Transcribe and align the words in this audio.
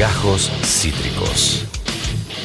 Gajos 0.00 0.50
Cítricos. 0.64 1.66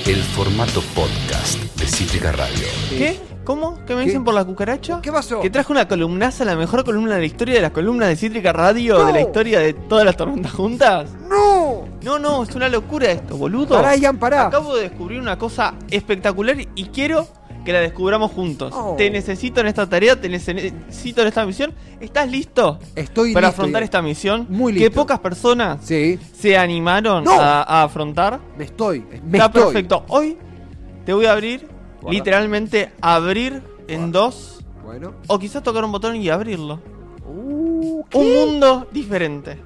El 0.06 0.18
formato 0.18 0.82
podcast 0.94 1.58
de 1.80 1.86
Cítrica 1.88 2.34
Radio. 2.34 2.66
¿Qué? 2.90 3.18
¿Cómo? 3.46 3.80
¿Qué 3.86 3.96
me 3.96 4.02
¿Qué? 4.02 4.08
dicen 4.08 4.26
por 4.26 4.34
la 4.34 4.44
cucaracha? 4.44 5.00
¿Qué 5.02 5.10
pasó? 5.10 5.40
Que 5.40 5.50
trajo 5.50 5.72
una 5.72 5.88
columnaza, 5.88 6.44
la 6.44 6.58
mejor 6.58 6.84
columna 6.84 7.14
de 7.14 7.22
la 7.22 7.26
historia 7.28 7.56
de 7.56 7.62
las 7.62 7.72
columnas 7.72 8.10
de 8.10 8.18
Cítrica 8.18 8.52
Radio, 8.52 9.00
No. 9.00 9.06
de 9.06 9.14
la 9.14 9.22
historia 9.22 9.60
de 9.62 9.72
todas 9.72 10.04
las 10.04 10.18
tormentas 10.18 10.52
juntas. 10.52 11.12
¡No! 11.30 11.86
No, 12.04 12.20
no, 12.20 12.44
es 12.44 12.54
una 12.56 12.68
locura 12.68 13.10
esto, 13.10 13.38
boludo. 13.38 13.76
Pará, 13.78 13.96
Ian, 13.96 14.18
pará. 14.18 14.48
Acabo 14.48 14.76
de 14.76 14.90
descubrir 14.90 15.22
una 15.22 15.38
cosa 15.38 15.76
espectacular 15.90 16.58
y 16.76 16.84
quiero 16.88 17.26
que 17.66 17.74
la 17.74 17.80
descubramos 17.82 18.32
juntos. 18.32 18.72
Oh. 18.74 18.96
Te 18.98 19.10
necesito 19.10 19.60
en 19.60 19.68
esta 19.68 19.90
tarea, 19.90 20.20
te 20.20 20.30
necesito 20.30 21.22
en 21.22 21.28
esta 21.28 21.46
misión. 21.46 21.74
¿Estás 22.00 22.30
listo 22.30 22.80
Estoy 22.96 23.34
para 23.34 23.48
listo, 23.48 23.62
afrontar 23.62 23.84
esta 23.84 24.02
misión? 24.02 24.46
Muy 24.50 24.74
Que 24.74 24.80
listo. 24.82 24.96
pocas 24.96 25.20
personas 25.20 25.80
Sí, 25.84 26.20
se 26.34 26.56
animaron 26.58 27.24
No. 27.26 27.32
a, 27.34 27.64
a 27.64 27.84
afrontar. 27.84 28.40
me 28.58 28.64
estoy. 28.66 29.02
Me 29.26 29.38
Está 29.40 29.48
estoy. 29.48 29.64
perfecto. 29.64 30.06
Hoy 30.10 30.38
te 31.06 31.12
voy 31.14 31.26
a 31.26 31.32
abrir, 31.34 31.68
Guarda. 32.02 32.12
literalmente 32.18 32.92
abrir 33.02 33.62
en 33.88 34.12
dos, 34.12 34.64
Bueno. 34.84 35.16
o 35.28 35.40
quizás 35.40 35.62
tocar 35.64 35.84
un 35.84 35.92
botón 35.92 36.16
y 36.16 36.30
abrirlo. 36.30 36.80
Uh. 37.28 38.04
Un 38.14 38.34
mundo 38.36 38.88
diferente. 38.92 39.58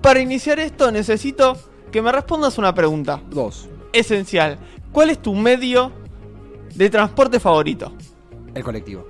Para 0.00 0.20
iniciar 0.20 0.60
esto 0.60 0.90
necesito 0.92 1.56
que 1.90 2.00
me 2.00 2.12
respondas 2.12 2.56
una 2.58 2.72
pregunta 2.72 3.20
Dos. 3.30 3.68
esencial. 3.92 4.58
¿Cuál 4.92 5.10
es 5.10 5.18
tu 5.20 5.34
medio 5.34 5.92
de 6.74 6.90
transporte 6.90 7.38
favorito? 7.40 7.92
El 8.54 8.62
colectivo. 8.64 9.06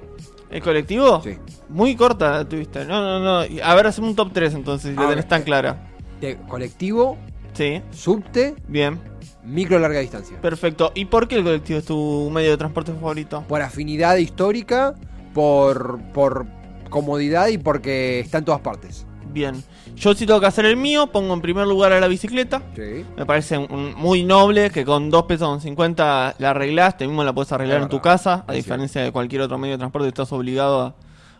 ¿El 0.51 0.63
colectivo? 0.63 1.23
Sí. 1.23 1.37
Muy 1.69 1.95
corta 1.95 2.47
tuviste. 2.49 2.85
No, 2.85 3.01
no, 3.01 3.21
no. 3.21 3.65
A 3.65 3.75
ver, 3.75 3.87
hacemos 3.87 4.11
un 4.11 4.17
top 4.17 4.31
3 4.33 4.55
entonces, 4.55 4.91
si 4.91 4.97
la 5.01 5.09
tenés 5.09 5.29
tan 5.29 5.43
clara. 5.43 5.91
De 6.21 6.37
colectivo, 6.49 7.17
Sí, 7.53 7.83
subte, 7.91 8.55
bien. 8.69 9.01
micro 9.45 9.79
larga 9.79 10.01
distancia. 10.01 10.41
Perfecto. 10.41 10.93
¿Y 10.95 11.07
por 11.07 11.27
qué 11.29 11.37
el 11.37 11.43
colectivo 11.45 11.79
es 11.79 11.85
tu 11.85 12.31
medio 12.33 12.51
de 12.51 12.57
transporte 12.57 12.93
favorito? 12.93 13.45
Por 13.49 13.61
afinidad 13.63 14.17
histórica, 14.17 14.95
por, 15.35 16.01
por 16.13 16.47
comodidad 16.91 17.49
y 17.49 17.59
porque 17.59 18.21
está 18.21 18.39
en 18.39 18.45
todas 18.45 18.61
partes. 18.61 19.07
Bien. 19.33 19.63
Yo 19.97 20.15
si 20.15 20.27
tengo 20.27 20.41
que 20.41 20.47
hacer 20.47 20.65
el 20.67 20.77
mío, 20.77 21.07
pongo 21.09 21.35
en 21.35 21.41
primer 21.41 21.67
lugar 21.67 21.93
a 21.93 22.01
la 22.01 22.09
bicicleta. 22.09 22.63
Sí. 22.75 23.05
Me 23.17 23.27
parece 23.27 23.59
un- 23.59 23.71
un- 23.73 23.95
muy 23.97 24.23
noble 24.25 24.71
que 24.71 24.85
con 24.85 25.11
2 25.11 25.25
pesos 25.25 25.49
con 25.49 25.61
50 25.61 26.35
la 26.39 26.51
arreglás, 26.51 26.97
te 26.97 27.07
mismo 27.07 27.23
la 27.25 27.33
puedes 27.33 27.53
arreglar 27.53 27.83
en 27.83 27.89
tu 27.89 28.01
casa, 28.01 28.45
a 28.47 28.53
Sí, 28.53 28.57
diferencia 28.59 29.03
de 29.03 29.13
cualquier 29.13 29.43
otro 29.43 29.59
medio 29.59 29.75
de 29.75 29.79
transporte, 29.79 30.09
estás 30.09 30.33
obligado 30.33 30.81
a, 30.81 30.95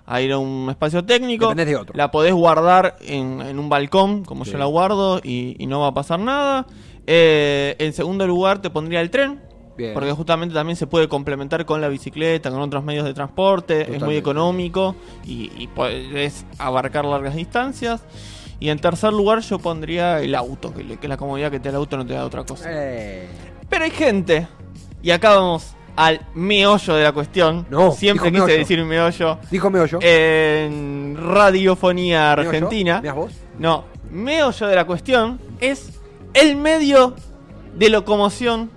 a 0.07 0.21
ir 0.21 0.33
a 0.33 0.39
un 0.39 0.69
espacio 0.71 1.05
técnico. 1.05 1.47
Dependés 1.47 1.67
de 1.69 1.77
otro. 1.77 1.95
La 1.97 2.11
podés 2.11 2.33
guardar 2.35 2.97
en, 3.01 3.41
en 3.41 3.59
un 3.59 3.69
balcón, 3.69 4.25
como 4.25 4.45
yo 4.45 4.59
la 4.59 4.65
guardo, 4.67 5.21
y, 5.23 5.57
y 5.59 5.67
no 5.67 5.81
va 5.81 5.89
a 5.89 5.95
pasar 5.95 6.19
nada. 6.21 6.67
Eh, 7.07 7.77
en 7.79 7.93
segundo 7.93 8.27
lugar 8.27 8.61
te 8.61 8.71
pondría 8.71 9.01
el 9.01 9.11
tren. 9.11 9.41
Bien. 9.81 9.95
Porque 9.95 10.13
justamente 10.13 10.55
también 10.55 10.77
se 10.77 10.87
puede 10.87 11.09
complementar 11.09 11.65
con 11.65 11.81
la 11.81 11.89
bicicleta, 11.89 12.51
con 12.51 12.61
otros 12.61 12.85
medios 12.85 13.05
de 13.05 13.15
transporte, 13.15 13.95
es 13.97 14.03
muy 14.03 14.17
económico 14.17 14.95
y, 15.25 15.51
y 15.57 15.67
podés 15.69 16.45
abarcar 16.59 17.05
largas 17.05 17.35
distancias. 17.35 18.03
Y 18.59 18.69
en 18.69 18.79
tercer 18.79 19.13
lugar 19.13 19.41
yo 19.41 19.59
pondría 19.59 20.21
el 20.21 20.35
auto, 20.35 20.75
que, 20.75 20.99
que 20.99 21.09
la 21.09 21.17
comodidad 21.17 21.51
que 21.51 21.59
te 21.61 21.65
da 21.69 21.71
el 21.71 21.77
auto 21.77 21.97
no 21.97 22.05
te 22.07 22.13
da 22.13 22.25
otra 22.27 22.45
cosa. 22.45 22.67
Eh, 22.69 23.27
Pero 23.71 23.85
hay 23.85 23.91
gente, 23.91 24.47
y 25.03 25.11
acá 25.13 25.35
vamos 25.37 25.75
al 25.97 26.21
meollo 26.35 26.95
de 26.95 27.03
la 27.05 27.13
cuestión. 27.13 27.67
No, 27.71 27.93
Siempre 27.93 28.31
quise 28.31 28.45
meollo. 28.45 28.59
decir 28.59 28.85
meollo. 28.85 29.39
Dijo 29.51 29.71
meollo. 29.71 29.99
En 30.03 31.17
radiofonía 31.19 32.35
Meollo. 32.37 32.49
argentina. 32.51 33.01
¿Mirás 33.01 33.17
vos? 33.17 33.33
No, 33.59 33.85
meollo 34.11 34.67
de 34.67 34.75
la 34.77 34.85
cuestión 34.87 35.41
es 35.61 35.99
el 36.35 36.57
medio 36.57 37.15
de 37.77 37.89
locomoción, 37.91 38.71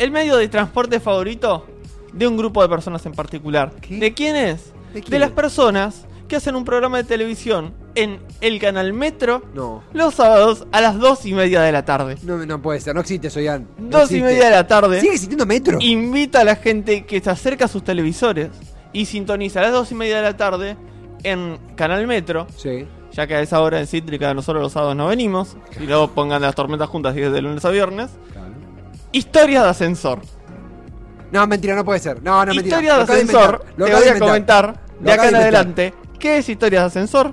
el 0.00 0.10
medio 0.10 0.36
de 0.36 0.48
transporte 0.48 0.98
favorito 0.98 1.66
de 2.12 2.26
un 2.26 2.36
grupo 2.36 2.62
de 2.62 2.68
personas 2.68 3.04
en 3.06 3.12
particular. 3.12 3.72
¿Qué? 3.80 3.98
¿De 3.98 4.12
quién 4.14 4.34
es? 4.34 4.72
¿De 5.08 5.18
las 5.20 5.30
personas 5.30 6.06
que 6.26 6.36
hacen 6.36 6.54
un 6.56 6.64
programa 6.64 6.96
de 6.98 7.04
televisión 7.04 7.72
en 7.94 8.20
el 8.40 8.58
canal 8.60 8.92
Metro 8.92 9.42
No. 9.54 9.82
los 9.92 10.14
sábados 10.14 10.66
a 10.72 10.80
las 10.80 10.98
dos 10.98 11.26
y 11.26 11.32
media 11.34 11.60
de 11.60 11.72
la 11.72 11.84
tarde. 11.84 12.16
No, 12.22 12.36
no 12.46 12.62
puede 12.62 12.80
ser, 12.80 12.94
no 12.94 13.00
existe 13.00 13.28
eso, 13.28 13.40
Ian. 13.40 13.68
No 13.78 13.98
Dos 14.00 14.12
y 14.12 14.20
media 14.22 14.44
de 14.46 14.50
la 14.50 14.66
tarde. 14.66 15.00
¿Sigue 15.00 15.12
existiendo 15.12 15.44
metro? 15.46 15.78
Invita 15.80 16.40
a 16.40 16.44
la 16.44 16.56
gente 16.56 17.04
que 17.04 17.20
se 17.20 17.30
acerca 17.30 17.64
a 17.66 17.68
sus 17.68 17.82
televisores 17.84 18.48
y 18.92 19.06
sintoniza 19.06 19.60
a 19.60 19.64
las 19.64 19.72
dos 19.72 19.92
y 19.92 19.94
media 19.94 20.16
de 20.16 20.22
la 20.22 20.36
tarde 20.36 20.76
en 21.24 21.58
Canal 21.76 22.06
Metro 22.06 22.46
Sí. 22.56 22.86
ya 23.12 23.26
que 23.26 23.34
a 23.34 23.40
esa 23.42 23.60
hora 23.60 23.78
en 23.80 23.86
Cítrica 23.86 24.32
nosotros 24.32 24.62
los 24.62 24.72
sábados 24.72 24.96
no 24.96 25.08
venimos, 25.08 25.56
y 25.80 25.84
luego 25.86 26.08
pongan 26.12 26.42
las 26.42 26.54
tormentas 26.54 26.88
juntas 26.88 27.16
y 27.16 27.20
desde 27.20 27.42
lunes 27.42 27.64
a 27.64 27.70
viernes. 27.70 28.10
Historias 29.12 29.64
de 29.64 29.70
ascensor. 29.70 30.20
No, 31.32 31.46
mentira, 31.46 31.74
no 31.74 31.84
puede 31.84 32.00
ser. 32.00 32.22
No, 32.22 32.44
no, 32.44 32.52
mentira. 32.54 32.76
Historias 32.80 32.96
de 33.06 33.12
ascensor. 33.14 33.64
Te 33.76 33.82
voy 33.94 34.08
a 34.08 34.18
comentar 34.18 34.80
de 35.00 35.12
acá 35.12 35.28
en 35.28 35.36
adelante 35.36 35.94
qué 36.18 36.38
es 36.38 36.48
historias 36.48 36.82
de 36.82 36.86
ascensor. 36.86 37.32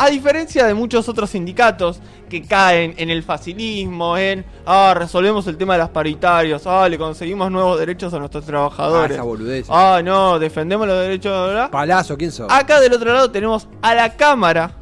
A 0.00 0.08
diferencia 0.10 0.64
de 0.64 0.74
muchos 0.74 1.08
otros 1.08 1.30
sindicatos 1.30 2.00
que 2.30 2.42
caen 2.42 2.94
en 2.98 3.10
el 3.10 3.24
facilismo, 3.24 4.16
en 4.16 4.44
ah, 4.64 4.94
resolvemos 4.96 5.44
el 5.48 5.56
tema 5.56 5.72
de 5.72 5.80
las 5.80 5.88
paritarias, 5.88 6.62
ah, 6.66 6.88
le 6.88 6.96
conseguimos 6.96 7.50
nuevos 7.50 7.80
derechos 7.80 8.14
a 8.14 8.18
nuestros 8.20 8.44
Ah, 8.44 8.46
trabajadores. 8.46 9.12
esa 9.16 9.24
boludez. 9.24 9.66
Ah, 9.68 10.00
no, 10.04 10.38
defendemos 10.38 10.86
los 10.86 11.00
derechos 11.00 11.48
de 11.48 11.54
la 11.56 11.70
Palazo, 11.70 12.16
¿quién 12.16 12.30
sos? 12.30 12.46
Acá 12.48 12.78
del 12.80 12.92
otro 12.92 13.12
lado 13.12 13.30
tenemos 13.32 13.66
a 13.82 13.94
la 13.94 14.16
cámara. 14.16 14.72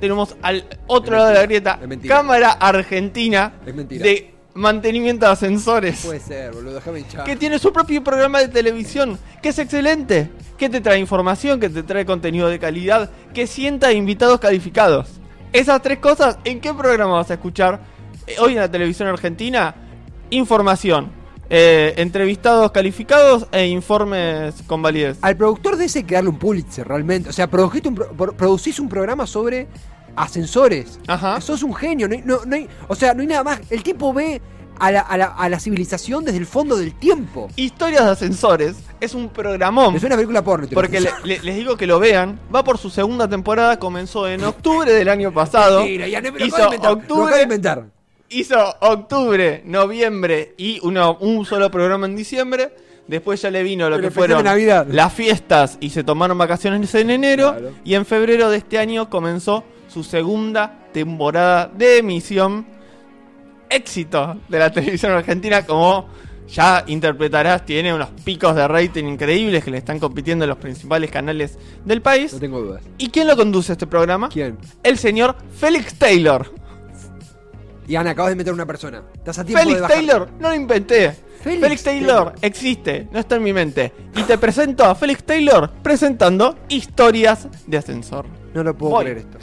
Tenemos 0.00 0.34
al 0.42 0.64
otro 0.86 1.14
Es 1.16 1.18
lado 1.18 1.28
de 1.28 1.34
la 1.34 1.42
grieta. 1.42 1.78
es 1.82 1.88
mentira. 1.88 2.16
Cámara 2.16 2.50
Argentina 2.52 3.52
Es 3.66 3.74
mentira. 3.74 4.02
de 4.02 4.31
mantenimiento 4.54 5.26
de 5.26 5.32
ascensores. 5.32 6.04
Puede 6.04 6.20
ser, 6.20 6.52
boludo, 6.52 6.74
déjame 6.74 7.00
hinchar. 7.00 7.24
Que 7.24 7.36
tiene 7.36 7.58
su 7.58 7.72
propio 7.72 8.02
programa 8.04 8.40
de 8.40 8.48
televisión. 8.48 9.18
Que 9.42 9.50
es 9.50 9.58
excelente. 9.58 10.30
Que 10.58 10.68
te 10.68 10.80
trae 10.80 10.98
información, 10.98 11.58
que 11.60 11.68
te 11.68 11.82
trae 11.82 12.04
contenido 12.06 12.48
de 12.48 12.58
calidad. 12.58 13.10
Que 13.34 13.46
sienta 13.46 13.92
invitados 13.92 14.40
calificados. 14.40 15.08
Esas 15.52 15.82
tres 15.82 15.98
cosas, 15.98 16.38
¿en 16.44 16.60
qué 16.60 16.72
programa 16.72 17.14
vas 17.14 17.30
a 17.30 17.34
escuchar? 17.34 17.80
Eh, 18.26 18.36
Hoy 18.40 18.52
en 18.52 18.60
la 18.60 18.70
televisión 18.70 19.08
argentina, 19.08 19.74
información. 20.30 21.10
eh, 21.54 21.92
entrevistados 21.98 22.70
calificados 22.72 23.46
e 23.52 23.66
informes 23.66 24.54
con 24.66 24.80
validez. 24.80 25.18
Al 25.20 25.36
productor 25.36 25.76
de 25.76 25.84
ese 25.84 25.98
hay 25.98 26.04
que 26.04 26.14
darle 26.14 26.30
un 26.30 26.38
Pulitzer, 26.38 26.88
realmente. 26.88 27.28
O 27.28 27.32
sea, 27.32 27.46
produjiste 27.46 27.88
un 27.90 27.94
pro- 27.94 28.08
pro- 28.12 28.32
producís 28.34 28.80
un 28.80 28.88
programa 28.88 29.26
sobre 29.26 29.68
ascensores. 30.16 30.98
Ajá. 31.06 31.40
Sos 31.40 31.62
un 31.62 31.74
genio. 31.74 32.08
No 32.08 32.16
no- 32.24 32.44
no 32.44 32.56
hay- 32.56 32.68
o 32.88 32.94
sea, 32.94 33.14
no 33.14 33.20
hay 33.22 33.26
nada 33.28 33.44
más. 33.44 33.60
El 33.70 33.82
tipo 33.82 34.12
ve 34.12 34.40
a 34.78 34.90
la, 34.90 35.00
a 35.00 35.16
la- 35.16 35.26
a 35.26 35.48
la 35.48 35.60
civilización 35.60 36.24
desde 36.24 36.38
el 36.38 36.46
fondo 36.46 36.76
del 36.76 36.94
tiempo. 36.94 37.48
Historias 37.56 38.04
de 38.04 38.10
ascensores 38.10 38.76
es 39.00 39.14
un 39.14 39.28
programón. 39.28 39.94
Es 39.94 40.02
una 40.02 40.16
película 40.16 40.42
porno. 40.42 40.66
Porque 40.72 41.00
le- 41.00 41.10
juro. 41.10 41.26
le- 41.26 41.38
les 41.40 41.56
digo 41.56 41.76
que 41.76 41.86
lo 41.86 41.98
vean. 42.00 42.40
Va 42.54 42.64
por 42.64 42.78
su 42.78 42.90
segunda 42.90 43.28
temporada. 43.28 43.78
Comenzó 43.78 44.26
en 44.28 44.42
octubre 44.44 44.92
del 44.92 45.08
año 45.08 45.32
pasado. 45.32 45.80
Mentira, 45.80 46.08
ya, 46.08 46.20
no, 46.20 46.32
me 46.32 46.38
lo 46.40 46.46
hizo 46.46 46.56
de 46.56 46.64
inventar, 46.64 46.90
lo 46.92 46.96
octubre, 46.98 47.42
inventar. 47.42 47.84
hizo 48.30 48.74
octubre, 48.80 49.62
noviembre 49.66 50.54
y 50.56 50.80
uno, 50.82 51.16
un 51.20 51.44
solo 51.44 51.70
programa 51.70 52.06
en 52.06 52.16
diciembre. 52.16 52.74
Después 53.06 53.42
ya 53.42 53.50
le 53.50 53.62
vino 53.64 53.90
lo 53.90 54.00
que 54.00 54.10
fueron 54.10 54.44
Navidad. 54.44 54.86
las 54.88 55.12
fiestas 55.12 55.76
y 55.80 55.90
se 55.90 56.02
tomaron 56.04 56.38
vacaciones 56.38 56.94
en 56.94 57.10
enero. 57.10 57.50
Claro. 57.52 57.70
Y 57.84 57.94
en 57.94 58.06
febrero 58.06 58.48
de 58.48 58.58
este 58.58 58.78
año 58.78 59.10
comenzó 59.10 59.64
su 59.92 60.02
segunda 60.02 60.88
temporada 60.92 61.70
de 61.72 61.98
emisión. 61.98 62.66
Éxito 63.68 64.38
de 64.48 64.58
la 64.58 64.70
televisión 64.70 65.12
argentina, 65.12 65.64
como 65.64 66.08
ya 66.46 66.84
interpretarás, 66.86 67.64
tiene 67.64 67.94
unos 67.94 68.10
picos 68.24 68.54
de 68.54 68.68
rating 68.68 69.04
increíbles 69.04 69.64
que 69.64 69.70
le 69.70 69.78
están 69.78 69.98
compitiendo 69.98 70.44
en 70.44 70.50
los 70.50 70.58
principales 70.58 71.10
canales 71.10 71.58
del 71.84 72.02
país. 72.02 72.34
No 72.34 72.40
tengo 72.40 72.60
dudas. 72.60 72.82
¿Y 72.98 73.08
quién 73.08 73.26
lo 73.26 73.36
conduce 73.36 73.72
a 73.72 73.74
este 73.74 73.86
programa? 73.86 74.28
¿Quién? 74.28 74.58
El 74.82 74.98
señor 74.98 75.36
Félix 75.58 75.94
Taylor. 75.94 76.52
Y 77.88 77.96
Ana, 77.96 78.10
acabas 78.10 78.30
de 78.30 78.36
meter 78.36 78.52
una 78.52 78.66
persona. 78.66 79.02
Estás 79.14 79.38
a 79.38 79.44
tiempo 79.44 79.64
Félix. 79.64 79.88
Taylor, 79.88 80.30
no 80.38 80.48
lo 80.50 80.54
inventé. 80.54 81.12
Félix 81.42 81.60
Félix, 81.60 81.82
Taylor, 81.82 82.24
Taylor. 82.24 82.34
existe, 82.42 83.08
no 83.10 83.18
está 83.18 83.36
en 83.36 83.42
mi 83.42 83.52
mente. 83.52 83.92
Y 84.14 84.22
te 84.22 84.38
presento 84.38 84.84
a 84.84 84.94
Félix 84.94 85.24
Taylor 85.24 85.70
presentando 85.82 86.56
historias 86.68 87.48
de 87.66 87.76
ascensor. 87.78 88.26
No 88.54 88.62
lo 88.62 88.76
puedo 88.76 88.92
Voy. 88.92 89.04
creer 89.04 89.18
esto. 89.18 89.38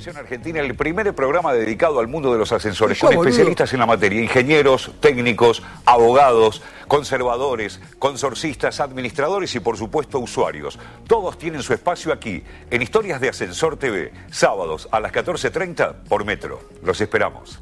Televisión 0.00 0.24
argentina 0.24 0.60
el 0.60 0.74
primer 0.74 1.14
programa 1.14 1.52
dedicado 1.52 2.00
al 2.00 2.08
mundo 2.08 2.32
de 2.32 2.38
los 2.38 2.50
ascensores, 2.52 2.98
con 2.98 3.12
especialistas 3.12 3.70
en 3.74 3.80
la 3.80 3.84
materia, 3.86 4.22
ingenieros, 4.22 4.92
técnicos, 4.98 5.62
abogados, 5.84 6.62
conservadores, 6.88 7.82
consorcistas, 7.98 8.80
administradores 8.80 9.54
y 9.56 9.60
por 9.60 9.76
supuesto 9.76 10.18
usuarios. 10.18 10.78
Todos 11.06 11.36
tienen 11.36 11.62
su 11.62 11.74
espacio 11.74 12.14
aquí, 12.14 12.42
en 12.70 12.80
Historias 12.80 13.20
de 13.20 13.28
Ascensor 13.28 13.76
TV, 13.76 14.10
sábados 14.30 14.88
a 14.90 15.00
las 15.00 15.12
14.30 15.12 15.94
por 16.08 16.24
Metro. 16.24 16.60
Los 16.82 16.98
esperamos. 17.02 17.60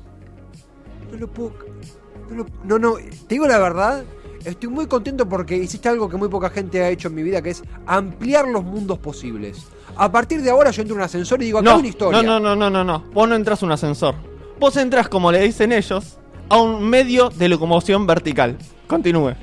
No 1.11 1.19
lo 1.19 1.27
puedo. 1.27 1.55
No, 2.31 2.37
lo- 2.37 2.47
no, 2.63 2.79
no, 2.79 2.95
te 2.99 3.35
digo 3.35 3.49
la 3.49 3.59
verdad. 3.59 4.05
Estoy 4.45 4.69
muy 4.71 4.87
contento 4.87 5.29
porque 5.29 5.57
hiciste 5.57 5.89
algo 5.89 6.09
que 6.09 6.17
muy 6.17 6.29
poca 6.29 6.49
gente 6.51 6.83
ha 6.83 6.89
hecho 6.91 7.09
en 7.09 7.15
mi 7.15 7.23
vida, 7.23 7.43
que 7.43 7.51
es 7.51 7.63
ampliar 7.87 8.47
los 8.49 8.65
mundos 8.65 8.99
posibles. 8.99 9.67
A 9.97 10.11
partir 10.13 10.43
de 10.43 10.51
ahora 10.51 10.71
yo 10.71 10.83
entro 10.83 10.95
en 10.95 11.01
un 11.01 11.05
ascensor 11.05 11.43
y 11.43 11.47
digo, 11.47 11.59
acá 11.59 11.65
No, 11.65 11.73
hay 11.75 11.79
una 11.81 11.89
historia. 11.89 12.23
no, 12.23 12.39
no, 12.41 12.55
no, 12.55 12.71
no, 12.71 12.71
no, 12.71 12.85
no. 12.85 13.05
Vos 13.13 13.29
no 13.29 13.35
entras 13.35 13.63
un 13.63 13.73
ascensor. 13.73 14.15
Vos 14.61 14.77
entras 14.77 15.09
como 15.09 15.31
le 15.33 15.41
dicen 15.43 15.73
ellos 15.73 16.19
a 16.49 16.61
un 16.61 16.89
medio 16.89 17.31
de 17.31 17.49
locomoción 17.49 18.07
vertical. 18.07 18.57
Continúe. 18.87 19.35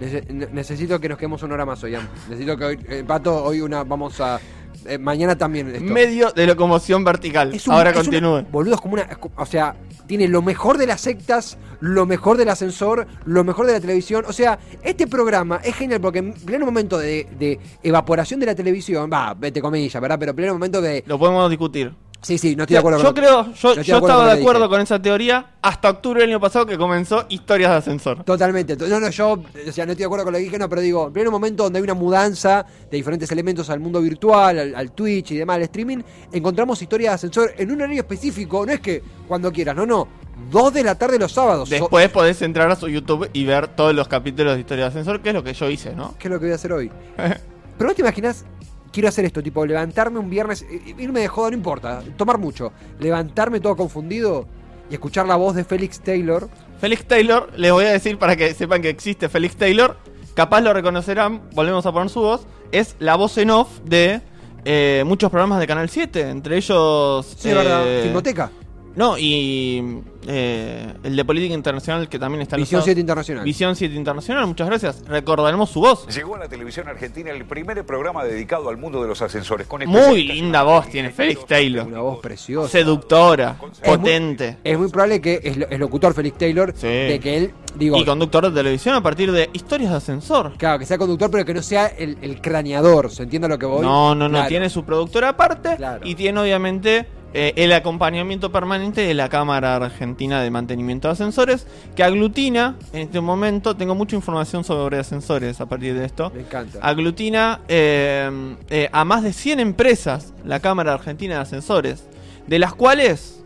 Nece- 0.00 0.26
ne- 0.28 0.48
necesito 0.52 1.00
que 1.00 1.08
nos 1.08 1.18
quedemos 1.18 1.42
una 1.42 1.54
hora 1.54 1.66
más 1.66 1.82
hoy. 1.82 1.96
Necesito 2.28 2.56
que 2.56 2.64
hoy, 2.64 2.78
eh, 2.88 3.04
Pato, 3.06 3.44
hoy 3.44 3.60
una, 3.60 3.82
vamos 3.84 4.20
a... 4.20 4.38
eh, 4.86 4.98
mañana 4.98 5.36
también 5.36 5.68
esto. 5.74 5.84
Medio 5.92 6.30
de 6.32 6.46
locomoción 6.46 7.04
vertical. 7.04 7.52
Un- 7.66 7.72
Ahora 7.72 7.92
continúe. 7.92 8.42
boludo, 8.50 8.74
es 8.74 8.80
como 8.80 8.94
una. 8.94 9.08
O 9.36 9.46
sea, 9.46 9.74
tiene 10.06 10.28
lo 10.28 10.40
mejor 10.42 10.78
de 10.78 10.86
las 10.86 11.00
sectas, 11.00 11.58
lo 11.80 12.06
mejor 12.06 12.36
del 12.36 12.48
ascensor, 12.48 13.06
lo 13.24 13.44
mejor 13.44 13.66
de 13.66 13.72
la 13.72 13.80
televisión. 13.80 14.24
O 14.26 14.32
sea, 14.32 14.58
este 14.82 15.06
programa 15.06 15.60
es 15.62 15.74
genial 15.74 16.00
porque 16.00 16.20
en 16.20 16.32
pleno 16.32 16.64
momento 16.66 16.98
de, 16.98 17.26
de 17.38 17.58
evaporación 17.82 18.40
de 18.40 18.46
la 18.46 18.54
televisión, 18.54 19.10
va, 19.12 19.34
vete 19.34 19.60
comillas, 19.60 20.00
¿verdad? 20.00 20.18
Pero 20.18 20.30
en 20.30 20.36
pleno 20.36 20.52
momento 20.54 20.80
de. 20.80 21.04
Lo 21.06 21.18
podemos 21.18 21.48
discutir. 21.50 21.92
Sí, 22.20 22.36
sí, 22.36 22.56
no 22.56 22.64
estoy 22.64 22.74
de 22.74 22.78
acuerdo 22.78 22.98
yo 22.98 23.04
con 23.04 23.14
creo, 23.14 23.52
yo, 23.54 23.68
no 23.68 23.74
de 23.76 23.82
yo 23.84 23.98
estaba 23.98 24.28
de 24.28 24.36
que 24.36 24.42
acuerdo 24.42 24.68
con 24.68 24.80
esa 24.80 25.00
teoría 25.00 25.52
hasta 25.62 25.88
octubre 25.90 26.20
del 26.20 26.30
año 26.30 26.40
pasado 26.40 26.66
que 26.66 26.76
comenzó 26.76 27.26
Historias 27.28 27.70
de 27.70 27.76
Ascensor. 27.76 28.24
Totalmente. 28.24 28.76
No, 28.76 28.98
no, 28.98 29.08
yo, 29.08 29.32
o 29.32 29.72
sea, 29.72 29.86
no 29.86 29.92
estoy 29.92 30.02
de 30.02 30.04
acuerdo 30.06 30.24
con 30.24 30.32
lo 30.32 30.38
que 30.38 30.44
dije, 30.44 30.58
no, 30.58 30.68
pero 30.68 30.80
digo, 30.80 31.06
en 31.06 31.12
pleno 31.12 31.30
momento 31.30 31.62
donde 31.62 31.78
hay 31.78 31.82
una 31.84 31.94
mudanza 31.94 32.66
de 32.90 32.96
diferentes 32.96 33.30
elementos 33.30 33.70
al 33.70 33.78
mundo 33.78 34.00
virtual, 34.00 34.58
al, 34.58 34.74
al 34.74 34.92
Twitch 34.92 35.30
y 35.30 35.36
demás, 35.36 35.56
al 35.56 35.62
streaming, 35.62 35.98
encontramos 36.32 36.82
historias 36.82 37.12
de 37.12 37.14
ascensor 37.14 37.54
en 37.56 37.70
un 37.70 37.82
horario 37.82 38.00
específico, 38.00 38.66
no 38.66 38.72
es 38.72 38.80
que 38.80 39.00
cuando 39.28 39.52
quieras, 39.52 39.76
no, 39.76 39.86
no, 39.86 40.08
dos 40.50 40.72
de 40.72 40.82
la 40.82 40.96
tarde 40.96 41.18
los 41.18 41.32
sábados. 41.32 41.70
Después 41.70 42.08
podés 42.10 42.42
entrar 42.42 42.70
a 42.70 42.76
su 42.76 42.88
YouTube 42.88 43.30
y 43.32 43.44
ver 43.44 43.68
todos 43.68 43.94
los 43.94 44.08
capítulos 44.08 44.54
de 44.54 44.60
Historia 44.60 44.84
de 44.84 44.88
Ascensor, 44.88 45.20
que 45.20 45.28
es 45.28 45.34
lo 45.34 45.44
que 45.44 45.54
yo 45.54 45.70
hice, 45.70 45.94
¿no? 45.94 46.14
¿Qué 46.18 46.28
es 46.28 46.32
lo 46.32 46.38
que 46.38 46.46
voy 46.46 46.52
a 46.52 46.56
hacer 46.56 46.72
hoy? 46.72 46.90
Pero 47.78 47.90
vos 47.90 47.94
te 47.94 48.02
imaginas, 48.02 48.44
quiero 48.92 49.08
hacer 49.08 49.24
esto, 49.24 49.42
tipo, 49.42 49.64
levantarme 49.66 50.18
un 50.18 50.30
viernes, 50.30 50.62
eh, 50.62 50.94
irme 50.98 51.20
de 51.20 51.28
joda, 51.28 51.50
no 51.50 51.56
importa, 51.56 52.02
tomar 52.16 52.38
mucho, 52.38 52.72
levantarme 53.00 53.60
todo 53.60 53.76
confundido 53.76 54.46
y 54.90 54.94
escuchar 54.94 55.26
la 55.26 55.36
voz 55.36 55.54
de 55.54 55.64
Félix 55.64 56.00
Taylor. 56.00 56.48
Félix 56.80 57.04
Taylor, 57.06 57.50
les 57.56 57.72
voy 57.72 57.84
a 57.84 57.90
decir 57.92 58.18
para 58.18 58.36
que 58.36 58.54
sepan 58.54 58.80
que 58.82 58.88
existe 58.88 59.28
Félix 59.28 59.56
Taylor, 59.56 59.96
capaz 60.34 60.60
lo 60.60 60.72
reconocerán, 60.72 61.42
volvemos 61.54 61.84
a 61.86 61.92
poner 61.92 62.08
su 62.08 62.20
voz, 62.20 62.46
es 62.72 62.96
la 62.98 63.16
voz 63.16 63.36
en 63.38 63.50
off 63.50 63.80
de 63.84 64.20
eh, 64.64 65.02
muchos 65.06 65.30
programas 65.30 65.60
de 65.60 65.66
Canal 65.66 65.88
7, 65.88 66.28
entre 66.30 66.56
ellos... 66.56 67.26
Sí, 67.38 67.48
verdad. 67.52 67.82
eh, 67.86 68.00
Filmoteca. 68.04 68.50
No, 68.98 69.16
y 69.16 70.00
eh, 70.26 70.92
el 71.04 71.14
de 71.14 71.24
Política 71.24 71.54
Internacional 71.54 72.08
que 72.08 72.18
también 72.18 72.42
está 72.42 72.56
en 72.56 72.62
Visión 72.62 72.80
sábados. 72.80 72.84
7 72.86 73.00
Internacional. 73.00 73.44
Visión 73.44 73.76
7 73.76 73.94
Internacional, 73.94 74.46
muchas 74.48 74.66
gracias. 74.66 75.04
Recordaremos 75.06 75.70
su 75.70 75.80
voz. 75.80 76.06
Llegó 76.12 76.34
a 76.34 76.40
la 76.40 76.48
televisión 76.48 76.88
argentina 76.88 77.30
el 77.30 77.44
primer 77.44 77.86
programa 77.86 78.24
dedicado 78.24 78.68
al 78.68 78.76
mundo 78.76 79.00
de 79.00 79.06
los 79.06 79.22
ascensores. 79.22 79.68
Con 79.68 79.86
Muy 79.86 80.24
linda 80.24 80.64
voz 80.64 80.88
tiene 80.88 81.10
Félix 81.10 81.46
Taylor. 81.46 81.86
Una 81.86 82.00
voz 82.00 82.18
preciosa. 82.18 82.68
Seductora, 82.70 83.56
Es 83.80 83.88
muy- 83.88 83.96
potente. 83.98 84.56
Es 84.64 84.76
muy 84.76 84.88
probable 84.90 85.20
que 85.20 85.40
es, 85.44 85.56
lo- 85.56 85.68
es 85.68 85.78
locutor 85.78 86.12
Félix 86.12 86.36
Taylor, 86.36 86.74
Sí. 86.76 86.88
de 86.88 87.20
que 87.22 87.36
él, 87.36 87.54
digo, 87.76 87.96
Y 87.98 88.04
conductor 88.04 88.50
de 88.50 88.50
televisión 88.50 88.96
a 88.96 89.00
partir 89.02 89.30
de 89.30 89.48
historias 89.52 89.92
de 89.92 89.96
ascensor. 89.98 90.54
claro, 90.58 90.80
que 90.80 90.86
sea 90.86 90.98
conductor, 90.98 91.30
pero 91.30 91.44
que 91.44 91.54
no 91.54 91.62
sea 91.62 91.86
el, 91.86 92.18
el 92.20 92.40
craneador, 92.40 93.12
¿se 93.12 93.22
entiende 93.22 93.48
lo 93.48 93.58
que 93.60 93.66
voy? 93.66 93.82
No, 93.82 94.14
no, 94.16 94.24
no. 94.28 94.30
Claro. 94.38 94.48
Tiene 94.48 94.68
su 94.68 94.84
productora 94.84 95.28
aparte 95.28 95.76
Claro. 95.76 96.00
y 96.04 96.16
tiene 96.16 96.40
obviamente 96.40 97.06
eh, 97.34 97.52
el 97.56 97.72
acompañamiento 97.72 98.50
permanente 98.50 99.02
de 99.02 99.12
la 99.12 99.28
Cámara 99.28 99.76
Argentina 99.76 100.40
de 100.42 100.50
Mantenimiento 100.50 101.08
de 101.08 101.12
Ascensores 101.12 101.66
que 101.94 102.02
aglutina 102.02 102.76
en 102.92 103.02
este 103.02 103.20
momento. 103.20 103.76
Tengo 103.76 103.94
mucha 103.94 104.16
información 104.16 104.64
sobre 104.64 104.98
ascensores 104.98 105.60
a 105.60 105.66
partir 105.66 105.94
de 105.94 106.06
esto. 106.06 106.30
Me 106.34 106.40
encanta. 106.40 106.78
Aglutina 106.80 107.60
eh, 107.68 108.56
eh, 108.70 108.88
a 108.92 109.04
más 109.04 109.22
de 109.22 109.34
100 109.34 109.60
empresas 109.60 110.32
la 110.44 110.60
Cámara 110.60 110.94
Argentina 110.94 111.34
de 111.34 111.40
Ascensores, 111.42 112.04
de 112.46 112.58
las 112.58 112.74
cuales 112.74 113.42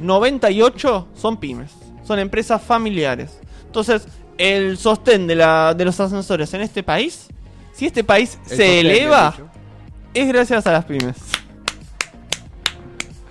98 0.00 1.08
son 1.14 1.36
pymes, 1.36 1.72
son 2.04 2.18
empresas 2.18 2.60
familiares. 2.60 3.38
Entonces, 3.66 4.08
el 4.36 4.78
sostén 4.78 5.26
de, 5.26 5.36
la, 5.36 5.74
de 5.74 5.84
los 5.84 5.98
ascensores 6.00 6.52
en 6.54 6.60
este 6.60 6.82
país, 6.82 7.28
si 7.72 7.86
este 7.86 8.02
país 8.02 8.38
El 8.50 8.56
se 8.56 8.80
eleva, 8.80 9.34
es 10.12 10.28
gracias 10.28 10.66
a 10.66 10.72
las 10.72 10.84
pymes. 10.84 11.16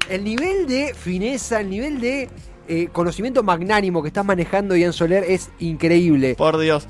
El 0.10 0.24
nivel 0.24 0.68
de 0.68 0.94
fineza, 0.94 1.62
el 1.62 1.70
nivel 1.70 2.00
de 2.00 2.30
eh, 2.68 2.90
conocimiento 2.92 3.44
magnánimo 3.44 4.02
que 4.02 4.10
estás 4.10 4.26
manejando, 4.26 4.76
Ian 4.76 4.94
Soler, 4.94 5.24
es 5.28 5.50
increíble. 5.60 6.36
Por 6.36 6.58
Dios. 6.60 6.88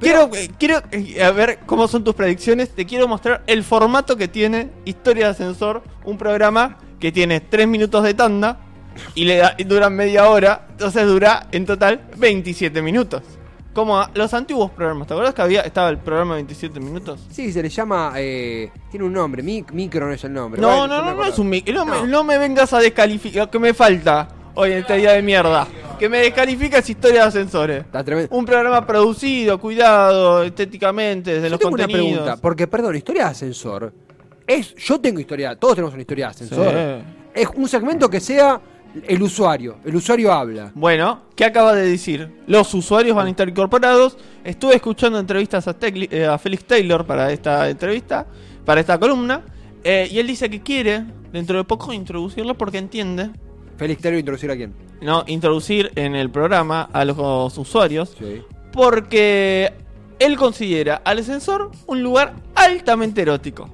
Quiero, 0.00 0.30
eh, 0.34 0.50
quiero 0.58 0.82
eh, 0.90 1.22
a 1.22 1.30
ver 1.30 1.60
cómo 1.66 1.88
son 1.88 2.04
tus 2.04 2.14
predicciones. 2.14 2.70
Te 2.70 2.86
quiero 2.86 3.08
mostrar 3.08 3.42
el 3.46 3.62
formato 3.62 4.16
que 4.16 4.28
tiene 4.28 4.70
Historia 4.84 5.26
de 5.26 5.30
Ascensor, 5.32 5.82
un 6.04 6.18
programa 6.18 6.78
que 7.00 7.12
tiene 7.12 7.40
3 7.40 7.66
minutos 7.68 8.02
de 8.04 8.14
tanda 8.14 8.60
y 9.14 9.24
le 9.24 9.36
da, 9.36 9.54
y 9.58 9.64
dura 9.64 9.90
media 9.90 10.28
hora. 10.28 10.66
Entonces 10.70 11.06
dura 11.06 11.48
en 11.52 11.66
total 11.66 12.08
27 12.16 12.82
minutos. 12.82 13.22
Como 13.76 13.98
a 14.00 14.10
los 14.14 14.32
antiguos 14.32 14.70
programas. 14.70 15.06
¿Te 15.06 15.12
acuerdas 15.12 15.34
que 15.34 15.42
había 15.42 15.60
estaba 15.60 15.90
el 15.90 15.98
programa 15.98 16.34
de 16.34 16.38
27 16.44 16.80
minutos? 16.80 17.20
Sí, 17.30 17.52
se 17.52 17.62
le 17.62 17.68
llama. 17.68 18.14
eh, 18.16 18.70
tiene 18.90 19.04
un 19.04 19.12
nombre, 19.12 19.42
mic- 19.44 19.70
micro 19.70 20.06
no 20.06 20.14
es 20.14 20.24
el 20.24 20.32
nombre. 20.32 20.58
No, 20.60 20.86
no, 20.88 21.04
no, 21.04 21.14
no 21.14 21.24
es 21.26 21.38
un 21.38 21.46
mic. 21.50 21.68
No, 21.74 21.84
me- 21.84 22.06
No. 22.08 22.24
me 22.24 22.38
vengas 22.38 22.72
a 22.72 22.78
descalificar. 22.78 23.50
que 23.50 23.58
me 23.58 23.74
falta 23.74 24.28
hoy 24.54 24.72
en 24.72 24.78
este 24.78 24.96
día 24.96 25.12
de 25.12 25.20
mierda? 25.20 25.68
Que 25.98 26.08
me 26.08 26.18
descalificas 26.20 26.88
Historia 26.88 27.20
de 27.22 27.28
Ascensores. 27.28 27.80
Está 27.84 28.02
tremendo. 28.02 28.34
Un 28.34 28.46
programa 28.46 28.86
producido, 28.86 29.60
cuidado, 29.60 30.42
estéticamente, 30.42 31.34
desde 31.34 31.48
Yo 31.48 31.50
los 31.50 31.60
tengo 31.60 31.74
una 31.74 31.84
contenidos. 31.84 32.12
pregunta, 32.20 32.40
porque 32.40 32.66
perdón, 32.66 32.96
historia 32.96 33.24
de 33.24 33.30
ascensor. 33.32 33.92
Es, 34.46 34.74
yo 34.76 34.98
tengo 34.98 35.20
historia, 35.20 35.54
todos 35.54 35.74
tenemos 35.74 35.92
una 35.92 36.00
historia 36.00 36.26
de 36.26 36.30
ascensor. 36.30 36.72
Sí. 36.72 37.30
Es 37.34 37.48
un 37.54 37.68
segmento 37.68 38.08
que 38.08 38.20
sea 38.20 38.58
el 39.06 39.22
usuario. 39.22 39.76
El 39.84 39.96
usuario 39.96 40.32
habla. 40.32 40.72
Bueno, 40.74 41.22
¿qué 41.34 41.44
acaba 41.44 41.74
de 41.74 41.86
decir? 41.88 42.30
Los 42.46 42.72
usuarios 42.74 43.14
van 43.16 43.26
a 43.26 43.30
estar 43.30 43.48
incorporados. 43.48 44.16
Estuve 44.44 44.74
escuchando 44.76 45.18
entrevistas 45.18 45.68
a, 45.68 45.78
Tecli- 45.78 46.08
eh, 46.10 46.26
a 46.26 46.38
Felix 46.38 46.64
Taylor 46.64 47.04
para 47.06 47.30
esta 47.32 47.68
entrevista, 47.68 48.26
para 48.64 48.80
esta 48.80 48.98
columna, 48.98 49.42
eh, 49.84 50.08
y 50.10 50.18
él 50.18 50.26
dice 50.26 50.48
que 50.50 50.60
quiere, 50.62 51.04
dentro 51.32 51.58
de 51.58 51.64
poco, 51.64 51.92
introducirlo 51.92 52.56
porque 52.56 52.78
entiende, 52.78 53.30
Félix 53.76 54.00
Taylor 54.02 54.18
introducir 54.18 54.50
a 54.50 54.56
quién. 54.56 54.72
no, 55.02 55.22
introducir 55.26 55.92
en 55.96 56.14
el 56.16 56.30
programa 56.30 56.88
a 56.92 57.04
los 57.04 57.58
usuarios, 57.58 58.16
Sí. 58.18 58.40
porque 58.72 59.72
él 60.18 60.36
considera 60.38 61.02
al 61.04 61.18
ascensor 61.18 61.70
un 61.86 62.02
lugar 62.02 62.34
altamente 62.54 63.20
erótico. 63.22 63.68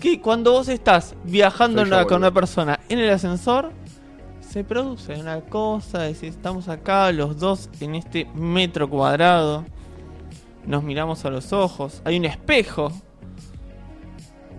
Que 0.00 0.20
cuando 0.20 0.52
vos 0.52 0.68
estás 0.68 1.14
viajando 1.24 1.82
yo, 1.82 1.88
una- 1.88 2.04
con 2.06 2.18
una 2.18 2.30
persona 2.32 2.80
en 2.88 2.98
el 2.98 3.10
ascensor, 3.10 3.72
se 4.54 4.62
produce 4.62 5.14
una 5.14 5.40
cosa, 5.40 6.02
de 6.02 6.14
si 6.14 6.28
estamos 6.28 6.68
acá 6.68 7.10
los 7.10 7.40
dos 7.40 7.68
en 7.80 7.96
este 7.96 8.26
metro 8.36 8.88
cuadrado, 8.88 9.64
nos 10.64 10.84
miramos 10.84 11.24
a 11.24 11.30
los 11.30 11.52
ojos, 11.52 12.00
hay 12.04 12.18
un 12.18 12.24
espejo. 12.24 12.92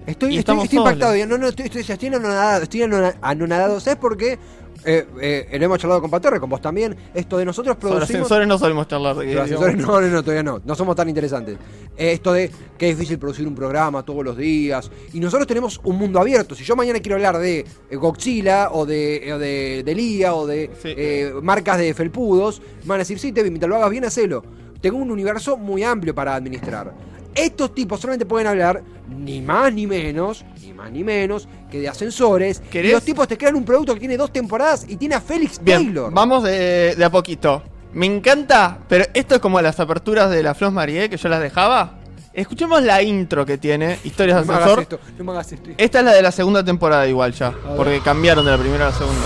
Estoy, 0.06 0.36
Y 0.36 0.38
estoy, 0.40 0.40
estamos 0.40 0.64
estoy 0.66 0.80
impactado. 0.80 1.26
No, 1.26 1.38
no, 1.38 1.48
estoy, 1.48 1.68
estoy, 1.68 1.82
estoy 1.88 2.10
anonadado. 2.10 2.64
Estoy 2.64 2.82
anona- 2.84 3.16
anonadado. 3.22 3.80
¿Sabes 3.80 3.98
por 3.98 4.18
qué? 4.18 4.38
Eh, 4.86 5.06
eh, 5.52 5.58
lo 5.60 5.66
hemos 5.66 5.80
charlado 5.80 6.02
con 6.02 6.12
Patorre, 6.12 6.40
con 6.40 6.50
vos 6.50 6.62
también. 6.62 6.96
Esto 7.14 7.38
de 7.38 7.46
nosotros 7.46 7.76
Sobre 7.76 7.96
producimos. 7.96 8.10
ascensores 8.22 8.48
no 8.48 8.58
solemos 8.58 8.88
charlar 8.88 9.18
ascensores 9.18 9.78
no, 9.78 10.00
no, 10.00 10.08
no, 10.08 10.22
todavía 10.24 10.44
no. 10.44 10.62
No 10.64 10.76
somos 10.76 10.96
tan 10.96 11.10
interesantes. 11.10 11.58
Eh, 11.98 12.12
esto 12.14 12.34
de 12.34 12.52
que 12.78 12.90
es 12.90 12.98
difícil 12.98 13.18
producir 13.18 13.48
un 13.48 13.56
programa 13.56 14.04
todos 14.04 14.24
los 14.24 14.38
días. 14.38 14.92
Y 15.14 15.20
nosotros 15.20 15.48
tenemos 15.48 15.80
un 15.84 15.98
mundo 15.98 16.20
abierto. 16.20 16.54
Si 16.56 16.64
yo 16.64 16.76
mañana 16.76 17.00
quiero 17.00 17.16
hablar 17.16 17.38
de 17.40 17.66
eh, 17.90 17.96
Godzilla 17.96 18.70
o 18.72 18.86
de, 18.86 19.34
o 19.34 19.40
de, 19.40 19.84
de 19.84 19.96
Lía 19.96 20.36
o 20.36 20.46
de 20.46 20.70
Sí. 20.82 20.94
eh, 20.96 21.34
marcas 21.42 21.78
de 21.80 21.94
felpudos, 21.94 22.62
me 22.84 22.90
van 22.90 22.96
a 22.98 23.00
decir, 23.00 23.18
sí, 23.20 23.32
Tevi, 23.32 23.50
mientras 23.50 23.70
lo 23.70 23.76
hagas 23.78 23.90
bien, 23.90 24.06
hacelo. 24.06 24.44
Tengo 24.82 24.98
un 24.98 25.10
universo 25.10 25.58
muy 25.58 25.84
amplio 25.84 26.14
para 26.14 26.36
administrar. 26.36 26.94
Estos 27.34 27.74
tipos 27.74 28.00
solamente 28.00 28.26
pueden 28.26 28.48
hablar 28.48 28.82
ni 29.10 29.42
más 29.42 29.74
ni 29.74 29.88
menos, 29.88 30.46
ni 30.62 30.72
más 30.74 30.90
ni 30.92 31.04
menos, 31.04 31.48
que 31.76 31.82
de 31.82 31.90
ascensores. 31.90 32.62
¿Querés? 32.70 32.92
Y 32.92 32.94
los 32.94 33.04
tipos 33.04 33.28
te 33.28 33.38
crean 33.38 33.56
un 33.56 33.66
producto 33.66 33.94
que 33.94 34.00
tiene 34.00 34.18
dos 34.18 34.32
temporadas 34.32 34.86
y 34.88 34.96
tiene 34.98 35.16
a 35.16 35.22
Félix 35.22 35.60
Bien, 35.62 35.84
Taylor. 35.86 36.14
vamos 36.14 36.44
de, 36.44 36.96
de 36.96 37.06
a 37.06 37.10
poquito. 37.10 37.64
Me 37.94 38.06
encanta, 38.06 38.80
pero 38.90 39.06
esto 39.14 39.36
es 39.36 39.42
como 39.42 39.62
las 39.62 39.80
aperturas 39.80 40.30
de 40.30 40.44
la 40.44 40.54
Flos 40.54 40.74
Marie 40.74 41.10
que 41.10 41.18
yo 41.18 41.30
las 41.30 41.40
dejaba. 41.42 42.00
Escuchemos 42.34 42.84
la 42.84 43.02
intro 43.02 43.46
que 43.46 43.58
tiene 43.58 43.98
Historias 44.04 44.46
no 44.46 44.52
de 44.52 44.58
Ascensor. 44.60 44.80
esto, 44.82 45.00
no 45.18 45.24
me 45.24 45.32
hagas 45.32 45.52
esto. 45.54 45.70
Esta 45.78 46.00
es 46.00 46.06
la 46.06 46.12
de 46.14 46.22
la 46.22 46.32
segunda 46.34 46.64
temporada 46.66 47.08
igual 47.08 47.32
ya, 47.32 47.54
porque 47.78 48.02
cambiaron 48.02 48.44
de 48.44 48.52
la 48.52 48.58
primera 48.58 48.88
a 48.88 48.90
la 48.92 48.98
segunda. 48.98 49.22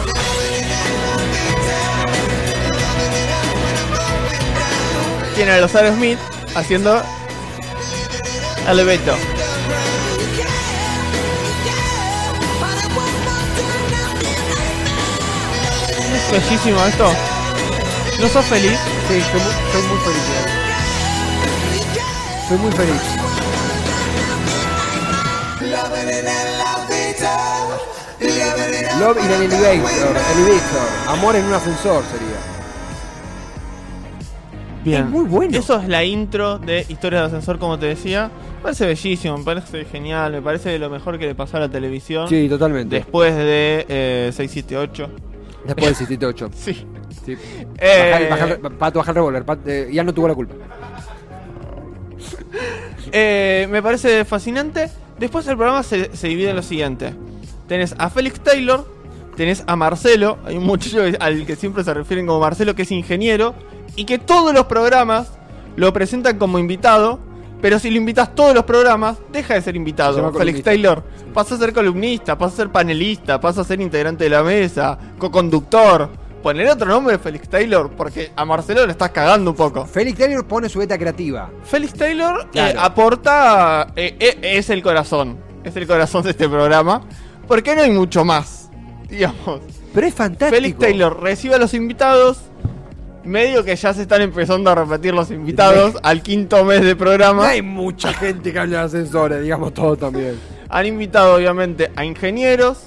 Tiene 5.35 5.51
a 5.51 5.61
los 5.61 5.73
Aerosmith 5.73 6.19
haciendo 6.55 7.01
Elevator. 8.69 9.15
Bellísimo 16.31 16.85
esto. 16.85 17.11
¿No 18.21 18.27
sos 18.27 18.45
feliz? 18.45 18.77
Sí, 19.07 19.21
soy 19.21 19.41
muy, 19.41 19.53
soy 19.71 19.81
muy 19.87 19.97
feliz. 19.99 20.23
Soy 22.47 22.57
muy 22.57 22.71
feliz. 22.71 23.01
Love 28.99 29.17
in 29.23 29.31
an 29.31 29.43
elevator, 29.43 30.17
elevator. 30.35 30.89
Amor 31.07 31.35
en 31.35 31.45
un 31.45 31.53
ascensor 31.53 32.03
sería. 32.11 32.35
Bien. 34.83 35.05
Es 35.05 35.09
muy 35.09 35.25
bueno. 35.25 35.57
Eso 35.57 35.79
es 35.79 35.87
la 35.87 36.03
intro 36.03 36.57
de 36.59 36.85
Historias 36.89 37.21
de 37.21 37.27
Ascensor, 37.27 37.59
como 37.59 37.79
te 37.79 37.85
decía. 37.85 38.29
Me 38.57 38.63
parece 38.63 38.85
bellísimo, 38.85 39.37
me 39.37 39.45
parece 39.45 39.85
genial, 39.85 40.33
me 40.33 40.41
parece 40.41 40.77
lo 40.79 40.89
mejor 40.89 41.17
que 41.17 41.27
le 41.27 41.35
pasó 41.35 41.57
a 41.57 41.61
la 41.61 41.69
televisión. 41.69 42.27
Sí, 42.27 42.49
totalmente. 42.49 42.97
Después 42.97 43.33
de 43.35 43.85
eh, 43.87 44.31
678. 44.33 45.28
Después 45.65 45.85
del 45.87 45.95
78. 45.95 46.49
Sí. 46.55 46.85
Sí. 47.25 47.37
Eh, 47.77 48.09
Baja 48.11 48.17
el- 48.23 48.29
baja 48.29 48.45
el- 48.69 48.77
Pato, 48.77 48.99
baja 48.99 49.11
el 49.11 49.15
revólver. 49.15 49.45
Eh, 49.65 49.89
ya 49.91 50.03
no 50.03 50.13
tuvo 50.13 50.27
la 50.27 50.35
culpa. 50.35 50.55
Eh, 53.11 53.67
me 53.69 53.81
parece 53.81 54.25
fascinante. 54.25 54.89
Después 55.17 55.47
el 55.47 55.55
programa 55.57 55.83
se, 55.83 56.15
se 56.15 56.27
divide 56.27 56.51
en 56.51 56.55
lo 56.55 56.61
siguiente. 56.61 57.13
Tenés 57.67 57.93
a 57.97 58.09
Félix 58.09 58.39
Taylor, 58.39 58.85
tenés 59.35 59.63
a 59.67 59.75
Marcelo, 59.75 60.37
hay 60.45 60.57
un 60.57 60.63
muchacho 60.65 61.01
al 61.19 61.45
que 61.45 61.55
siempre 61.55 61.83
se 61.83 61.93
refieren 61.93 62.25
como 62.25 62.39
Marcelo, 62.39 62.73
que 62.75 62.83
es 62.83 62.91
ingeniero, 62.91 63.53
y 63.95 64.05
que 64.05 64.17
todos 64.17 64.53
los 64.53 64.65
programas 64.65 65.31
lo 65.75 65.91
presentan 65.93 66.37
como 66.39 66.57
invitado, 66.57 67.19
pero 67.61 67.79
si 67.79 67.89
lo 67.89 67.97
invitas 67.97 68.33
todos 68.35 68.53
los 68.53 68.63
programas, 68.63 69.17
deja 69.31 69.55
de 69.55 69.61
ser 69.61 69.73
Se 69.73 69.77
invitado. 69.77 70.31
Félix. 70.33 70.63
Taylor 70.63 71.03
pasa 71.33 71.55
a 71.55 71.57
ser 71.57 71.73
columnista, 71.73 72.37
pasa 72.37 72.53
a 72.53 72.57
ser 72.57 72.69
panelista, 72.71 73.39
pasa 73.39 73.61
a 73.61 73.63
ser 73.63 73.81
integrante 73.81 74.23
de 74.25 74.29
la 74.29 74.43
mesa, 74.43 74.97
co-conductor. 75.17 76.09
Poner 76.41 76.69
otro 76.69 76.87
nombre 76.87 77.17
Félix 77.19 77.49
Taylor, 77.49 77.91
porque 77.91 78.31
a 78.33 78.45
Marcelo 78.45 78.85
le 78.85 78.93
estás 78.93 79.11
cagando 79.11 79.51
un 79.51 79.57
poco. 79.57 79.85
Félix 79.85 80.17
Taylor 80.17 80.45
pone 80.47 80.69
su 80.69 80.79
beta 80.79 80.97
creativa. 80.97 81.49
Félix 81.63 81.93
Taylor 81.93 82.47
eh, 82.53 82.75
aporta. 82.79 83.91
eh, 83.95 84.15
eh, 84.19 84.37
es 84.41 84.69
el 84.69 84.81
corazón. 84.81 85.37
Es 85.65 85.75
el 85.75 85.85
corazón 85.85 86.23
de 86.23 86.29
este 86.29 86.47
programa. 86.47 87.01
Porque 87.45 87.75
no 87.75 87.81
hay 87.81 87.91
mucho 87.91 88.23
más. 88.23 88.69
Digamos. 89.09 89.59
Pero 89.93 90.07
es 90.07 90.13
fantástico. 90.13 90.55
Félix 90.55 90.79
Taylor 90.79 91.21
recibe 91.21 91.55
a 91.55 91.57
los 91.57 91.73
invitados. 91.73 92.48
Medio 93.23 93.63
que 93.63 93.75
ya 93.75 93.93
se 93.93 94.03
están 94.03 94.21
empezando 94.21 94.69
a 94.71 94.75
repetir 94.75 95.13
los 95.13 95.29
invitados 95.31 95.95
al 96.03 96.21
quinto 96.23 96.63
mes 96.63 96.81
de 96.81 96.91
No 96.91 96.97
programa. 96.97 97.49
hay 97.49 97.61
mucha 97.61 98.13
gente 98.13 98.53
que 98.53 98.59
habla 98.59 98.79
de 98.79 98.83
ascensores, 98.85 99.41
digamos 99.41 99.73
todo 99.73 99.95
también. 99.97 100.39
Han 100.69 100.85
invitado, 100.85 101.35
obviamente, 101.35 101.91
a 101.95 102.05
ingenieros. 102.05 102.77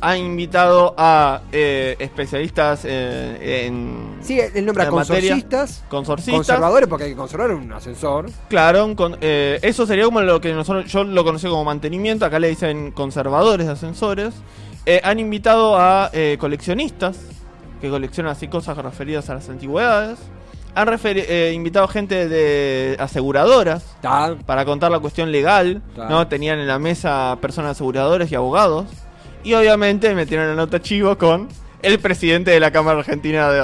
Han 0.00 0.18
invitado 0.18 0.94
a 0.98 1.42
eh, 1.50 1.96
especialistas 1.98 2.80
eh, 2.84 3.64
en. 3.66 4.16
Sí, 4.20 4.38
él 4.38 4.66
nombra 4.66 4.90
materia. 4.90 5.30
consorcistas, 5.32 5.82
Consorcistas. 5.88 6.34
conservadores, 6.36 6.88
porque 6.88 7.04
hay 7.04 7.10
que 7.10 7.16
conservar 7.16 7.50
un 7.52 7.72
ascensor. 7.72 8.26
Claro, 8.50 8.94
con- 8.96 9.16
eh, 9.22 9.58
eso 9.62 9.86
sería 9.86 10.04
como 10.04 10.20
lo 10.20 10.40
que 10.42 10.52
nosotros, 10.52 10.90
yo 10.92 11.04
lo 11.04 11.24
conocí 11.24 11.46
como 11.48 11.64
mantenimiento, 11.64 12.26
acá 12.26 12.38
le 12.38 12.48
dicen 12.48 12.90
conservadores 12.92 13.66
de 13.66 13.72
ascensores. 13.72 14.34
Han 15.02 15.18
invitado 15.20 15.76
a 15.78 16.10
coleccionistas, 16.38 17.16
que 17.84 17.90
coleccionan 17.90 18.32
así 18.32 18.48
cosas 18.48 18.76
referidas 18.78 19.28
a 19.30 19.34
las 19.34 19.48
antigüedades. 19.48 20.18
Han 20.74 20.88
referi- 20.88 21.24
eh, 21.28 21.52
invitado 21.54 21.86
gente 21.86 22.28
de 22.28 22.96
aseguradoras 22.98 23.84
para 24.46 24.64
contar 24.64 24.90
la 24.90 24.98
cuestión 24.98 25.30
legal. 25.30 25.82
Tenían 26.28 26.58
en 26.58 26.66
la 26.66 26.78
mesa 26.78 27.38
personas 27.40 27.72
aseguradores 27.72 28.32
y 28.32 28.34
abogados. 28.34 28.86
Y 29.44 29.52
obviamente 29.54 30.14
metieron 30.14 30.48
la 30.48 30.54
nota 30.54 30.80
chivo 30.80 31.16
con 31.18 31.48
el 31.82 31.98
presidente 31.98 32.50
de 32.50 32.58
la 32.60 32.70
Cámara 32.70 33.00
Argentina 33.00 33.50
de, 33.50 33.60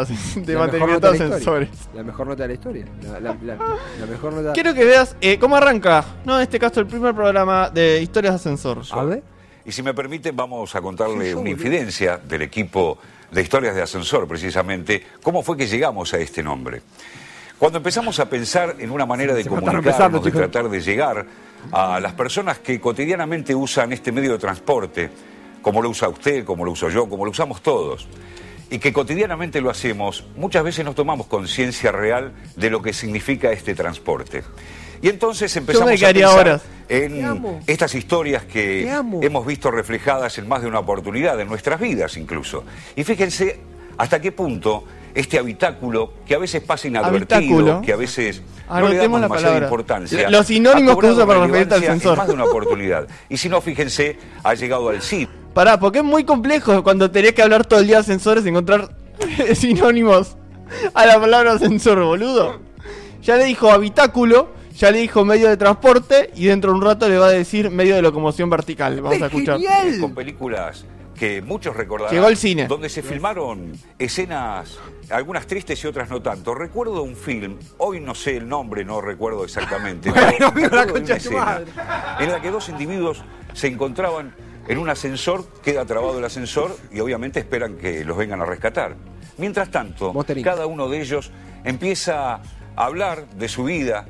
Mantenimiento 0.55 1.11
de 1.11 1.19
la. 1.19 1.25
Ascensores. 1.25 1.71
La 1.95 2.03
mejor 2.03 2.27
nota 2.27 2.43
de 2.43 2.49
la 2.49 2.55
historia. 2.55 2.85
La, 3.03 3.19
la- 3.19 3.37
la- 3.43 3.57
la 3.99 4.07
mejor 4.07 4.35
nota. 4.35 4.53
Quiero 4.53 4.75
que 4.75 4.85
veas 4.85 5.17
eh, 5.23 5.39
cómo 5.39 5.57
arranca, 5.57 6.05
¿no? 6.27 6.37
En 6.37 6.43
este 6.43 6.59
caso, 6.59 6.81
el 6.81 6.87
primer 6.87 7.15
programa 7.15 7.71
de 7.71 8.03
historias 8.03 8.35
de 8.35 8.37
ascensor. 8.37 8.83
A 8.93 9.03
ver. 9.05 9.23
Y 9.65 9.73
si 9.73 9.83
me 9.83 9.95
permiten, 9.95 10.37
vamos 10.37 10.75
a 10.77 10.81
contarle 10.83 11.15
una 11.15 11.25
boludo. 11.35 11.47
infidencia 11.51 12.19
del 12.19 12.43
equipo 12.43 12.99
de 13.31 13.43
historias 13.43 13.75
de 13.75 13.83
ascensor, 13.83 14.27
precisamente, 14.27 15.05
cómo 15.23 15.43
fue 15.43 15.57
que 15.57 15.67
llegamos 15.67 16.13
a 16.15 16.19
este 16.19 16.43
nombre. 16.43 16.83
Cuando 17.59 17.79
empezamos 17.79 18.19
a 18.21 18.29
pensar 18.29 18.77
en 18.79 18.91
una 18.91 19.05
manera 19.05 19.35
de 19.35 19.45
comunicarnos, 19.45 20.25
de 20.25 20.31
tratar 20.31 20.69
de 20.69 20.81
llegar 20.81 21.27
a 21.71 22.01
las 22.01 22.15
personas 22.15 22.59
que 22.59 22.81
cotidianamente 22.81 23.55
usan 23.55 23.93
este 23.93 24.13
medio 24.13 24.33
de 24.33 24.39
transporte, 24.39 25.11
como 25.61 25.83
lo 25.83 25.91
usa 25.91 26.09
usted, 26.09 26.45
como 26.45 26.65
lo 26.65 26.73
uso 26.73 26.89
yo, 26.89 27.09
como 27.09 27.25
lo 27.25 27.31
usamos 27.31 27.61
todos, 27.61 28.09
y 28.71 28.79
que 28.79 28.93
cotidianamente 28.93 29.61
lo 29.61 29.69
hacemos, 29.69 30.25
muchas 30.37 30.65
veces 30.65 30.85
nos 30.85 30.95
tomamos 30.95 31.27
conciencia 31.27 31.93
real 31.93 32.33
de 32.57 32.71
lo 32.71 32.81
que 32.81 32.93
significa 32.93 33.53
este 33.53 33.75
transporte. 33.75 34.43
Y 35.03 35.09
entonces 35.09 35.55
empezamos 35.57 36.03
a 36.03 36.13
pensar 36.13 36.39
horas. 36.39 36.63
En 36.89 37.61
estas 37.67 37.95
historias 37.95 38.45
que 38.45 38.91
hemos 39.23 39.47
visto 39.47 39.71
reflejadas 39.71 40.37
en 40.39 40.49
más 40.49 40.63
de 40.63 40.69
una 40.69 40.81
oportunidad, 40.81 41.41
en 41.41 41.49
nuestras 41.49 41.81
vidas 41.81 42.17
incluso. 42.17 42.65
Y 42.97 43.05
fíjense 43.05 43.61
hasta 43.97 44.21
qué 44.21 44.33
punto 44.33 44.85
este 45.15 45.39
habitáculo, 45.39 46.13
que 46.27 46.35
a 46.35 46.39
veces 46.39 46.63
pasa 46.63 46.89
inadvertido, 46.89 47.37
Habitáculo. 47.37 47.83
que 47.83 47.93
a 47.93 47.97
veces 47.97 48.43
no 48.69 48.89
le 48.89 48.97
damos 48.97 49.21
la 49.21 49.27
demasiada 49.27 49.29
palabra. 49.29 49.67
importancia. 49.67 50.31
Los 50.31 50.47
sinónimos 50.47 50.99
que 50.99 51.07
usa 51.07 51.27
para 51.27 51.41
referirte 51.41 51.75
al 51.75 51.81
relevancia 51.81 51.93
en 51.93 52.01
sensor. 52.01 52.19
más 52.19 52.29
de 52.29 52.35
una 52.35 52.45
oportunidad. 52.45 53.09
Y 53.29 53.37
si 53.37 53.49
no, 53.49 53.61
fíjense, 53.61 54.19
ha 54.43 54.55
llegado 54.55 54.89
al 54.89 55.03
sí. 55.03 55.29
Pará, 55.55 55.81
porque 55.81 55.99
es 55.99 56.05
muy 56.05 56.25
complejo 56.25 56.83
cuando 56.85 57.11
tenés 57.11 57.33
que 57.33 57.43
hablar 57.43 57.67
todo 57.67 57.81
el 57.81 57.87
día 57.87 57.97
de 57.97 58.03
ascensores 58.03 58.45
y 58.47 58.51
encontrar 58.51 58.97
sinónimos 59.55 60.37
a 60.95 61.07
la 61.07 61.21
palabra 61.21 61.53
ascensor, 61.53 62.03
boludo. 62.05 62.61
Ya 63.23 63.37
le 63.37 63.45
dijo 63.45 63.71
habitáculo, 63.71 64.51
ya 64.81 64.91
le 64.91 64.99
dijo 64.99 65.27
medio 65.27 65.51
de 65.51 65.59
transporte 65.59 66.31
y 66.35 66.47
dentro 66.47 66.73
de 66.73 66.79
un 66.79 66.83
rato 66.83 67.07
le 67.07 67.19
va 67.19 67.27
a 67.27 67.31
decir 67.31 67.71
medio 67.71 67.97
de 67.97 68.01
locomoción 68.03 68.49
vertical. 68.49 68.99
Vamos 69.03 69.21
a 69.21 69.27
¡Es 69.27 69.33
escuchar. 69.33 69.61
genial! 69.61 70.01
con 70.01 70.15
películas 70.15 70.87
que 71.19 71.43
muchos 71.43 71.77
recordarán. 71.77 72.15
Llegó 72.15 72.29
el 72.29 72.39
cine. 72.39 72.67
Donde 72.67 72.89
se 72.89 73.03
filmaron 73.03 73.75
escenas, 73.99 74.79
algunas 75.11 75.47
tristes 75.47 75.85
y 75.85 75.87
otras 75.87 76.09
no 76.09 76.23
tanto. 76.23 76.55
Recuerdo 76.55 77.03
un 77.03 77.15
film, 77.15 77.59
hoy 77.77 78.01
no 78.01 78.15
sé 78.15 78.39
el 78.39 78.49
nombre, 78.49 78.83
no 78.83 79.03
recuerdo 79.03 79.45
exactamente. 79.45 80.11
Bueno, 80.15 80.51
pero 80.55 80.75
la 80.75 80.87
concha 80.87 81.17
escena. 81.17 81.61
En 82.19 82.33
la 82.33 82.41
que 82.41 82.51
dos 82.51 82.71
individuos 82.71 83.23
se 83.53 83.67
encontraban 83.67 84.35
en 84.67 84.79
un 84.79 84.89
ascensor, 84.89 85.47
queda 85.63 85.85
trabado 85.85 86.19
el 86.19 86.25
ascensor 86.25 86.75
y 86.91 87.01
obviamente 87.01 87.39
esperan 87.39 87.77
que 87.77 88.03
los 88.03 88.17
vengan 88.17 88.41
a 88.41 88.47
rescatar. 88.47 88.97
Mientras 89.37 89.71
tanto, 89.71 90.15
cada 90.43 90.65
uno 90.65 90.89
de 90.89 91.03
ellos 91.03 91.31
empieza 91.65 92.37
a 92.37 92.41
hablar 92.77 93.29
de 93.29 93.47
su 93.49 93.65
vida. 93.65 94.07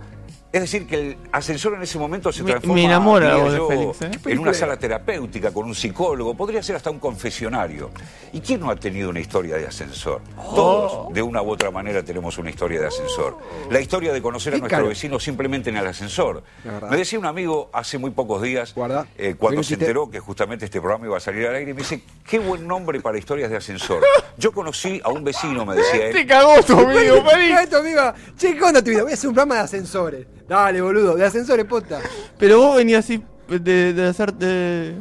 Es 0.53 0.63
decir, 0.63 0.85
que 0.87 0.97
el 0.97 1.17
ascensor 1.31 1.75
en 1.75 1.83
ese 1.83 1.97
momento 1.97 2.33
se 2.33 2.43
transforma 2.43 2.75
me 2.75 2.85
enamora 2.85 3.37
de 3.37 3.61
Félix, 3.69 4.03
¿eh? 4.03 4.11
en 4.27 4.39
una 4.41 4.53
sala 4.53 4.77
terapéutica 4.77 5.53
con 5.53 5.67
un 5.67 5.77
psicólogo, 5.77 6.35
podría 6.35 6.61
ser 6.61 6.75
hasta 6.75 6.91
un 6.91 6.99
confesionario. 6.99 7.91
¿Y 8.33 8.41
quién 8.41 8.59
no 8.59 8.69
ha 8.69 8.75
tenido 8.75 9.11
una 9.11 9.21
historia 9.21 9.57
de 9.57 9.69
ascensor? 9.69 10.21
Oh. 10.37 10.55
Todos, 10.55 11.15
de 11.15 11.23
una 11.23 11.41
u 11.41 11.51
otra 11.51 11.71
manera, 11.71 12.03
tenemos 12.03 12.37
una 12.39 12.51
historia 12.51 12.81
de 12.81 12.89
ascensor. 12.89 13.39
La 13.71 13.81
historia 13.81 14.13
de 14.13 14.21
conocer 14.21 14.55
a 14.55 14.59
nuestro 14.59 14.77
caro. 14.77 14.89
vecino 14.89 15.21
simplemente 15.21 15.71
en 15.71 15.77
el 15.77 15.87
ascensor. 15.87 16.43
Me 16.91 16.97
decía 16.97 17.21
un 17.21 17.27
amigo 17.27 17.71
hace 17.73 17.99
muy 17.99 18.11
pocos 18.11 18.43
días, 18.43 18.75
eh, 19.17 19.37
cuando 19.39 19.63
se 19.63 19.75
enteró 19.75 20.11
que 20.11 20.19
justamente 20.19 20.65
este 20.65 20.81
programa 20.81 21.07
iba 21.07 21.17
a 21.17 21.21
salir 21.21 21.47
al 21.47 21.55
aire, 21.55 21.75
me 21.75 21.83
dice, 21.83 22.03
qué 22.29 22.41
buen 22.41 22.67
nombre 22.67 23.01
para 23.01 23.17
historias 23.17 23.51
de 23.51 23.57
ascensor. 23.57 24.03
Yo 24.37 24.51
conocí 24.51 25.01
a 25.05 25.11
un 25.11 25.23
vecino, 25.23 25.65
me 25.65 25.77
decía 25.77 26.11
Te 26.11 26.23
él, 26.23 26.27
cagó 26.27 26.61
tu 26.65 26.73
amigo, 26.79 27.25
Félix. 27.25 27.61
Esto, 27.61 27.77
amigo. 27.77 28.01
Che, 28.37 28.57
¿qué 28.57 28.63
onda 28.65 28.83
tu 28.83 28.91
vida? 28.91 29.03
Voy 29.03 29.13
a 29.13 29.15
hacer 29.15 29.29
un 29.29 29.35
programa 29.35 29.55
de 29.57 29.61
ascensores. 29.61 30.27
Dale, 30.51 30.81
boludo, 30.81 31.15
de 31.15 31.25
ascensores, 31.25 31.65
posta. 31.65 32.01
Pero 32.37 32.59
vos 32.59 32.77
venías 32.77 33.05
así 33.05 33.23
de, 33.49 33.93
de 33.95 34.07
hacer 34.09 34.35
de- 34.35 34.97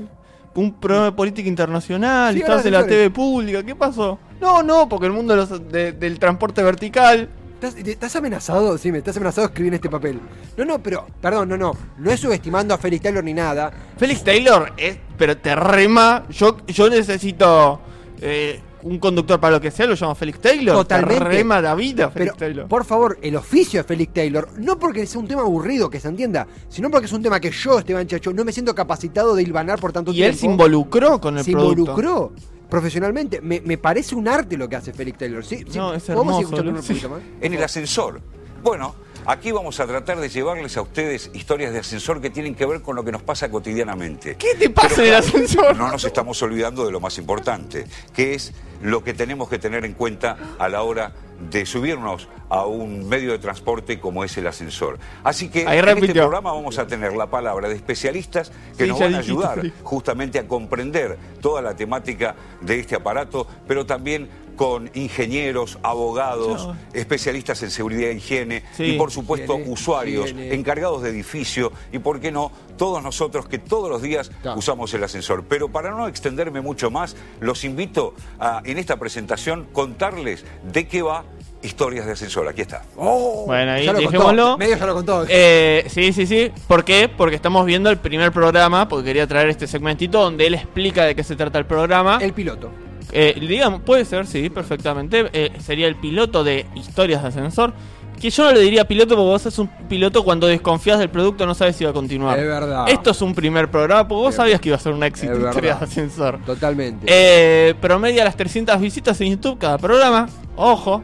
un 0.54 0.74
programa 0.80 1.06
de 1.08 1.12
política 1.14 1.50
internacional 1.50 2.34
Sí, 2.34 2.40
y 2.40 2.42
estabas 2.44 2.64
en 2.68 2.74
la. 2.74 2.86
TV 2.86 3.10
pública. 3.10 3.64
¿Qué 3.64 3.76
pasó? 3.76 4.20
No, 4.40 4.62
no, 4.62 4.88
porque 4.88 5.08
el 5.08 5.12
mundo 5.14 5.34
de 5.34 5.38
los- 5.40 5.72
de- 5.72 5.94
del 5.94 6.20
transporte 6.20 6.62
vertical. 6.62 7.30
¿Estás, 7.56 7.76
estás 7.76 8.16
amenazado? 8.16 8.78
Sí, 8.78 8.92
me 8.92 9.00
estás 9.00 9.18
amenazado 9.18 9.48
de 9.48 9.52
escribir 9.52 9.72
en 9.72 9.76
este 9.76 9.90
papel. 9.90 10.20
No, 10.56 10.66
no, 10.66 10.84
pero, 10.84 11.08
perdón, 11.20 11.50
no, 11.50 11.58
no. 11.58 11.72
No 11.98 12.12
es 12.12 12.20
subestimando 12.20 12.76
a 12.76 12.78
Félix 12.78 13.02
Taylor 13.04 13.24
ni 13.24 13.34
nada. 13.34 13.72
Félix 13.98 14.24
Taylor 14.24 14.72
es, 14.78 14.98
pero 15.18 15.36
te 15.36 15.56
rema. 15.56 16.26
Yo, 16.30 16.58
yo 16.68 16.90
necesito 16.90 17.82
eh, 18.22 18.60
un 18.84 18.98
conductor 19.00 19.40
para 19.40 19.56
lo 19.56 19.62
que 19.62 19.72
sea, 19.72 19.86
lo 19.88 19.96
llamo 19.96 20.16
Félix 20.16 20.40
Taylor. 20.40 20.76
Totalmente. 20.76 21.24
Te 21.24 21.30
rema 21.30 21.62
la 21.62 21.76
vida, 21.76 22.10
Pero, 22.14 22.26
Félix 22.26 22.38
Taylor. 22.38 22.68
por 22.68 22.86
favor, 22.86 23.18
el 23.22 23.36
oficio 23.36 23.80
de 23.82 23.84
Félix 23.84 24.14
Taylor, 24.14 24.50
no 24.58 24.80
porque 24.80 25.06
sea 25.06 25.20
un 25.20 25.28
tema 25.28 25.42
aburrido, 25.42 25.90
que 25.90 26.00
se 26.00 26.08
entienda, 26.08 26.48
sino 26.70 26.90
porque 26.90 27.08
es 27.08 27.14
un 27.14 27.22
tema 27.22 27.40
que 27.40 27.52
yo, 27.52 27.80
Esteban 27.80 28.08
Chacho, 28.08 28.32
no 28.34 28.46
me 28.46 28.52
siento 28.52 28.74
capacitado 28.76 29.36
de 29.36 29.44
hilvanar 29.44 29.80
por 29.80 29.92
tanto 29.92 30.12
y 30.12 30.16
tiempo. 30.16 30.32
él 30.34 30.38
se 30.40 30.46
involucró 30.46 31.20
con 31.20 31.38
el 31.38 31.44
se 31.44 31.52
producto. 31.52 31.82
involucró 31.82 32.32
profesionalmente. 32.70 33.42
Me, 33.42 33.62
me 33.62 33.78
parece 33.78 34.16
un 34.16 34.28
arte 34.28 34.56
lo 34.58 34.70
que 34.70 34.76
hace 34.76 34.94
Félix 34.94 35.18
Taylor. 35.18 35.44
¿Sí? 35.44 35.66
sí, 35.68 35.78
No, 35.78 35.94
es 35.94 36.04
¿Podemos 36.04 36.26
hermoso, 36.28 36.40
escuchando 36.42 36.72
¿no? 36.72 36.80
un 36.80 36.86
poquito 36.86 37.10
más? 37.10 37.20
en 37.42 37.54
el 37.54 37.64
ascensor. 37.64 38.22
Bueno, 38.64 38.96
aquí 39.30 39.52
vamos 39.52 39.80
a 39.80 39.86
tratar 39.86 40.20
de 40.20 40.28
llevarles 40.28 40.76
a 40.76 40.82
ustedes 40.82 41.30
historias 41.34 41.72
de 41.72 41.80
ascensor 41.80 42.20
que 42.20 42.32
tienen 42.32 42.56
que 42.56 42.66
ver 42.66 42.82
con 42.82 42.96
lo 42.96 43.04
que 43.04 43.12
nos 43.12 43.22
pasa 43.22 43.50
cotidianamente. 43.52 44.36
¿Qué 44.36 44.56
te 44.56 44.72
pasa 44.72 44.90
Pero 44.90 45.04
en 45.04 45.10
el 45.10 45.16
ascensor? 45.16 45.78
No 45.78 45.92
nos 45.92 46.04
estamos 46.04 46.42
olvidando 46.42 46.84
de 46.84 46.92
lo 46.92 47.00
más 47.00 47.18
importante, 47.20 47.86
que 48.14 48.34
es 48.34 48.54
lo 48.82 49.04
que 49.04 49.14
tenemos 49.14 49.48
que 49.48 49.60
tener 49.60 49.86
en 49.86 49.94
cuenta 49.94 50.56
a 50.58 50.68
la 50.68 50.82
hora 50.82 51.14
de 51.52 51.66
subirnos 51.66 52.28
a 52.50 52.66
un 52.66 53.08
medio 53.08 53.32
de 53.32 53.40
transporte 53.40 54.00
como 54.00 54.24
es 54.24 54.38
el 54.38 54.48
ascensor. 54.48 54.98
Así 55.24 55.50
que 55.50 55.68
Ahí 55.68 55.80
en 55.80 55.88
este 55.90 56.14
programa 56.14 56.52
vamos 56.52 56.78
a 56.80 56.88
tener 56.88 57.14
la 57.14 57.28
palabra 57.30 57.70
de 57.70 57.76
especialistas 57.76 58.52
que 58.78 58.86
Sí, 58.86 58.90
nos 58.90 59.00
van 59.00 59.16
a 59.16 59.20
ayudar 59.20 59.62
justamente 59.84 60.40
a 60.40 60.48
comprender 60.48 61.18
toda 61.42 61.62
la 61.62 61.76
temática 61.76 62.36
de 62.62 62.80
este 62.80 62.96
aparato, 62.96 63.46
pero 63.68 63.86
también 63.86 64.30
con 64.56 64.92
ingenieros, 64.94 65.80
abogados, 65.84 66.68
especialistas 66.92 67.64
en 67.64 67.72
seguridad 67.72 68.10
e 68.10 68.16
higiene 68.16 68.64
Sí. 68.76 68.84
y 68.84 68.98
por 68.98 69.10
supuesto 69.10 69.54
Higiene, 69.54 69.72
usuarios, 69.72 70.26
higiene. 70.32 70.54
encargados 70.54 71.02
de 71.02 71.12
edificio 71.12 71.72
y 71.94 72.00
por 72.00 72.20
qué 72.20 72.30
no, 72.32 72.52
todos 72.78 73.02
nosotros 73.02 73.48
que 73.48 73.58
todos 73.58 73.90
los 73.90 74.02
días 74.02 74.32
usamos 74.58 74.94
el 74.94 75.04
ascensor. 75.06 75.46
Pero 75.48 75.70
para 75.70 75.92
no 75.92 76.08
extenderme 76.10 76.60
mucho 76.60 76.92
más, 76.92 77.16
los 77.40 77.64
invito 77.64 78.14
a 78.38 78.62
en 78.66 78.78
esta 78.78 78.98
presentación 78.98 79.66
contarles 79.72 80.44
de 80.64 80.88
qué 80.90 81.04
va 81.04 81.24
Historias 81.62 82.06
de 82.06 82.14
Ascensor. 82.14 82.48
Aquí 82.48 82.62
está. 82.62 82.84
Oh, 82.96 83.44
Bueno, 83.46 83.72
ahí 83.74 83.86
ya 83.86 83.92
lo 83.94 84.00
dejémoslo. 84.00 84.44
contó. 84.44 84.58
Medio 84.58 84.78
ya 84.78 84.86
lo 84.86 84.94
contó. 84.94 85.26
Eh, 85.28 85.86
sí, 85.90 86.14
sí, 86.14 86.26
sí. 86.26 86.52
¿Por 86.68 86.86
qué? 86.86 87.10
Porque 87.10 87.36
estamos 87.36 87.66
viendo 87.66 87.90
el 87.90 87.98
primer 87.98 88.32
programa, 88.32 88.88
porque 88.88 89.06
quería 89.06 89.28
traer 89.28 89.50
este 89.50 89.68
segmentito 89.68 90.22
donde 90.22 90.48
él 90.48 90.54
explica 90.54 91.04
de 91.06 91.16
qué 91.16 91.24
se 91.24 91.36
trata 91.36 91.60
el 91.60 91.66
programa. 91.66 92.18
el 92.22 92.34
piloto. 92.34 92.70
Eh, 93.12 93.36
digamos, 93.40 93.82
puede 93.82 94.06
ser, 94.06 94.26
sí, 94.28 94.50
perfectamente. 94.50 95.30
Eh, 95.34 95.52
sería 95.60 95.88
el 95.88 95.96
piloto 95.96 96.44
de 96.44 96.66
historias 96.76 97.24
de 97.24 97.30
ascensor. 97.30 97.74
Que 98.22 98.30
yo 98.30 98.44
no 98.44 98.52
le 98.52 98.60
diría 98.60 98.86
piloto 98.86 99.16
porque 99.16 99.30
vos 99.30 99.42
sos 99.42 99.60
un 99.60 99.70
piloto 99.88 100.24
cuando 100.26 100.46
desconfías 100.46 101.00
del 101.00 101.10
producto, 101.10 101.46
no 101.46 101.56
sabes 101.56 101.78
si 101.78 101.86
va 101.86 101.92
a 101.92 101.94
continuar. 101.94 102.38
Es 102.38 102.46
verdad. 102.46 102.90
Esto 102.90 103.12
es 103.12 103.22
un 103.22 103.34
primer 103.34 103.72
programa 103.72 104.06
porque 104.08 104.20
vos 104.22 104.30
Es- 104.32 104.36
sabías 104.36 104.60
que 104.60 104.68
iba 104.70 104.76
a 104.76 104.80
ser 104.80 104.92
un 104.94 105.04
éxito 105.04 105.32
es 105.34 105.40
historias 105.40 105.80
de 105.80 105.86
ascensor. 105.86 106.40
Totalmente. 106.46 107.06
Eh, 107.10 107.76
promedia 107.80 108.26
las 108.26 108.36
300 108.36 108.78
visitas 108.82 109.20
en 109.22 109.30
YouTube 109.32 109.58
cada 109.58 109.78
programa. 109.78 110.28
Ojo. 110.58 111.02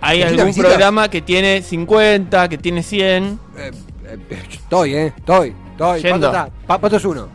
Hay 0.00 0.20
300 0.20 0.46
algún 0.46 0.62
programa 0.62 1.08
que 1.10 1.22
tiene 1.22 1.62
50, 1.62 2.48
que 2.48 2.58
tiene 2.58 2.82
100. 2.82 3.38
Eh, 3.56 3.70
eh, 4.30 4.42
estoy, 4.52 4.94
¿eh? 4.94 5.12
Estoy. 5.16 5.54
Estoy. 5.72 6.02
Yendo. 6.02 6.30
Pato, 6.30 6.46
está. 6.48 6.66
Pa- 6.66 6.80
Pato 6.80 6.96
es 6.96 7.04
uno. 7.04 7.28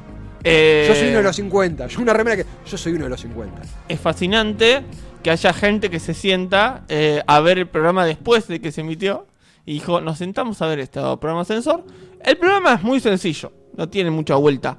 Eh, 0.43 0.85
Yo 0.87 0.95
soy 0.95 1.07
uno 1.09 1.17
de 1.17 1.23
los 1.23 1.35
50. 1.35 1.87
Yo 1.87 2.01
una 2.01 2.13
remera 2.13 2.37
que. 2.37 2.45
Yo 2.69 2.77
soy 2.77 2.93
uno 2.93 3.03
de 3.05 3.09
los 3.09 3.21
50. 3.21 3.61
Es 3.87 3.99
fascinante 3.99 4.81
que 5.21 5.31
haya 5.31 5.53
gente 5.53 5.89
que 5.89 5.99
se 5.99 6.13
sienta 6.13 6.83
eh, 6.89 7.21
a 7.27 7.39
ver 7.39 7.57
el 7.57 7.67
programa 7.67 8.05
después 8.05 8.47
de 8.47 8.59
que 8.59 8.71
se 8.71 8.81
emitió. 8.81 9.25
Y 9.65 9.73
dijo, 9.75 10.01
nos 10.01 10.17
sentamos 10.17 10.61
a 10.61 10.67
ver 10.67 10.79
este 10.79 10.99
programa 10.99 11.45
Sensor. 11.45 11.85
El 12.23 12.37
programa 12.37 12.73
es 12.73 12.83
muy 12.83 12.99
sencillo, 12.99 13.51
no 13.77 13.87
tiene 13.87 14.09
mucha 14.11 14.35
vuelta. 14.35 14.77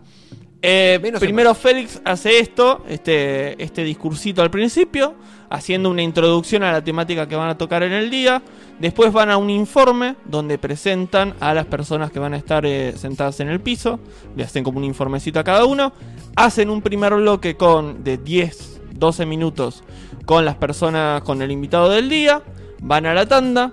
Eh, 0.67 0.99
primero 1.21 1.55
Félix 1.55 2.01
hace 2.07 2.39
esto, 2.39 2.87
este, 2.89 3.63
este 3.63 3.85
discursito 3.85 4.41
al 4.41 4.51
principio, 4.51 5.15
haciendo 5.51 5.91
una 5.91 6.01
introducción 6.01 6.63
a 6.63 6.73
la 6.73 6.83
temática 6.83 7.29
que 7.29 7.37
van 7.37 7.51
a 7.51 7.59
tocar 7.59 7.83
en 7.83 7.93
el 7.93 8.09
día. 8.09 8.41
Después 8.79 9.13
van 9.13 9.31
a 9.31 9.37
un 9.37 9.51
informe 9.51 10.17
donde 10.25 10.57
presentan 10.57 11.35
a 11.39 11.53
las 11.53 11.67
personas 11.67 12.11
que 12.11 12.19
van 12.19 12.33
a 12.33 12.39
estar 12.39 12.65
eh, 12.65 12.95
sentadas 12.97 13.41
en 13.41 13.51
el 13.51 13.61
piso. 13.61 14.01
Le 14.37 14.45
hacen 14.45 14.65
como 14.65 14.79
un 14.79 14.85
informecito 14.85 15.39
a 15.39 15.45
cada 15.45 15.67
uno. 15.67 15.93
Hacen 16.35 16.71
un 16.71 16.81
primer 16.81 17.13
bloque 17.13 17.59
con 17.59 18.03
de 18.03 18.17
10, 18.17 18.81
12 18.95 19.27
minutos 19.27 19.85
con 20.25 20.47
las 20.47 20.57
personas, 20.57 21.21
con 21.25 21.43
el 21.43 21.53
invitado 21.53 21.91
del 21.91 22.09
día. 22.09 22.43
Van 22.81 23.05
a 23.05 23.13
la 23.13 23.27
tanda. 23.27 23.71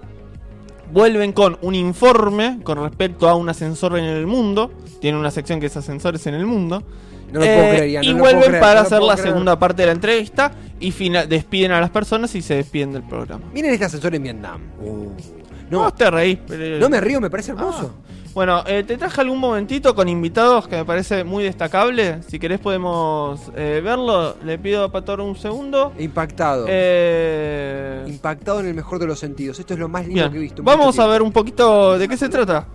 Vuelven 0.92 1.32
con 1.34 1.58
un 1.62 1.76
informe 1.76 2.60
con 2.64 2.78
respecto 2.82 3.30
a 3.30 3.36
un 3.36 3.48
ascensor 3.50 3.98
en 3.98 4.06
el 4.06 4.28
mundo. 4.28 4.72
Tiene 5.00 5.18
una 5.18 5.32
sección 5.32 5.60
que 5.60 5.68
es 5.68 5.78
ascensores 5.78 6.26
en 6.28 6.34
el 6.36 6.46
mundo. 6.46 6.84
No 7.32 7.40
lo 7.40 7.46
Eh, 7.46 7.56
puedo 7.56 7.70
creer, 7.70 7.90
Ian, 7.90 8.04
y 8.04 8.08
lo 8.10 8.18
vuelven 8.18 8.40
puedo 8.40 8.48
creer, 8.50 8.62
para 8.62 8.82
no 8.82 8.88
hacer 8.88 9.02
la 9.02 9.14
creer. 9.14 9.30
segunda 9.30 9.58
parte 9.58 9.82
de 9.84 9.86
la 9.86 9.92
entrevista 9.94 10.52
y 10.82 10.92
despiden 11.30 11.72
a 11.72 11.80
las 11.80 11.90
personas 11.90 12.36
y 12.36 12.42
se 12.42 12.56
despiden 12.56 12.92
del 12.92 13.04
programa. 13.04 13.46
Miren 13.54 13.72
este 13.72 13.86
ascensor 13.86 14.14
en 14.16 14.24
Vietnam. 14.24 14.62
Uh. 14.82 15.41
No, 15.72 15.84
No, 15.86 15.94
te 15.94 16.12
reís. 16.12 16.38
pero- 16.48 16.80
no 16.80 16.90
me 16.90 17.02
río, 17.02 17.20
me 17.22 17.30
parece 17.30 17.52
hermoso. 17.52 17.96
Ah. 17.98 18.08
Bueno, 18.34 18.64
eh, 18.66 18.84
te 18.86 18.96
traje 18.98 19.20
algún 19.22 19.40
momentito 19.40 19.94
con 19.94 20.08
invitados 20.08 20.66
que 20.68 20.78
me 20.78 20.86
parece 20.86 21.24
muy 21.26 21.44
destacable. 21.44 22.22
Si 22.30 22.40
querés 22.40 22.60
podemos 22.60 23.42
eh, 23.58 23.82
verlo. 23.84 24.36
Le 24.46 24.58
pido 24.58 24.86
a 24.86 24.92
Pator 24.92 25.20
un 25.20 25.36
segundo. 25.36 25.92
Impactado. 26.00 26.66
Eh, 26.70 28.06
Impactado 28.08 28.62
en 28.62 28.68
el 28.68 28.74
mejor 28.74 29.00
de 29.00 29.08
los 29.08 29.20
sentidos. 29.20 29.60
Esto 29.60 29.74
es 29.74 29.80
lo 29.80 29.90
más 29.90 30.04
lindo 30.06 30.22
bien. 30.22 30.32
que 30.32 30.38
he 30.38 30.42
visto. 30.42 30.64
Vamos 30.64 30.98
a 31.00 31.08
ver 31.08 31.22
un 31.22 31.32
poquito 31.34 31.98
de 31.98 32.08
qué 32.08 32.16
se 32.16 32.30
trata. 32.30 32.66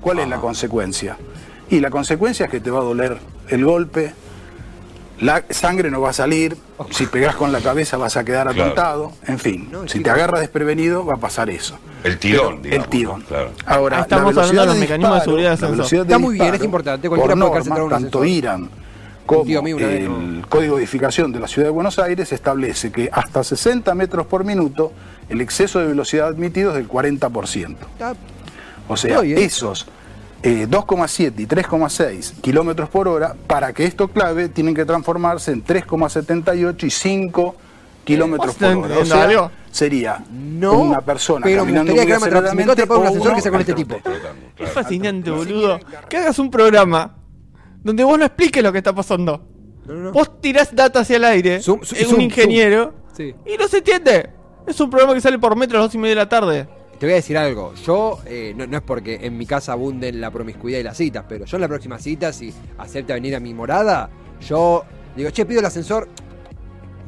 ¿Cuál 0.00 0.20
es 0.20 0.28
la 0.28 0.38
consecuencia? 0.38 1.16
Y 1.68 1.80
la 1.80 1.90
consecuencia 1.90 2.46
es 2.46 2.50
que 2.50 2.60
te 2.60 2.70
va 2.70 2.80
a 2.80 2.84
doler 2.84 3.18
el 3.48 3.64
golpe, 3.64 4.14
la 5.22 5.42
sangre 5.50 5.90
no 5.90 6.00
va 6.00 6.10
a 6.10 6.12
salir, 6.12 6.56
si 6.90 7.06
pegás 7.06 7.36
con 7.36 7.52
la 7.52 7.60
cabeza 7.60 7.96
vas 7.96 8.16
a 8.16 8.24
quedar 8.24 8.48
Claro. 8.48 8.62
atontado, 8.62 9.12
en 9.26 9.38
fin, 9.38 9.68
No, 9.70 9.88
si 9.88 10.00
te 10.00 10.10
agarras 10.10 10.40
desprevenido 10.40 11.06
va 11.06 11.14
a 11.14 11.18
pasar 11.18 11.48
eso. 11.48 11.78
El 12.04 12.18
tirón, 12.18 12.58
Pero- 12.60 12.62
digamos, 12.62 12.84
El 12.84 12.90
tirón. 12.90 13.20
¿no? 13.20 13.26
Claro. 13.26 13.50
Ahora, 13.64 13.96
Ahí 13.98 14.02
estamos 14.02 14.34
la 14.34 14.42
velocidad 14.42 14.48
hablando 14.62 14.62
de 14.74 14.78
los 14.78 14.78
mecanismos 14.80 15.14
de 15.18 15.24
seguridad 15.24 15.58
la 15.60 15.68
velocidad 15.68 16.00
de 16.02 16.06
Está 16.12 16.18
muy 16.18 16.34
bien, 16.34 16.54
es 16.54 16.62
importante, 16.64 17.08
Por 17.08 17.36
norma, 17.36 17.88
tanto. 17.88 18.24
IRAN 18.24 18.68
como 19.24 19.42
el 19.44 20.40
¿no? 20.40 20.48
Código 20.48 20.76
de 20.76 20.82
Edificación 20.82 21.30
de 21.32 21.38
la 21.40 21.46
Ciudad 21.46 21.68
de 21.68 21.72
Buenos 21.72 21.98
Aires 22.00 22.32
establece 22.32 22.90
que 22.90 23.08
hasta 23.12 23.44
60 23.44 23.94
metros 23.94 24.26
por 24.26 24.44
minuto 24.44 24.92
el 25.28 25.40
exceso 25.40 25.78
de 25.78 25.86
velocidad 25.86 26.26
admitido 26.28 26.70
es 26.70 26.76
del 26.76 26.88
40%. 26.88 27.86
Está- 27.92 28.14
O 28.88 28.96
sea, 28.96 29.20
esos 29.22 29.86
eh, 30.42 30.66
2,7 30.68 31.32
y 31.38 31.46
3,6 31.46 32.40
kilómetros 32.40 32.88
por 32.88 33.08
hora, 33.08 33.34
para 33.46 33.72
que 33.72 33.84
esto 33.84 34.08
clave, 34.08 34.48
tienen 34.48 34.74
que 34.74 34.84
transformarse 34.84 35.52
en 35.52 35.64
3,78 35.64 36.84
y 36.84 36.90
5 36.90 37.56
kilómetros 38.04 38.58
¿Vos 38.58 38.74
por 38.74 38.84
hora. 38.84 38.98
O 38.98 39.04
sea, 39.04 39.50
sería 39.70 40.24
No, 40.30 40.80
una 40.80 41.00
persona 41.00 41.44
pero 41.44 41.60
caminando 41.62 41.92
muy 41.92 42.02
en 42.02 42.08
un 42.08 42.12
aceleradamente 42.14 42.82
ascensor 42.82 43.34
que 43.34 43.40
sea 43.40 43.50
con 43.50 43.60
este 43.60 43.74
tipo. 43.74 43.96
Es 44.58 44.70
fascinante, 44.70 45.30
boludo. 45.30 45.78
Que 46.08 46.18
hagas 46.18 46.38
un 46.38 46.50
programa 46.50 47.16
donde 47.82 48.04
vos 48.04 48.18
no 48.18 48.24
expliques 48.24 48.62
lo 48.62 48.72
que 48.72 48.78
está 48.78 48.92
pasando. 48.92 49.48
No, 49.86 49.94
no, 49.94 50.00
no. 50.00 50.12
Vos 50.12 50.40
tirás 50.40 50.74
data 50.74 51.00
hacia 51.00 51.16
el 51.16 51.24
aire. 51.24 51.60
Zoom, 51.60 51.82
zoom, 51.82 51.98
es 52.00 52.06
zoom, 52.06 52.16
un 52.16 52.20
ingeniero. 52.22 52.94
Sí. 53.16 53.34
Y 53.46 53.56
no 53.56 53.66
se 53.68 53.78
entiende. 53.78 54.30
Es 54.66 54.80
un 54.80 54.90
programa 54.90 55.14
que 55.14 55.20
sale 55.20 55.38
por 55.38 55.56
metro 55.56 55.78
a 55.78 55.80
las 55.82 55.88
dos 55.88 55.94
y 55.94 55.98
media 55.98 56.10
de 56.10 56.16
la 56.16 56.28
tarde. 56.28 56.68
Te 57.02 57.06
voy 57.06 57.14
a 57.14 57.16
decir 57.16 57.36
algo. 57.36 57.74
Yo, 57.84 58.20
eh, 58.26 58.54
no, 58.56 58.64
no 58.64 58.76
es 58.76 58.82
porque 58.84 59.18
en 59.22 59.36
mi 59.36 59.44
casa 59.44 59.72
abunden 59.72 60.20
la 60.20 60.30
promiscuidad 60.30 60.78
y 60.78 60.84
las 60.84 60.96
citas, 60.96 61.24
pero 61.28 61.44
yo 61.44 61.56
en 61.56 61.60
la 61.62 61.66
próxima 61.66 61.98
cita, 61.98 62.32
si 62.32 62.54
acepta 62.78 63.14
venir 63.14 63.34
a 63.34 63.40
mi 63.40 63.52
morada, 63.52 64.08
yo 64.40 64.84
digo, 65.16 65.30
che, 65.30 65.44
pido 65.44 65.58
el 65.58 65.66
ascensor 65.66 66.06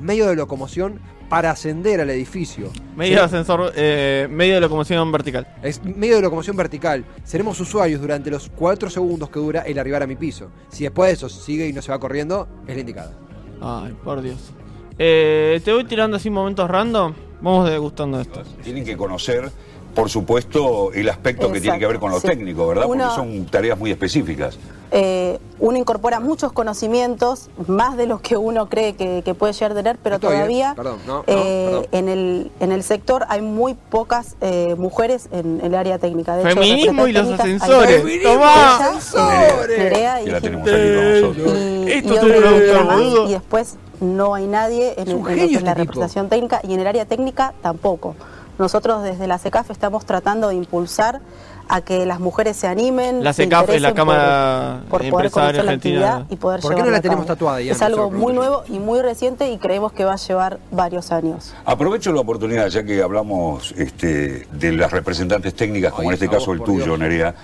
medio 0.01 0.27
de 0.27 0.35
locomoción 0.35 0.99
para 1.29 1.53
ascender 1.53 2.01
al 2.01 2.11
edificio. 2.11 2.73
Medio 2.97 3.19
de 3.19 3.23
ascensor, 3.23 3.73
eh, 3.77 4.27
medio 4.29 4.55
de 4.55 4.63
locomoción 4.63 5.13
vertical. 5.13 5.47
Es 5.63 5.81
medio 5.85 6.17
de 6.17 6.23
locomoción 6.23 6.57
vertical. 6.57 7.05
Seremos 7.23 7.61
usuarios 7.61 8.01
durante 8.01 8.33
los 8.33 8.51
4 8.51 8.91
segundos 8.91 9.31
que 9.31 9.39
dura 9.39 9.61
el 9.61 9.79
arribar 9.79 10.03
a 10.03 10.09
mi 10.09 10.17
piso. 10.17 10.51
Si 10.71 10.83
después 10.83 11.11
de 11.11 11.15
eso 11.15 11.29
sigue 11.29 11.69
y 11.69 11.73
no 11.73 11.81
se 11.81 11.93
va 11.93 12.01
corriendo, 12.01 12.49
es 12.67 12.75
la 12.75 12.81
indicada. 12.81 13.13
Ay, 13.61 13.95
por 14.03 14.23
Dios. 14.23 14.55
Eh, 14.99 15.61
te 15.65 15.73
voy 15.73 15.85
tirando 15.85 16.17
así 16.17 16.31
momentos 16.31 16.69
random. 16.69 17.15
Vamos 17.41 17.69
degustando 17.69 18.21
esto. 18.21 18.43
Tienen 18.63 18.85
que 18.85 18.97
conocer, 18.97 19.51
por 19.95 20.11
supuesto, 20.11 20.93
el 20.93 21.09
aspecto 21.09 21.51
que 21.53 21.61
tiene 21.61 21.79
que 21.79 21.87
ver 21.87 21.99
con 21.99 22.11
lo 22.11 22.21
sí. 22.21 22.27
técnico, 22.27 22.67
¿verdad? 22.67 22.87
Uno- 22.87 23.05
Porque 23.05 23.17
son 23.17 23.47
tareas 23.47 23.79
muy 23.79 23.91
específicas. 23.91 24.59
Eh, 24.97 25.39
uno 25.59 25.77
incorpora 25.77 26.21
muchos 26.21 26.53
conocimientos, 26.53 27.49
más 27.67 27.97
de 27.97 28.07
los 28.07 28.21
que 28.21 28.37
uno 28.37 28.69
cree 28.69 28.95
que, 28.95 29.23
que 29.25 29.35
puede 29.35 29.53
llegar 29.53 29.73
a 29.73 29.75
tener, 29.75 29.99
pero 30.01 30.17
Estoy, 30.17 30.29
¿eh? 30.31 30.35
todavía 30.37 30.73
Perdón, 30.77 30.99
no, 31.07 31.15
no, 31.19 31.25
eh, 31.27 31.89
en, 31.91 32.09
el, 32.09 32.51
en 32.61 32.71
el 32.71 32.83
sector 32.85 33.25
hay 33.29 33.41
muy 33.43 33.75
pocas 33.75 34.37
eh, 34.41 34.77
mujeres 34.79 35.29
en 35.33 35.61
el 35.65 35.75
área 35.75 35.99
técnica. 35.99 36.37
De 36.37 36.43
hecho, 36.49 36.61
Feminismo 36.61 37.09
y 37.09 37.13
los 37.13 37.29
ascensores. 37.29 38.05
Ella, 38.05 38.93
Nerea 39.79 40.23
y 40.23 40.25
Que 40.27 40.31
la 40.33 40.41
Jimena. 40.41 40.65
tenemos 40.65 40.69
aquí 40.69 40.95
con 40.95 41.21
nosotros. 41.21 41.59
y, 41.59 41.91
Esto 41.93 42.09
y 42.15 42.17
es 42.17 42.23
un 42.23 42.31
otro 42.31 42.41
productor, 42.43 42.69
grupo 42.75 42.85
más, 42.85 42.97
boludo. 42.97 43.29
y 43.29 43.33
después 43.33 43.77
no 44.01 44.35
hay 44.35 44.47
nadie 44.47 44.93
en, 44.97 45.03
Es 45.03 45.09
el- 45.09 45.15
un 45.15 45.21
en 45.21 45.23
lo 45.23 45.29
que 45.29 45.35
genio 45.41 45.59
es 45.59 45.65
la 45.65 45.71
este 45.71 45.81
tipo. 45.83 45.93
representación 45.93 46.29
técnica 46.29 46.61
y 46.69 46.75
en 46.75 46.81
el 46.81 46.87
área 46.87 47.05
técnica 47.07 47.55
tampoco. 47.63 48.15
Nosotros 48.59 49.03
desde 49.03 49.27
la 49.27 49.39
CECAF 49.39 49.71
estamos 49.71 50.05
tratando 50.07 50.49
de 50.49 50.55
impulsar 50.55 51.21
a 51.69 51.81
que 51.81 52.07
las 52.07 52.21
mujeres 52.21 52.57
se 52.57 52.69
animen. 52.69 53.25
La 53.25 53.33
se 53.33 53.45
CECAF 53.45 53.71
es 53.71 53.83
la 53.83 53.95
Cámara 53.95 54.83
por, 54.89 55.01
por 55.01 55.11
poder 55.11 55.31
conocer 55.31 55.57
la 55.57 55.73
Argentina. 55.73 56.17
actividad 56.17 56.27
y 56.31 56.37
poder 56.37 56.61
¿Por 56.61 56.75
qué 56.75 56.83
no 56.83 56.91
la 56.91 57.01
tenemos 57.01 57.27
tatuada? 57.27 57.61
Es 57.61 57.83
algo 57.83 58.11
muy 58.11 58.33
nuevo 58.33 58.63
y 58.69 58.79
muy 58.79 59.01
reciente 59.01 59.51
y 59.51 59.59
creemos 59.59 59.93
que 59.93 60.05
va 60.05 60.13
a 60.13 60.17
llevar 60.17 60.59
varios 60.71 61.11
años. 61.11 61.55
Aprovecho 61.65 62.13
la 62.13 62.21
oportunidad, 62.21 62.69
ya 62.69 62.85
que 62.85 63.03
hablamos 63.03 63.73
este, 63.77 64.47
de 64.53 64.73
las 64.73 64.93
representantes 64.93 65.55
técnicas, 65.55 65.93
como 65.93 66.03
Ay, 66.03 66.09
en 66.09 66.15
este 66.15 66.29
caso 66.29 66.53
el 66.53 66.63
tuyo, 66.63 66.85
Dios. 66.85 66.99
Nerea. 66.99 67.35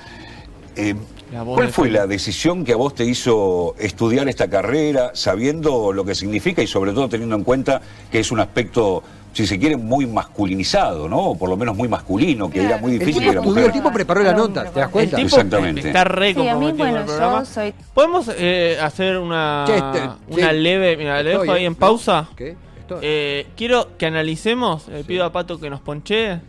Eh, 0.76 0.94
¿Cuál 1.30 1.68
fue 1.70 1.90
la 1.90 2.08
decisión 2.08 2.64
que 2.64 2.72
a 2.72 2.76
vos 2.76 2.94
te 2.94 3.04
hizo 3.04 3.76
estudiar 3.78 4.28
esta 4.28 4.50
carrera, 4.50 5.12
sabiendo 5.14 5.92
lo 5.92 6.04
que 6.04 6.16
significa 6.16 6.60
y 6.60 6.66
sobre 6.66 6.92
todo 6.92 7.08
teniendo 7.08 7.36
en 7.36 7.44
cuenta 7.44 7.80
que 8.10 8.18
es 8.18 8.32
un 8.32 8.40
aspecto, 8.40 9.02
si 9.32 9.46
se 9.46 9.58
quiere, 9.58 9.76
muy 9.76 10.06
masculinizado, 10.06 11.08
¿no? 11.08 11.18
O 11.30 11.38
por 11.38 11.48
lo 11.48 11.56
menos 11.56 11.76
muy 11.76 11.88
masculino, 11.88 12.50
que 12.50 12.64
era 12.64 12.78
muy 12.78 12.92
El 12.94 12.98
difícil 12.98 13.22
tipo 13.22 13.30
que 13.30 13.36
la 13.36 13.40
estudió, 13.42 13.66
el 13.66 13.72
tipo 13.72 13.92
preparó 13.92 14.22
la 14.22 14.32
nota, 14.32 14.64
¿te 14.70 14.80
das 14.80 14.86
El 14.88 14.92
cuenta? 14.92 15.16
tipo 15.16 15.26
Exactamente. 15.28 15.86
está 15.88 16.04
re 16.04 16.34
Sí, 16.34 16.48
a 16.48 16.54
mí, 16.56 16.72
bueno, 16.72 17.00
el 17.00 17.06
yo 17.06 17.44
soy... 17.44 17.74
¿Podemos 17.94 18.30
eh, 18.36 18.76
hacer 18.82 19.18
una, 19.18 19.64
este- 19.68 20.34
una 20.34 20.50
sí. 20.50 20.56
leve... 20.58 20.96
Mira, 20.96 21.22
le 21.22 21.30
dejo 21.30 21.52
ahí 21.52 21.62
¿eh? 21.62 21.66
en 21.66 21.74
pausa. 21.74 22.28
¿Qué? 22.36 22.56
Estoy. 22.80 22.98
Eh, 23.02 23.46
quiero 23.56 23.96
que 23.96 24.06
analicemos, 24.06 24.88
le 24.88 25.04
pido 25.04 25.24
a 25.24 25.30
Pato 25.32 25.60
que 25.60 25.70
nos 25.70 25.80
ponche 25.80 26.40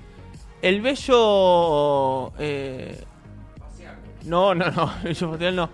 El 0.62 0.82
bello. 0.82 2.32
eh, 2.39 3.04
no, 4.26 4.54
no, 4.56 4.70
no. 4.72 4.91
El 5.04 5.10
bello 5.10 5.32
facial 5.32 5.56
no. 5.56 5.70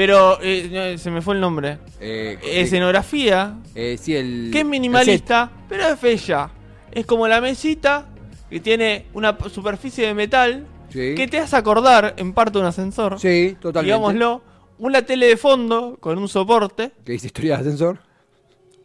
Pero 0.00 0.38
eh, 0.40 0.92
no, 0.94 0.96
se 0.98 1.10
me 1.10 1.20
fue 1.20 1.34
el 1.34 1.42
nombre. 1.42 1.76
Eh, 2.00 2.38
Escenografía. 2.42 3.58
eh, 3.74 3.98
sí, 4.00 4.16
el. 4.16 4.48
Que 4.50 4.60
es 4.60 4.64
minimalista, 4.64 5.50
pero 5.68 5.84
es 5.88 6.00
bella. 6.00 6.48
Es 6.90 7.04
como 7.04 7.28
la 7.28 7.38
mesita 7.42 8.06
que 8.48 8.60
tiene 8.60 9.08
una 9.12 9.36
superficie 9.50 10.06
de 10.06 10.14
metal 10.14 10.66
Sí. 10.88 11.14
que 11.14 11.28
te 11.28 11.38
hace 11.38 11.54
acordar 11.54 12.14
en 12.16 12.32
parte 12.32 12.58
un 12.58 12.64
ascensor. 12.64 13.20
Sí, 13.20 13.58
totalmente. 13.60 13.94
Digámoslo. 13.94 14.42
Una 14.78 15.02
tele 15.02 15.26
de 15.26 15.36
fondo 15.36 15.98
con 16.00 16.16
un 16.16 16.28
soporte. 16.28 16.92
Que 17.04 17.12
dice 17.12 17.26
historia 17.26 17.56
de 17.56 17.60
ascensor. 17.60 17.98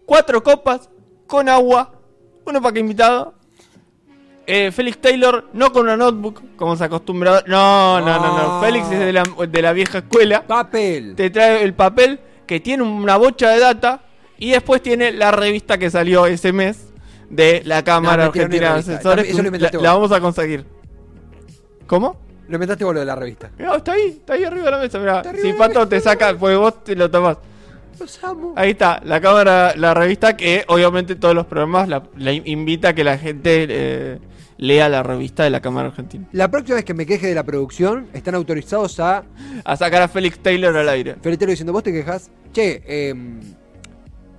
Cuatro 0.05 0.43
copas 0.43 0.89
con 1.27 1.47
agua. 1.47 1.93
Uno 2.45 2.61
para 2.61 2.73
que 2.73 2.81
invitado. 2.81 3.35
Eh, 4.47 4.71
Félix 4.71 4.99
Taylor, 4.99 5.49
no 5.53 5.71
con 5.71 5.83
una 5.83 5.97
notebook, 5.97 6.41
como 6.55 6.75
se 6.75 6.83
acostumbra. 6.83 7.43
No, 7.47 7.99
no, 7.99 8.05
no, 8.05 8.37
no. 8.37 8.47
No. 8.55 8.61
Félix 8.61 8.91
es 8.91 8.99
de 8.99 9.13
la, 9.13 9.23
de 9.23 9.61
la 9.61 9.73
vieja 9.73 9.99
escuela. 9.99 10.45
Papel. 10.45 11.15
Te 11.15 11.29
trae 11.29 11.63
el 11.63 11.73
papel 11.73 12.19
que 12.45 12.59
tiene 12.59 12.83
una 12.83 13.17
bocha 13.17 13.49
de 13.49 13.59
data. 13.59 14.01
Y 14.37 14.51
después 14.51 14.81
tiene 14.81 15.13
la 15.13 15.31
revista 15.31 15.77
que 15.77 15.89
salió 15.89 16.25
ese 16.25 16.51
mes 16.51 16.89
de 17.29 17.61
la 17.65 17.83
Cámara 17.83 18.23
No, 18.23 18.29
Argentina 18.29 18.67
de 18.67 18.73
no. 18.73 18.79
Ascensores. 18.79 19.29
Eso 19.29 19.41
lo 19.41 19.49
La, 19.49 19.71
la 19.71 19.93
vamos 19.93 20.11
a 20.11 20.19
conseguir. 20.19 20.65
¿Cómo? 21.87 22.17
Lo 22.47 22.55
inventaste 22.55 22.83
vos 22.83 22.93
lo 22.93 22.99
de 22.99 23.05
la 23.05 23.15
revista. 23.15 23.49
Mirá, 23.57 23.75
está 23.77 23.93
ahí, 23.93 24.07
está 24.07 24.33
ahí 24.33 24.43
arriba 24.43 24.65
de 24.65 24.71
la 24.71 24.77
mesa. 24.79 24.99
Mirá. 24.99 25.23
Si 25.41 25.53
Pato 25.53 25.87
te 25.87 25.99
saca, 25.99 26.35
pues 26.37 26.57
vos 26.57 26.83
te 26.83 26.95
lo 26.95 27.09
tomás. 27.09 27.37
Los 27.99 28.23
amo. 28.23 28.53
Ahí 28.57 28.71
está, 28.71 29.01
la 29.05 29.21
cámara, 29.21 29.73
la 29.77 29.93
revista 29.93 30.35
que 30.35 30.65
obviamente 30.67 31.15
todos 31.15 31.33
los 31.33 31.45
programas 31.45 31.87
la, 31.87 32.03
la 32.17 32.33
invita 32.33 32.89
a 32.89 32.93
que 32.93 33.05
la 33.05 33.17
gente 33.17 33.65
eh, 33.69 34.19
lea 34.57 34.89
la 34.89 35.03
revista 35.03 35.43
de 35.43 35.49
la 35.49 35.61
Cámara 35.61 35.89
Argentina. 35.89 36.27
La 36.31 36.49
próxima 36.49 36.75
vez 36.75 36.85
que 36.85 36.93
me 36.93 37.05
queje 37.05 37.27
de 37.27 37.35
la 37.35 37.43
producción, 37.43 38.07
están 38.13 38.35
autorizados 38.35 38.99
a 38.99 39.23
A 39.63 39.75
sacar 39.75 40.01
a 40.01 40.07
Félix 40.07 40.39
Taylor 40.39 40.75
al 40.75 40.89
aire. 40.89 41.15
Feletero 41.21 41.49
diciendo, 41.49 41.73
vos 41.73 41.83
te 41.83 41.91
quejas. 41.91 42.29
Che, 42.53 42.81
eh, 42.85 43.13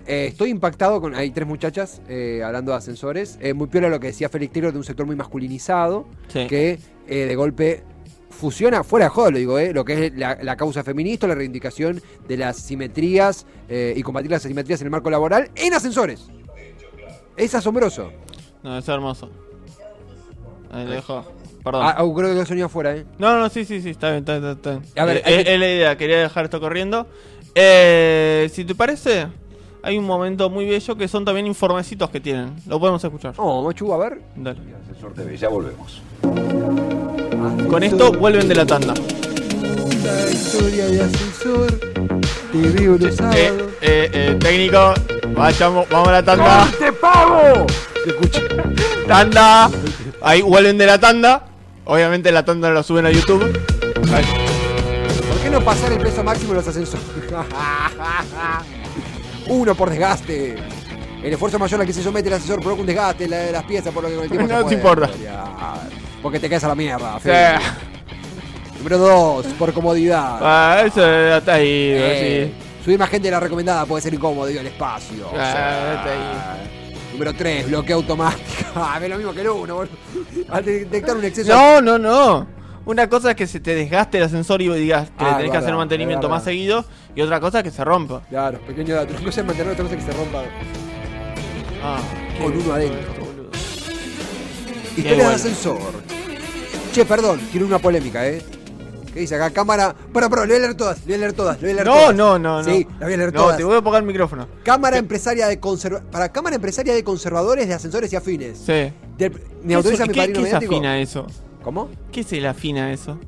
eh, 0.07 0.26
estoy 0.29 0.50
impactado 0.50 1.00
con. 1.00 1.14
Hay 1.14 1.31
tres 1.31 1.46
muchachas 1.46 2.00
eh, 2.09 2.42
hablando 2.44 2.72
de 2.72 2.79
ascensores. 2.79 3.38
Eh, 3.40 3.55
muy 3.55 3.66
piola 3.66 3.88
lo 3.88 4.00
que 4.00 4.09
decía 4.09 4.29
Félix 4.29 4.52
Taylor 4.52 4.72
de 4.72 4.79
un 4.79 4.85
sector 4.85 5.05
muy 5.05 5.16
masculinizado. 5.16 6.07
Sí. 6.29 6.46
Que 6.46 6.79
eh, 7.07 7.26
de 7.26 7.37
golpe 7.37 7.83
fusiona, 8.31 8.85
fuera 8.85 9.07
de 9.07 9.11
joda 9.11 9.31
lo 9.31 9.38
digo, 9.38 9.59
eh, 9.59 9.72
lo 9.72 9.85
que 9.85 10.07
es 10.07 10.16
la, 10.16 10.38
la 10.42 10.57
causa 10.57 10.85
feminista, 10.85 11.26
la 11.26 11.35
reivindicación 11.35 12.02
de 12.29 12.37
las 12.37 12.59
simetrías 12.59 13.46
eh, 13.68 13.94
y 13.96 14.02
combatir 14.02 14.31
las 14.31 14.44
asimetrías 14.44 14.81
en 14.83 14.88
el 14.88 14.90
marco 14.90 15.11
laboral 15.11 15.50
en 15.55 15.72
ascensores. 15.72 16.29
Es 17.37 17.55
asombroso. 17.55 18.12
No, 18.62 18.79
es 18.79 18.88
hermoso. 18.88 19.31
Ahí 20.72 20.85
lo 20.85 20.90
dejo. 20.92 21.24
Perdón. 21.64 21.83
Ah, 21.85 21.94
ah, 21.98 22.05
creo 22.16 22.33
que 22.35 22.40
el 22.40 22.46
sonido 22.46 22.66
afuera, 22.66 22.94
¿eh? 22.96 23.05
No, 23.18 23.38
no, 23.38 23.48
sí, 23.48 23.64
sí, 23.64 23.81
sí, 23.83 23.90
está 23.90 24.11
bien, 24.11 24.18
está 24.20 24.38
bien. 24.38 24.52
Está 24.52 24.70
bien. 24.70 24.83
A 24.96 25.05
ver, 25.05 25.16
Eh, 25.18 25.22
hay 25.24 25.35
eh, 25.35 25.44
que- 25.44 25.55
es 25.55 25.61
la 25.61 25.68
idea, 25.68 25.96
quería 25.96 26.18
dejar 26.20 26.44
esto 26.44 26.61
corriendo. 26.61 27.07
Eh, 27.55 28.48
si 28.52 28.64
te 28.64 28.74
parece, 28.74 29.26
hay 29.83 29.98
un 29.98 30.05
momento 30.05 30.48
muy 30.50 30.64
bello 30.66 30.94
que 30.96 31.09
son 31.09 31.24
también 31.24 31.46
informecitos 31.46 32.11
que 32.11 32.20
tienen. 32.20 32.55
Lo 32.66 32.79
podemos 32.79 33.02
escuchar. 33.02 33.35
Oh, 33.38 33.62
Machu, 33.64 33.92
a 33.92 33.96
ver. 33.98 34.20
Dale. 34.37 34.59
TV, 35.14 35.37
ya 35.37 35.48
volvemos. 35.48 36.02
Con 37.68 37.83
esto 37.83 38.12
vuelven 38.12 38.48
de 38.48 38.55
la 38.55 38.66
tanda. 38.66 38.94
La 40.05 40.31
historia 40.31 40.87
de 40.87 41.02
ascensor. 41.02 41.81
Los 42.62 43.04
Eh, 43.04 43.12
sábados. 43.16 43.72
eh, 43.82 44.10
eh, 44.12 44.36
técnico, 44.40 44.94
vayamos, 45.36 45.86
vamos 45.90 46.08
a 46.08 46.12
la 46.12 46.22
tanda. 46.24 46.68
¡Te 46.78 46.92
pago! 46.92 47.66
Te 48.04 48.10
escucho. 48.10 48.40
Tanda. 49.06 49.70
Ahí 50.22 50.40
vuelven 50.42 50.78
de 50.78 50.86
la 50.86 50.98
tanda. 50.98 51.44
Obviamente 51.84 52.32
la 52.32 52.44
tanda 52.44 52.70
lo 52.70 52.82
suben 52.82 53.06
a 53.06 53.10
YouTube. 53.10 53.42
¿Por 53.94 55.42
qué 55.42 55.50
no 55.50 55.60
pasar 55.60 55.92
el 55.92 55.98
peso 55.98 56.24
máximo 56.24 56.52
en 56.52 56.56
los 56.56 56.66
ascensores? 56.68 57.04
Uno 59.48 59.74
por 59.74 59.90
desgaste. 59.90 60.56
El 61.22 61.32
esfuerzo 61.32 61.58
mayor 61.58 61.80
al 61.80 61.86
que 61.86 61.92
se 61.92 62.02
somete 62.02 62.28
el 62.28 62.34
ascensor 62.34 62.60
provoca 62.60 62.80
un 62.80 62.86
desgaste 62.86 63.28
la- 63.28 63.38
de 63.38 63.52
las 63.52 63.64
piezas, 63.64 63.92
por 63.92 64.02
lo 64.02 64.08
que 64.08 64.14
con 64.16 64.24
el 64.24 64.30
tiempo 64.30 64.48
No 64.48 64.54
se 64.54 64.58
te 64.58 64.62
puede 64.62 64.76
importa. 64.76 65.10
Porque 66.22 66.40
te 66.40 66.48
caes 66.48 66.64
a 66.64 66.68
la 66.68 66.74
mierda. 66.74 67.18
Sí. 67.22 67.30
Número 68.88 68.99
dos, 68.99 69.46
por 69.59 69.72
comodidad. 69.72 70.38
Ah, 70.40 70.83
eso 70.87 71.05
está 71.05 71.55
ahí. 71.55 71.66
Eh, 71.92 72.53
sí. 72.57 72.85
Subir 72.85 73.01
más 73.01 73.11
gente 73.11 73.27
de 73.27 73.33
la 73.33 73.40
recomendada 73.40 73.85
puede 73.85 74.01
ser 74.01 74.14
incómodo, 74.14 74.46
digo, 74.46 74.61
el 74.61 74.68
espacio. 74.68 75.27
Ah, 75.37 75.94
está 75.96 76.12
ahí. 76.12 76.68
Número 77.12 77.33
3, 77.35 77.66
bloqueo 77.68 77.96
automático. 77.96 78.44
Ah, 78.77 79.01
es 79.03 79.09
lo 79.11 79.16
mismo 79.16 79.33
que 79.33 79.40
el 79.40 79.49
1, 79.49 79.75
boludo. 79.75 79.88
Al 80.51 80.64
detectar 80.64 81.16
un 81.16 81.25
exceso. 81.25 81.53
No, 81.53 81.81
no, 81.81 81.99
no. 81.99 82.46
Una 82.85 83.09
cosa 83.09 83.31
es 83.31 83.37
que 83.37 83.46
se 83.49 83.59
te 83.59 83.75
desgaste 83.75 84.18
el 84.18 84.25
ascensor 84.25 84.62
y 84.62 84.68
digas 84.68 85.09
que 85.18 85.25
Ah, 85.25 85.31
le 85.31 85.37
tenés 85.38 85.51
que 85.51 85.57
hacer 85.57 85.72
un 85.72 85.79
mantenimiento 85.79 86.27
es 86.27 86.31
más 86.31 86.44
verdad. 86.44 86.53
seguido. 86.53 86.85
Y 87.16 87.22
otra 87.22 87.40
cosa 87.40 87.59
es 87.59 87.64
que 87.64 87.70
se 87.72 87.83
rompa. 87.83 88.20
Claro, 88.29 88.61
pequeño 88.61 88.94
dato. 88.94 89.14
No 89.20 89.33
sé 89.33 89.42
mantener 89.42 89.72
otra 89.72 89.85
cosa 89.85 89.96
que 89.96 90.03
se 90.03 90.12
rompa 90.12 90.42
Ah, 91.83 91.99
con 92.40 92.53
uno 92.57 92.72
adentro. 92.72 93.25
Historia 94.90 95.11
de 95.11 95.16
bueno. 95.16 95.31
ascensor. 95.31 95.79
Che, 96.92 97.05
perdón, 97.05 97.40
tiene 97.51 97.66
una 97.66 97.79
polémica, 97.81 98.25
¿eh? 98.29 98.42
¿Qué 99.16 99.20
dice 99.20 99.35
acá? 99.37 99.48
Cámara. 99.48 99.94
Pero, 100.12 100.29
pero, 100.29 100.42
lo 100.42 100.48
voy 100.48 100.57
a 100.57 100.59
leer 100.59 100.74
todas, 100.74 100.98
lo 100.98 101.05
voy 101.07 101.14
a 101.14 101.18
leer 101.18 101.33
todas, 101.33 101.57
lo 101.57 101.62
voy 101.62 101.70
a 101.70 101.74
leer 101.76 101.87
No, 101.87 101.94
todas. 101.94 102.14
no, 102.14 102.38
no, 102.38 102.59
no. 102.59 102.64
Sí, 102.64 102.87
la 103.00 103.07
voy 103.07 103.14
a 103.14 103.16
leer 103.16 103.33
No, 103.33 103.40
todas. 103.40 103.57
te 103.57 103.64
voy 103.64 103.74
a 103.74 103.79
apagar 103.79 104.02
el 104.02 104.07
micrófono. 104.07 104.46
Cámara 104.62 104.98
empresaria 104.98 105.46
de 105.46 105.59
conserva 105.59 106.02
para 106.12 106.31
Cámara 106.31 106.57
empresaria 106.57 106.92
de 106.92 107.02
conservadores 107.02 107.66
de 107.66 107.72
ascensores 107.72 108.12
y 108.12 108.16
afines. 108.16 108.59
Sí. 108.59 108.92
Del- 109.16 109.33
¿Me 109.62 109.68
¿Qué, 109.68 109.74
autoriza 109.74 110.05
mi 110.05 110.12
qué- 110.12 110.20
padrino 110.20 110.40
qué 110.42 110.48
es 110.48 110.55
afina 110.55 110.98
eso? 111.00 111.26
¿Cómo? 111.64 111.88
¿Qué 112.12 112.20
es 112.20 112.33
el 112.35 112.44
afina 112.46 112.92
eso? 112.92 113.18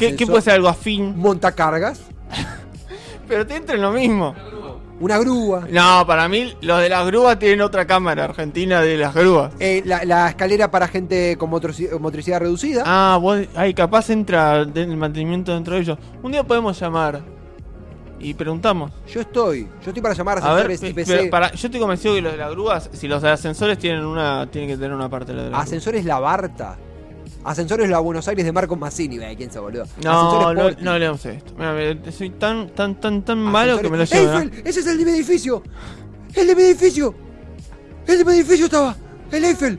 ¿Qué, 0.00 0.16
qué 0.16 0.26
puede 0.26 0.42
ser 0.42 0.54
algo 0.54 0.66
afín? 0.66 1.16
Montacargas, 1.16 2.00
Pero 3.28 3.46
te 3.46 3.54
entra 3.54 3.76
en 3.76 3.82
lo 3.82 3.92
mismo. 3.92 4.34
Una 5.00 5.18
grúa, 5.18 5.66
No, 5.70 6.04
para 6.06 6.28
mí 6.28 6.54
los 6.62 6.80
de 6.80 6.88
las 6.88 7.06
grúas 7.06 7.38
tienen 7.38 7.60
otra 7.60 7.86
cámara 7.86 8.24
argentina 8.24 8.80
de 8.80 8.96
las 8.96 9.14
grúas. 9.14 9.52
eh, 9.60 9.82
la, 9.84 10.04
la 10.04 10.28
escalera 10.28 10.70
para 10.70 10.88
gente 10.88 11.36
con 11.36 11.50
motrici- 11.50 11.90
motricidad 11.98 12.40
reducida. 12.40 12.82
Ah, 12.86 13.18
vos, 13.20 13.40
ay, 13.54 13.74
capaz 13.74 14.08
entra 14.10 14.60
el 14.62 14.96
mantenimiento 14.96 15.52
dentro 15.54 15.74
de 15.74 15.80
ellos. 15.82 15.98
Un 16.22 16.32
día 16.32 16.42
podemos 16.44 16.78
llamar 16.80 17.20
y 18.18 18.32
preguntamos. 18.32 18.90
Yo 19.12 19.20
estoy, 19.20 19.64
yo 19.82 19.88
estoy 19.90 20.00
para 20.02 20.14
llamar 20.14 20.38
A 20.42 20.54
ver, 20.54 20.66
ascensores 20.66 20.80
pe- 20.80 20.88
IPC. 21.02 21.06
pero 21.06 21.30
para, 21.30 21.52
yo 21.52 21.66
estoy 21.68 21.80
convencido 21.80 22.14
que 22.14 22.22
los 22.22 22.32
de 22.32 22.38
las 22.38 22.50
grúas, 22.50 22.88
si 22.92 23.06
los 23.08 23.20
de 23.20 23.28
ascensores 23.30 23.78
tienen 23.78 24.04
una, 24.06 24.46
tienen 24.50 24.70
que 24.70 24.76
tener 24.76 24.94
una 24.94 25.10
parte 25.10 25.34
de 25.34 25.42
la 25.42 25.50
las 25.50 25.64
Ascensores 25.64 26.04
La 26.06 26.18
Barta. 26.18 26.78
Ascensores 27.46 27.88
La 27.88 28.00
Buenos 28.00 28.26
Aires 28.26 28.44
de 28.44 28.50
Marcos 28.50 28.76
Mazzini. 28.76 29.18
Ve, 29.18 29.36
¿Quién 29.36 29.52
se 29.52 29.60
boludo? 29.60 29.84
No, 30.02 30.52
no, 30.52 30.70
no 30.72 30.98
leemos 30.98 31.24
esto. 31.26 31.54
Mira, 31.56 31.96
soy 32.10 32.30
tan, 32.30 32.70
tan, 32.70 33.00
tan, 33.00 33.24
tan 33.24 33.38
malo 33.38 33.80
que 33.80 33.88
me 33.88 33.96
lo 33.96 34.04
llevo. 34.04 34.32
¡Eiffel! 34.32 34.62
¡Ese 34.64 34.80
es 34.80 34.86
el 34.88 34.98
de 34.98 35.04
mi 35.04 35.12
edificio! 35.12 35.62
¡El 36.34 36.48
de 36.48 36.56
mi 36.56 36.62
edificio! 36.62 37.14
¡El 38.04 38.18
de 38.18 38.24
mi 38.24 38.32
edificio 38.32 38.66
estaba! 38.66 38.96
¡El 39.30 39.44
Eiffel! 39.44 39.78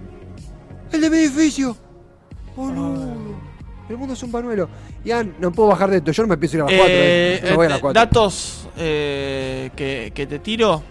¡El 0.94 1.02
de 1.02 1.10
mi 1.10 1.18
edificio! 1.18 1.76
¡Boludo! 2.56 3.36
El 3.90 3.98
mundo 3.98 4.14
es 4.14 4.24
un 4.24 4.32
panuelo. 4.32 4.70
Ian, 5.04 5.36
no 5.38 5.52
puedo 5.52 5.68
bajar 5.70 5.90
de 5.90 5.98
esto. 5.98 6.14
Yo 6.14 6.24
no 6.24 6.30
me 6.30 6.38
pienso 6.38 6.56
ir 6.56 6.64
a 6.64 6.66
las 6.68 6.74
4. 6.74 6.88
Eh, 6.90 7.40
me 7.44 7.56
voy 7.56 7.66
a 7.66 7.70
las 7.70 7.78
eh, 7.80 7.82
4. 7.82 8.02
datos 8.02 8.70
eh, 8.78 9.72
que, 9.76 10.14
que 10.16 10.26
te 10.26 10.40
tiro. 10.40 10.84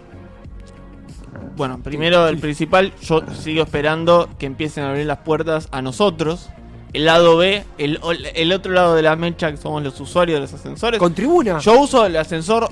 Bueno, 1.55 1.81
primero 1.81 2.27
el 2.27 2.37
principal, 2.37 2.93
yo 3.01 3.23
sigo 3.33 3.63
esperando 3.63 4.29
que 4.37 4.45
empiecen 4.45 4.83
a 4.83 4.91
abrir 4.91 5.07
las 5.07 5.19
puertas 5.19 5.69
a 5.71 5.81
nosotros. 5.81 6.51
El 6.97 7.05
lado 7.05 7.37
B, 7.37 7.63
el, 7.77 7.99
el 8.33 8.51
otro 8.51 8.71
lado 8.71 8.95
de 8.95 9.03
la 9.03 9.15
mecha, 9.15 9.51
que 9.51 9.57
somos 9.57 9.83
los 9.83 9.99
usuarios 9.99 10.37
de 10.37 10.41
los 10.41 10.51
ascensores. 10.51 10.99
Con 10.99 11.13
tribuna. 11.13 11.59
Yo 11.59 11.79
uso 11.79 12.03
el 12.07 12.15
ascensor 12.15 12.67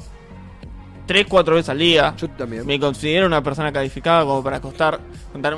3, 1.05 1.27
4 1.29 1.53
veces 1.53 1.69
al 1.69 1.77
día. 1.77 2.11
Yo 2.17 2.27
también. 2.31 2.65
Me 2.65 2.79
considero 2.79 3.27
una 3.27 3.43
persona 3.43 3.71
calificada 3.71 4.25
como 4.25 4.43
para 4.43 4.59
contar 4.59 4.99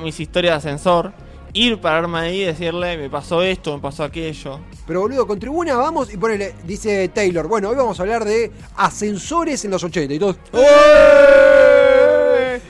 mis 0.03 0.19
historias 0.19 0.61
de 0.61 0.71
ascensor. 0.71 1.13
Ir, 1.53 1.79
pararme 1.79 2.19
ahí 2.19 2.41
y 2.41 2.43
decirle, 2.43 2.97
me 2.97 3.09
pasó 3.09 3.41
esto, 3.41 3.73
me 3.73 3.81
pasó 3.81 4.03
aquello. 4.03 4.59
Pero 4.85 4.99
boludo, 4.99 5.25
con 5.25 5.39
tribuna 5.39 5.77
vamos 5.77 6.13
y 6.13 6.17
ponele, 6.17 6.53
dice 6.65 7.07
Taylor. 7.07 7.47
Bueno, 7.47 7.69
hoy 7.69 7.77
vamos 7.77 7.97
a 7.97 8.03
hablar 8.03 8.25
de 8.25 8.51
ascensores 8.75 9.63
en 9.63 9.71
los 9.71 9.81
80 9.81 10.13
y 10.13 10.19
todo. 10.19 10.35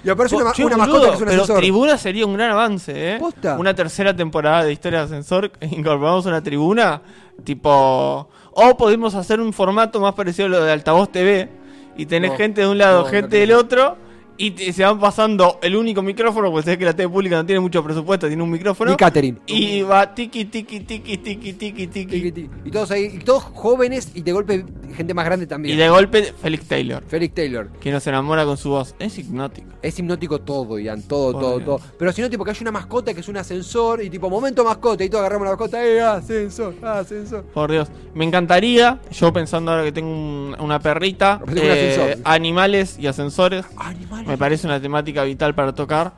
Y 0.07 0.09
aparece 0.09 0.35
una, 0.37 0.51
Che, 0.53 0.63
una 0.63 0.77
boludo, 0.77 0.93
mascota 0.93 1.07
que 1.09 1.15
es 1.15 1.19
un 1.21 1.27
pero 1.27 1.41
ascensor. 1.41 1.57
tribuna 1.59 1.97
sería 1.97 2.25
un 2.25 2.33
gran 2.33 2.51
avance, 2.51 3.15
¿eh? 3.15 3.17
¿Posta? 3.19 3.57
Una 3.59 3.73
tercera 3.75 4.15
temporada 4.15 4.63
de 4.63 4.71
Historia 4.71 4.99
de 4.99 5.05
Ascensor, 5.05 5.51
incorporamos 5.61 6.25
una 6.25 6.41
tribuna, 6.41 7.01
tipo... 7.43 8.29
O 8.59 8.77
podemos 8.77 9.13
hacer 9.15 9.41
un 9.41 9.51
formato 9.51 9.99
más 9.99 10.13
parecido 10.13 10.45
a 10.45 10.49
lo 10.49 10.63
de 10.63 10.71
Altavoz 10.71 11.11
TV, 11.11 11.49
y 11.97 12.05
tenés 12.05 12.31
No, 12.31 12.37
gente 12.37 12.61
de 12.61 12.67
un 12.67 12.77
lado, 12.77 13.03
no, 13.03 13.09
gente 13.09 13.35
no 13.35 13.39
del 13.41 13.51
otro, 13.51 13.97
Y 14.39 14.51
te- 14.51 14.71
se 14.71 14.83
van 14.83 14.99
pasando 14.99 15.57
el 15.63 15.75
único 15.75 16.01
micrófono, 16.01 16.51
porque 16.51 16.71
sé 16.71 16.77
que 16.77 16.85
la 16.85 16.93
TV 16.95 17.09
pública 17.11 17.37
no 17.37 17.45
tiene 17.45 17.59
mucho 17.59 17.83
presupuesto, 17.83 18.27
tiene 18.27 18.43
un 18.43 18.51
micrófono. 18.51 18.93
Y 18.93 18.95
catering. 18.95 19.39
Y 19.47 19.81
va 19.81 20.13
tiki, 20.13 20.45
tiki, 20.45 20.81
tiki, 20.81 21.17
tiki, 21.17 21.53
tiki, 21.53 21.87
tiki. 21.87 22.49
Y 22.63 22.69
todos 22.71 22.91
ahí, 22.91 23.05
y 23.15 23.19
todos 23.19 23.43
jóvenes 23.43 24.11
y 24.13 24.21
de 24.21 24.31
golpe 24.31 24.65
gente 24.95 25.13
más 25.13 25.25
grande 25.25 25.47
también. 25.47 25.75
Y 25.75 25.77
de 25.79 25.89
golpe, 25.89 26.33
Felix 26.41 26.67
Taylor, 26.67 27.03
Felix 27.07 27.33
Taylor. 27.33 27.69
que 27.79 27.91
nos 27.91 28.05
enamora 28.07 28.45
con 28.45 28.57
su 28.57 28.69
voz. 28.69 28.95
Es 28.99 29.17
hipnótico. 29.17 29.67
Es 29.81 29.97
hipnótico 29.99 30.39
todo, 30.41 30.77
Ian, 30.79 31.01
todo, 31.03 31.31
Por 31.33 31.41
todo, 31.41 31.55
Dios. 31.59 31.65
todo. 31.65 31.79
Pero 31.97 32.11
si 32.11 32.21
no, 32.21 32.29
tipo 32.29 32.43
que 32.45 32.51
hay 32.51 32.57
una 32.61 32.71
mascota 32.71 33.13
que 33.13 33.19
es 33.21 33.27
un 33.27 33.37
ascensor 33.37 34.03
y 34.03 34.09
tipo, 34.09 34.29
momento 34.29 34.63
mascota, 34.63 35.03
y 35.03 35.09
todos 35.09 35.21
agarramos 35.21 35.45
la 35.45 35.51
mascota, 35.51 35.83
¡eh, 35.85 35.99
ascensor, 36.01 36.75
ascensor! 36.83 37.43
Por 37.45 37.71
Dios. 37.71 37.87
Me 38.13 38.23
encantaría, 38.25 38.99
yo 39.11 39.33
pensando 39.33 39.71
ahora 39.71 39.83
que 39.83 39.91
tengo 39.91 40.09
un- 40.11 40.55
una 40.59 40.79
perrita, 40.79 41.41
un 41.45 41.57
eh, 41.57 41.71
ascensor. 41.71 42.17
animales 42.23 42.97
y 42.99 43.07
ascensores. 43.07 43.65
Animales. 43.77 44.26
Me 44.27 44.37
parece 44.37 44.67
una 44.67 44.79
temática 44.81 45.23
vital 45.23 45.55
para 45.55 45.73
tocar. 45.73 46.13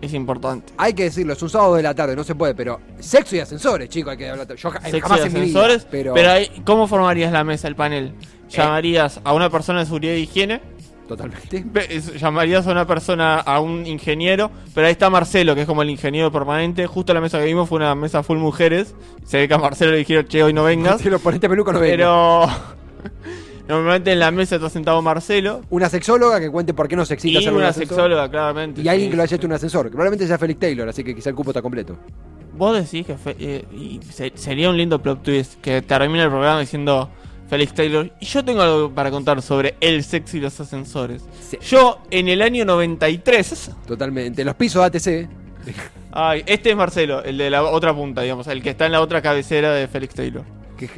Es 0.00 0.14
importante. 0.14 0.72
Hay 0.76 0.92
que 0.92 1.04
decirlo, 1.04 1.32
es 1.32 1.42
un 1.42 1.50
sábado 1.50 1.74
de 1.74 1.82
la 1.82 1.92
tarde, 1.94 2.14
no 2.14 2.22
se 2.22 2.36
puede, 2.36 2.54
pero 2.54 2.78
sexo 3.00 3.34
y 3.34 3.40
ascensores, 3.40 3.88
chicos, 3.88 4.12
hay 4.12 4.16
que 4.18 4.28
hablar. 4.30 4.54
Yo 4.54 4.70
ja- 4.70 4.80
Sexo 4.82 5.00
jamás 5.08 5.18
y 5.18 5.22
en 5.26 5.32
mi 5.32 5.40
vida, 5.40 5.58
ascensores. 5.58 5.86
pero, 5.90 6.14
pero 6.14 6.30
ahí, 6.30 6.48
¿cómo 6.64 6.86
formarías 6.86 7.32
la 7.32 7.42
mesa, 7.42 7.66
el 7.66 7.74
panel? 7.74 8.14
¿Llamarías 8.48 9.20
a 9.24 9.32
una 9.34 9.50
persona 9.50 9.80
de 9.80 9.86
seguridad 9.86 10.14
e 10.14 10.20
higiene? 10.20 10.60
totalmente. 11.08 11.64
Llamarías 12.18 12.66
a 12.66 12.70
una 12.70 12.86
persona, 12.86 13.38
a 13.40 13.60
un 13.60 13.86
ingeniero, 13.86 14.50
pero 14.74 14.86
ahí 14.86 14.92
está 14.92 15.08
Marcelo, 15.08 15.54
que 15.54 15.62
es 15.62 15.66
como 15.66 15.80
el 15.82 15.88
ingeniero 15.88 16.30
permanente. 16.30 16.86
Justo 16.86 17.14
la 17.14 17.20
mesa 17.22 17.38
que 17.38 17.46
vimos 17.46 17.66
fue 17.68 17.76
una 17.76 17.94
mesa 17.94 18.22
full 18.22 18.36
mujeres. 18.36 18.94
Se 19.24 19.38
ve 19.38 19.48
que 19.48 19.54
a 19.54 19.58
Marcelo 19.58 19.92
le 19.92 19.96
dijeron, 19.98 20.26
che, 20.28 20.42
hoy 20.42 20.52
no 20.52 20.64
vengas. 20.64 21.00
Si 21.02 21.08
lo 21.08 21.18
ponete 21.18 21.48
peluco 21.48 21.72
no 21.72 21.80
vengo. 21.80 21.90
pero 21.96 22.46
normalmente 23.68 24.12
en 24.12 24.18
la 24.18 24.30
mesa 24.30 24.56
está 24.56 24.68
sentado 24.70 25.00
Marcelo. 25.02 25.60
Una 25.70 25.88
sexóloga 25.88 26.40
que 26.40 26.50
cuente 26.50 26.74
por 26.74 26.88
qué 26.88 26.96
no 26.96 27.04
se 27.04 27.14
excita 27.14 27.38
Y 27.38 27.42
hacer 27.42 27.52
una 27.54 27.72
sexóloga, 27.72 28.28
claramente. 28.30 28.80
Y 28.82 28.88
alguien 28.88 29.08
sí. 29.08 29.10
que 29.10 29.16
lo 29.16 29.22
haya 29.22 29.36
hecho 29.36 29.46
en 29.46 29.52
un 29.52 29.56
ascensor, 29.56 29.84
que 29.86 29.90
probablemente 29.90 30.26
sea 30.26 30.38
Felix 30.38 30.58
Taylor, 30.60 30.88
así 30.88 31.04
que 31.04 31.14
quizá 31.14 31.30
el 31.30 31.36
cupo 31.36 31.50
está 31.50 31.62
completo. 31.62 31.96
Vos 32.56 32.76
decís 32.76 33.06
que 33.06 33.16
fe- 33.16 33.36
eh, 33.38 33.64
y 33.72 34.00
se- 34.10 34.32
sería 34.34 34.68
un 34.70 34.76
lindo 34.76 35.00
plot 35.00 35.22
twist 35.22 35.60
que 35.60 35.80
termine 35.82 36.24
el 36.24 36.28
programa 36.30 36.58
diciendo 36.60 37.08
Felix 37.48 37.72
Taylor. 37.72 38.10
Y 38.20 38.26
yo 38.26 38.44
tengo 38.44 38.62
algo 38.62 38.90
para 38.94 39.10
contar 39.10 39.40
sobre 39.42 39.76
el 39.80 40.02
sexo 40.02 40.36
y 40.36 40.40
los 40.40 40.58
ascensores. 40.58 41.24
Sí. 41.40 41.56
Yo, 41.62 41.98
en 42.10 42.28
el 42.28 42.42
año 42.42 42.64
93, 42.64 43.70
Totalmente. 43.86 44.44
Los 44.44 44.54
pisos 44.56 44.82
ATC. 44.82 45.28
Ay, 46.12 46.42
este 46.46 46.70
es 46.70 46.76
Marcelo, 46.76 47.22
el 47.22 47.38
de 47.38 47.50
la 47.50 47.62
otra 47.62 47.94
punta, 47.94 48.22
digamos, 48.22 48.46
el 48.48 48.62
que 48.62 48.70
está 48.70 48.86
en 48.86 48.92
la 48.92 49.02
otra 49.02 49.22
cabecera 49.22 49.72
de 49.72 49.86
Félix 49.86 50.14
Taylor. 50.14 50.42
Que, 50.76 50.88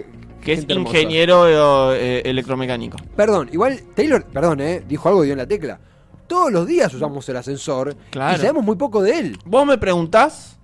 Que 0.42 0.52
es 0.54 0.66
ingeniero 0.68 1.94
eh, 1.94 2.22
electromecánico. 2.24 2.96
Perdón, 3.16 3.50
igual 3.52 3.80
Taylor, 3.94 4.24
perdón, 4.24 4.60
eh, 4.60 4.82
dijo 4.88 5.08
algo 5.08 5.22
y 5.22 5.26
dio 5.26 5.32
en 5.34 5.38
la 5.38 5.46
tecla. 5.46 5.78
Todos 6.26 6.52
los 6.52 6.66
días 6.66 6.92
usamos 6.94 7.28
el 7.28 7.36
ascensor 7.36 7.96
Claro. 8.10 8.36
y 8.36 8.40
sabemos 8.40 8.64
muy 8.64 8.76
poco 8.76 9.02
de 9.02 9.18
él. 9.18 9.38
Vos 9.44 9.66
me 9.66 9.78
preguntás, 9.78 10.58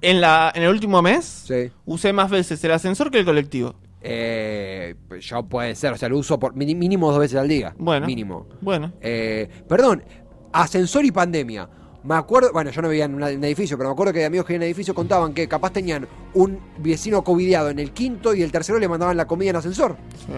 en, 0.00 0.20
la, 0.20 0.52
en 0.54 0.62
el 0.62 0.70
último 0.70 1.02
mes, 1.02 1.24
Sí. 1.46 1.70
usé 1.86 2.12
más 2.12 2.30
veces 2.30 2.62
el 2.64 2.70
ascensor 2.72 3.10
que 3.10 3.18
el 3.18 3.24
colectivo. 3.24 3.74
Eh, 4.00 4.94
pues 5.08 5.24
yo 5.26 5.42
puede 5.42 5.74
ser, 5.74 5.92
o 5.92 5.96
sea, 5.96 6.08
lo 6.08 6.18
uso 6.18 6.38
por 6.38 6.54
mínimo 6.54 7.10
dos 7.10 7.18
veces 7.18 7.36
al 7.38 7.48
día. 7.48 7.74
Bueno. 7.78 8.06
Mínimo. 8.06 8.46
Bueno, 8.60 8.92
Eh, 9.00 9.48
perdón, 9.68 10.04
ascensor 10.52 11.04
y 11.04 11.10
pandemia. 11.10 11.68
Me 12.04 12.14
acuerdo, 12.14 12.52
bueno, 12.52 12.70
yo 12.70 12.80
no 12.80 12.88
vivía 12.88 13.04
en 13.06 13.14
un 13.14 13.22
edificio, 13.22 13.76
pero 13.76 13.88
me 13.90 13.92
acuerdo 13.92 14.12
que 14.12 14.24
amigos 14.24 14.46
que 14.46 14.52
vivían 14.52 14.62
en 14.62 14.68
edificio 14.68 14.94
contaban 14.94 15.34
que 15.34 15.48
capaz 15.48 15.72
tenían 15.72 16.06
un 16.34 16.58
vecino 16.78 17.22
covidiado 17.24 17.70
en 17.70 17.78
el 17.80 17.90
quinto 17.90 18.34
y 18.34 18.42
el 18.42 18.52
tercero 18.52 18.78
le 18.78 18.88
mandaban 18.88 19.16
la 19.16 19.26
comida 19.26 19.50
en 19.50 19.56
ascensor. 19.56 19.96
sí, 20.16 20.32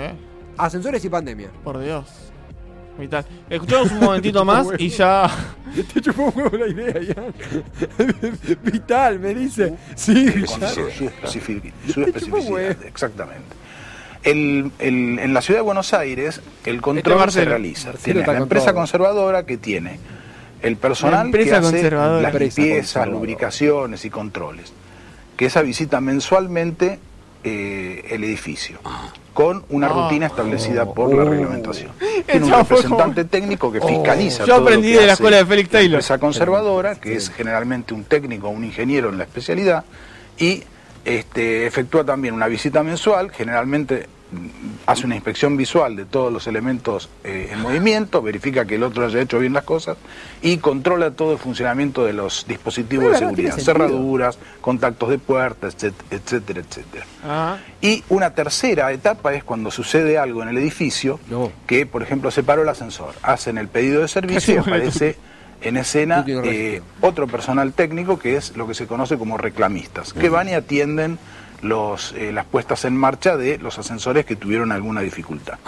Ascensores 0.57 1.05
y 1.05 1.09
pandemia. 1.09 1.51
por 1.63 1.79
Dios. 1.79 2.07
Vital. 2.99 3.25
Escuchamos 3.49 3.93
un 3.93 4.01
momentito 4.01 4.45
más 4.45 4.67
y 4.79 4.89
ya. 4.89 5.31
Te 5.95 6.01
chupó 6.03 6.25
un 6.25 6.33
huevo 6.43 6.57
la 6.59 6.67
idea, 6.69 7.01
ya. 7.01 7.25
Vital, 8.63 9.19
me 9.21 9.35
dice. 9.35 9.75
Sí, 9.95 10.27
con 10.47 10.61
ya. 10.61 10.69
su, 10.69 10.81
especific- 10.89 11.73
su 11.93 12.03
especificidad. 12.03 12.77
Exactamente. 12.85 13.57
El- 14.23 14.71
el- 14.81 15.19
en 15.19 15.33
la 15.33 15.41
ciudad 15.41 15.61
de 15.61 15.65
Buenos 15.65 15.95
Aires, 15.95 16.41
el 16.67 16.83
control 16.83 17.15
se 17.15 17.21
Marcelo. 17.21 17.51
realiza. 17.51 17.93
Tiene 17.93 18.27
la 18.27 18.37
empresa 18.37 18.67
todo. 18.67 18.77
conservadora 18.77 19.47
que 19.47 19.57
tiene 19.57 19.99
el 20.63 20.77
personal 20.77 21.31
que 21.33 21.53
hace 21.55 21.91
las 21.91 22.35
limpiezas, 22.35 23.09
lubricaciones 23.09 24.05
y 24.05 24.11
controles. 24.11 24.73
Que 25.37 25.47
esa 25.47 25.63
visita 25.63 26.01
mensualmente 26.01 26.99
eh, 27.43 28.05
el 28.11 28.23
edificio. 28.25 28.79
Con 29.33 29.65
una 29.71 29.87
Ah. 29.87 29.91
rutina 29.95 30.27
establecida 30.27 30.85
por 30.85 31.15
la 31.15 31.23
Oh. 31.23 31.31
reglamentación. 31.31 31.91
Tiene 32.27 32.45
un 32.45 32.53
representante 32.53 33.25
técnico 33.25 33.73
que 33.73 33.81
fiscaliza. 33.81 34.43
Oh. 34.43 34.47
Yo 34.47 34.55
todo 34.57 34.61
lo 34.65 34.67
aprendí 34.69 34.93
que 34.93 35.01
de 35.01 35.07
la 35.07 35.13
escuela 35.15 35.37
de 35.39 35.47
Félix 35.47 35.71
Taylor. 35.71 35.95
Empresa 35.95 36.19
conservadora, 36.19 36.97
que 36.97 37.15
es 37.15 37.31
generalmente 37.31 37.95
un 37.95 38.05
técnico 38.05 38.49
o 38.49 38.51
un 38.51 38.65
ingeniero 38.65 39.09
en 39.09 39.17
la 39.17 39.25
especialidad, 39.25 39.85
y 40.39 40.65
este, 41.07 41.67
efectúa 41.67 42.05
también 42.05 42.35
una 42.35 42.47
visita 42.47 42.83
mensual, 42.83 43.31
generalmente 43.31 44.07
hace 44.87 45.07
una 45.07 45.15
inspección 45.17 45.57
visual 45.57 45.97
de 45.97 46.05
todos 46.05 46.33
los 46.33 46.47
elementos 46.47 47.09
eh, 47.25 47.49
en 47.53 47.61
movimiento, 47.61 48.23
verifica 48.23 48.65
que 48.65 48.77
el 48.77 48.83
otro 48.83 49.05
haya 49.07 49.21
hecho 49.21 49.39
bien 49.39 49.53
las 49.53 49.65
cosas 49.65 49.97
y 50.43 50.59
controla 50.59 51.11
todo 51.11 51.33
el 51.33 51.39
funcionamiento 51.39 52.05
de 52.05 52.13
los 52.13 52.47
dispositivos 52.49 53.07
Pero 53.07 53.13
de 53.15 53.19
seguridad, 53.19 53.59
cerraduras, 53.59 54.39
contactos 54.61 55.09
de 55.11 55.19
puertas, 55.19 55.77
etcétera, 56.11 56.61
etcétera. 56.61 57.05
Ah, 57.25 57.59
Y 57.81 58.05
una 58.09 58.35
tercera 58.35 58.93
etapa 58.93 59.35
es 59.35 59.45
cuando 59.45 59.71
sucede 59.71 60.19
algo 60.19 60.43
en 60.43 60.49
el 60.51 60.59
edificio, 60.59 61.19
No. 61.29 61.51
que 61.67 61.87
por 61.87 62.03
ejemplo 62.03 62.31
se 62.31 62.43
paró 62.43 62.63
el 62.63 62.69
ascensor, 62.69 63.15
hacen 63.23 63.59
el 63.59 63.69
pedido 63.69 64.03
de 64.03 64.09
servicio 64.09 64.55
y 64.55 64.59
aparece 64.59 65.17
en 65.63 65.77
escena 65.77 66.25
eh, 66.27 66.81
otro 67.03 67.27
personal 67.27 67.73
técnico 67.75 68.19
que 68.19 68.37
es 68.37 68.57
lo 68.57 68.67
que 68.67 68.75
se 68.75 68.87
conoce 68.87 69.19
como 69.19 69.37
reclamistas, 69.37 70.13
que 70.15 70.29
van 70.31 70.49
y 70.49 70.55
atienden 70.55 71.19
los, 71.63 72.13
eh, 72.17 72.33
las 72.33 72.45
puestas 72.47 72.85
en 72.85 72.97
marcha 72.97 73.37
de 73.37 73.59
los 73.59 73.79
ascensores 73.79 74.25
que 74.25 74.37
tuvieron 74.37 74.73
alguna 74.73 75.01
dificultad. 75.01 75.59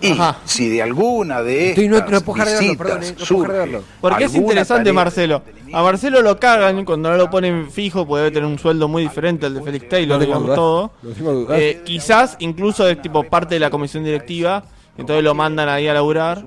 Y 0.00 0.12
Ajá. 0.12 0.36
si 0.44 0.68
de 0.68 0.82
alguna 0.82 1.42
de 1.42 1.70
Estoy- 1.70 1.86
estas 1.86 2.10
no- 2.10 2.18
no 2.18 2.20
puedo 2.24 2.44
de 2.44 2.50
verlo, 2.52 2.60
visitas 2.60 2.86
perdón, 2.86 3.02
eh, 3.02 3.14
no 3.18 3.26
puedo 3.26 3.52
verlo. 3.58 3.82
porque 4.00 4.24
es 4.24 4.34
interesante 4.34 4.92
Marcelo. 4.92 5.42
A 5.72 5.82
Marcelo 5.82 6.20
lo 6.22 6.38
cagan 6.38 6.84
cuando 6.84 7.10
no 7.10 7.16
lo 7.16 7.30
ponen 7.30 7.70
fijo, 7.70 8.06
puede 8.06 8.30
tener 8.30 8.46
un 8.46 8.58
sueldo 8.58 8.86
muy 8.86 9.02
diferente 9.02 9.46
al 9.46 9.54
de 9.54 9.62
Félix 9.62 9.88
Taylor, 9.88 10.18
No 10.18 10.24
digamos 10.24 10.54
todo. 10.54 10.90
Eh, 11.50 11.80
quizás 11.84 12.36
incluso 12.40 12.88
es 12.88 13.00
tipo 13.00 13.22
parte 13.24 13.54
de 13.54 13.60
la 13.60 13.70
comisión 13.70 14.04
directiva, 14.04 14.64
entonces 14.98 15.24
lo 15.24 15.34
mandan 15.34 15.68
ahí 15.68 15.88
a 15.88 15.94
laburar. 15.94 16.44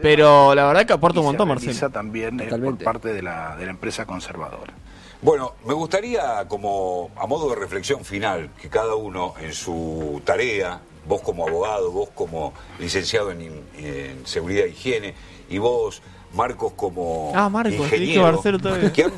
Pero 0.00 0.54
la 0.54 0.66
verdad 0.66 0.86
que 0.86 0.92
aporta 0.92 1.18
un 1.20 1.26
montón, 1.26 1.48
Marcelo. 1.48 1.90
también 1.90 2.38
eh, 2.40 2.48
por 2.48 2.76
parte 2.78 3.12
de 3.12 3.20
la, 3.22 3.56
de 3.56 3.64
la 3.64 3.70
empresa 3.72 4.04
conservadora. 4.06 4.72
Bueno, 5.20 5.54
me 5.64 5.74
gustaría, 5.74 6.46
como 6.48 7.10
a 7.16 7.26
modo 7.26 7.50
de 7.50 7.56
reflexión 7.56 8.04
final, 8.04 8.50
que 8.60 8.68
cada 8.68 8.94
uno 8.94 9.34
en 9.40 9.52
su 9.52 10.22
tarea, 10.24 10.80
vos 11.08 11.22
como 11.22 11.46
abogado, 11.46 11.90
vos 11.90 12.10
como 12.14 12.52
licenciado 12.78 13.32
en, 13.32 13.64
en 13.76 14.26
seguridad 14.26 14.66
e 14.66 14.70
higiene, 14.70 15.14
y 15.50 15.58
vos, 15.58 16.02
Marcos, 16.34 16.72
como 16.76 17.32
Ah, 17.34 17.48
Marcos, 17.48 17.74
ingeniero, 17.80 18.40
que 18.94 19.02
han 19.04 19.10
eh, 19.10 19.14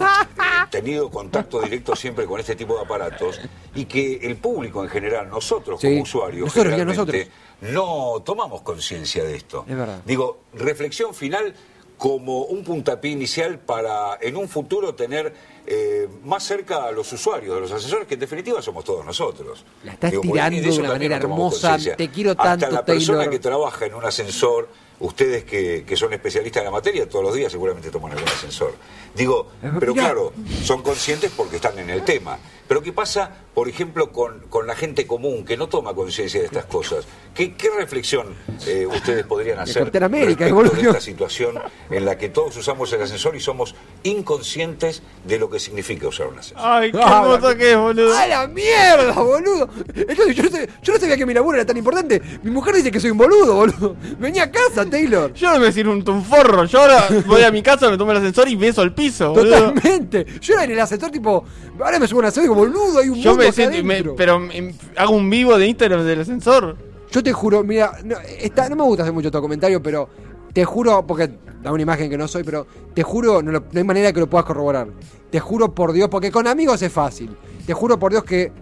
tenido 0.70 1.10
contacto 1.10 1.60
directo 1.60 1.94
siempre 1.94 2.24
con 2.24 2.40
este 2.40 2.56
tipo 2.56 2.76
de 2.76 2.80
aparatos, 2.82 3.38
y 3.74 3.84
que 3.84 4.20
el 4.22 4.36
público 4.38 4.82
en 4.82 4.88
general, 4.88 5.28
nosotros 5.28 5.82
Sí, 5.82 5.88
como 5.88 6.02
usuarios, 6.02 6.46
nosotros, 6.46 6.74
generalmente, 6.76 7.28
no 7.60 8.22
tomamos 8.24 8.62
conciencia 8.62 9.22
de 9.22 9.36
esto. 9.36 9.66
Es 9.68 9.76
verdad. 9.76 10.00
Digo, 10.06 10.38
reflexión 10.54 11.12
final 11.12 11.54
como 11.98 12.44
un 12.44 12.64
puntapié 12.64 13.10
inicial 13.10 13.58
para 13.58 14.16
en 14.22 14.38
un 14.38 14.48
futuro 14.48 14.94
tener 14.94 15.34
eh, 15.66 16.08
más 16.24 16.42
cerca 16.42 16.84
a 16.84 16.92
los 16.92 17.12
usuarios 17.12 17.54
de 17.54 17.60
los 17.60 17.72
asesores, 17.72 18.06
que 18.06 18.14
en 18.14 18.20
definitiva 18.20 18.60
somos 18.62 18.84
todos 18.84 19.04
nosotros. 19.04 19.64
La 19.84 19.92
estás 19.92 20.10
Digo, 20.10 20.22
tirando 20.22 20.60
de 20.60 20.68
eso 20.68 20.80
una 20.80 20.90
manera 20.90 21.16
hermosa. 21.16 21.78
Te 21.96 22.08
quiero 22.10 22.32
Hasta 22.32 22.42
tanto, 22.58 22.70
la 22.70 22.84
persona 22.84 23.18
Taylor. 23.18 23.32
que 23.32 23.38
trabaja 23.38 23.86
en 23.86 23.94
un 23.94 24.04
ascensor, 24.04 24.68
ustedes 25.00 25.44
que, 25.44 25.84
que 25.86 25.96
son 25.96 26.12
especialistas 26.12 26.60
en 26.60 26.64
la 26.66 26.70
materia, 26.70 27.08
todos 27.08 27.24
los 27.24 27.34
días 27.34 27.50
seguramente 27.50 27.90
toman 27.90 28.12
algún 28.12 28.28
ascensor. 28.28 28.74
Digo, 29.14 29.48
pero 29.78 29.92
Mirá. 29.92 30.06
claro, 30.06 30.32
son 30.62 30.82
conscientes 30.82 31.32
porque 31.36 31.56
están 31.56 31.78
en 31.78 31.90
el 31.90 32.04
tema. 32.04 32.38
Pero 32.68 32.82
¿qué 32.82 32.92
pasa, 32.92 33.36
por 33.52 33.68
ejemplo, 33.68 34.12
con, 34.12 34.42
con 34.48 34.64
la 34.68 34.76
gente 34.76 35.04
común 35.04 35.44
que 35.44 35.56
no 35.56 35.68
toma 35.68 35.92
conciencia 35.92 36.38
de 36.38 36.46
estas 36.46 36.66
cosas? 36.66 37.04
¿Qué, 37.34 37.54
qué 37.54 37.68
reflexión 37.70 38.36
eh, 38.64 38.86
ustedes 38.86 39.26
podrían 39.26 39.58
hacer 39.58 39.82
América, 40.04 40.44
respecto 40.46 40.76
de 40.76 40.82
esta 40.82 41.00
situación 41.00 41.58
en 41.90 42.04
la 42.04 42.16
que 42.16 42.28
todos 42.28 42.56
usamos 42.56 42.92
el 42.92 43.02
ascensor 43.02 43.34
y 43.34 43.40
somos 43.40 43.74
inconscientes 44.04 45.02
de 45.24 45.38
lo 45.40 45.49
que 45.50 45.58
significa 45.58 46.08
usar 46.08 46.28
un 46.28 46.38
ascensor? 46.38 46.64
Ay, 46.66 46.92
qué 46.92 46.98
Ah, 47.02 47.38
la- 47.40 47.54
que 47.56 47.72
es, 47.72 47.76
boludo. 47.76 48.16
¡A 48.16 48.26
la 48.26 48.46
mierda, 48.48 49.12
boludo! 49.20 49.68
Entonces, 49.94 50.36
yo, 50.36 50.42
no 50.44 50.50
sabía, 50.50 50.68
yo 50.82 50.92
no 50.92 50.98
sabía 51.00 51.16
que 51.16 51.26
mi 51.26 51.34
laburo 51.34 51.56
era 51.56 51.66
tan 51.66 51.76
importante. 51.76 52.22
Mi 52.42 52.50
mujer 52.50 52.74
dice 52.76 52.90
que 52.90 53.00
soy 53.00 53.10
un 53.10 53.18
boludo, 53.18 53.54
boludo. 53.54 53.96
Vení 54.18 54.38
a 54.38 54.50
casa, 54.50 54.84
Taylor. 54.88 55.32
Yo 55.34 55.52
no 55.52 55.60
me 55.60 55.72
sirvo 55.72 55.92
un, 55.92 56.08
un 56.08 56.24
forro. 56.24 56.64
Yo 56.64 56.80
ahora 56.80 57.06
voy 57.26 57.42
a 57.42 57.50
mi 57.50 57.62
casa, 57.62 57.90
me 57.90 57.98
tomo 57.98 58.12
el 58.12 58.18
ascensor 58.18 58.48
y 58.48 58.56
beso 58.56 58.82
el 58.82 58.94
piso, 58.94 59.30
boludo. 59.34 59.72
Totalmente. 59.72 60.26
Yo 60.40 60.54
era 60.54 60.64
en 60.64 60.70
el 60.72 60.80
ascensor, 60.80 61.10
tipo, 61.10 61.44
ahora 61.80 61.98
me 61.98 62.06
subo 62.06 62.20
a 62.20 62.22
un 62.22 62.26
ascensor 62.26 62.44
y 62.44 62.48
digo, 62.48 62.54
boludo, 62.54 62.98
hay 63.00 63.08
un 63.08 63.16
Yo 63.20 63.30
mundo 63.30 63.42
me 63.42 63.48
acá 63.48 63.52
siento, 63.52 63.84
me- 63.84 64.02
pero 64.16 64.38
me- 64.38 64.74
hago 64.96 65.14
un 65.14 65.28
vivo 65.28 65.58
de 65.58 65.66
Instagram 65.66 66.04
del 66.04 66.20
ascensor. 66.20 66.76
Yo 67.10 67.22
te 67.22 67.32
juro, 67.32 67.64
mira, 67.64 67.92
no, 68.04 68.16
está- 68.38 68.68
no 68.68 68.76
me 68.76 68.84
gusta 68.84 69.02
hacer 69.02 69.12
mucho 69.12 69.30
tu 69.30 69.40
comentario, 69.40 69.82
pero 69.82 70.08
Te 70.52 70.64
juro, 70.64 71.06
porque 71.06 71.30
da 71.62 71.70
una 71.70 71.82
imagen 71.82 72.10
que 72.10 72.18
no 72.18 72.26
soy, 72.26 72.42
pero 72.42 72.66
te 72.92 73.04
juro, 73.04 73.40
no, 73.40 73.52
lo- 73.52 73.60
no 73.70 73.78
hay 73.78 73.84
manera 73.84 74.12
que 74.12 74.18
lo 74.18 74.28
puedas 74.28 74.44
corroborar. 74.44 74.88
Te 75.30 75.40
juro 75.40 75.74
por 75.74 75.92
Dios, 75.92 76.08
porque 76.08 76.30
con 76.30 76.46
amigos 76.46 76.82
es 76.82 76.92
fácil. 76.92 77.36
Te 77.66 77.72
juro 77.74 77.98
por 77.98 78.10
Dios 78.10 78.24
que 78.24 78.52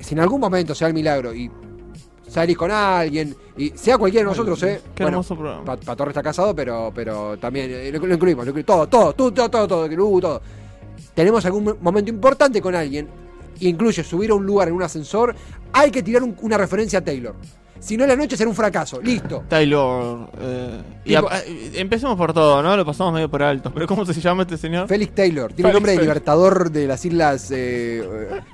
si 0.00 0.14
en 0.14 0.20
algún 0.20 0.40
momento 0.40 0.74
sea 0.74 0.88
el 0.88 0.94
milagro 0.94 1.32
y 1.34 1.50
salís 2.26 2.56
con 2.56 2.70
alguien, 2.70 3.34
y 3.56 3.70
sea 3.70 3.96
cualquiera 3.98 4.24
de 4.24 4.30
nosotros, 4.30 4.62
¿eh? 4.64 4.80
Qué 4.94 5.02
hermoso 5.04 5.34
programa. 5.36 5.64
Pa- 5.64 5.76
Patorre 5.76 6.10
está 6.10 6.22
casado, 6.22 6.54
pero, 6.54 6.92
pero 6.94 7.36
también 7.38 7.70
eh, 7.70 7.90
lo, 7.92 8.04
lo 8.06 8.14
incluimos, 8.14 8.44
lo 8.44 8.50
incluimos. 8.50 8.66
Todo, 8.66 8.86
todo, 8.88 9.12
todo, 9.14 9.32
todo, 9.32 9.50
todo, 9.50 9.66
todo, 9.68 9.88
Lu, 9.88 10.20
todo. 10.20 10.40
Tenemos 11.14 11.44
algún 11.46 11.64
mo- 11.64 11.76
momento 11.80 12.10
importante 12.10 12.60
con 12.60 12.74
alguien, 12.74 13.08
incluye 13.60 14.04
subir 14.04 14.30
a 14.30 14.34
un 14.34 14.44
lugar 14.46 14.68
en 14.68 14.74
un 14.74 14.82
ascensor, 14.82 15.34
hay 15.72 15.90
que 15.90 16.02
tirar 16.02 16.22
un- 16.22 16.36
una 16.42 16.58
referencia 16.58 16.98
a 17.00 17.04
Taylor. 17.04 17.34
Si 17.80 17.96
no, 17.96 18.06
la 18.06 18.16
noche 18.16 18.36
será 18.36 18.48
un 18.50 18.56
fracaso. 18.56 19.00
Listo. 19.00 19.44
Taylor. 19.48 20.30
eh, 20.40 20.80
y 21.04 21.14
a- 21.14 21.20
eh, 21.46 21.70
empecemos 21.76 22.16
por 22.16 22.32
todo, 22.32 22.62
¿no? 22.62 22.76
Lo 22.76 22.84
pasamos 22.84 23.12
medio 23.14 23.30
por 23.30 23.42
alto. 23.42 23.70
¿Pero 23.72 23.86
cómo 23.86 24.04
se 24.04 24.20
llama 24.20 24.42
este 24.42 24.56
señor? 24.56 24.88
Félix 24.88 25.14
Taylor. 25.14 25.52
Tiene 25.52 25.70
el 25.70 25.74
nombre 25.74 25.92
de 25.92 26.00
libertador 26.00 26.70
de 26.70 26.86
las 26.86 27.04
islas 27.04 27.50
eh, 27.50 28.02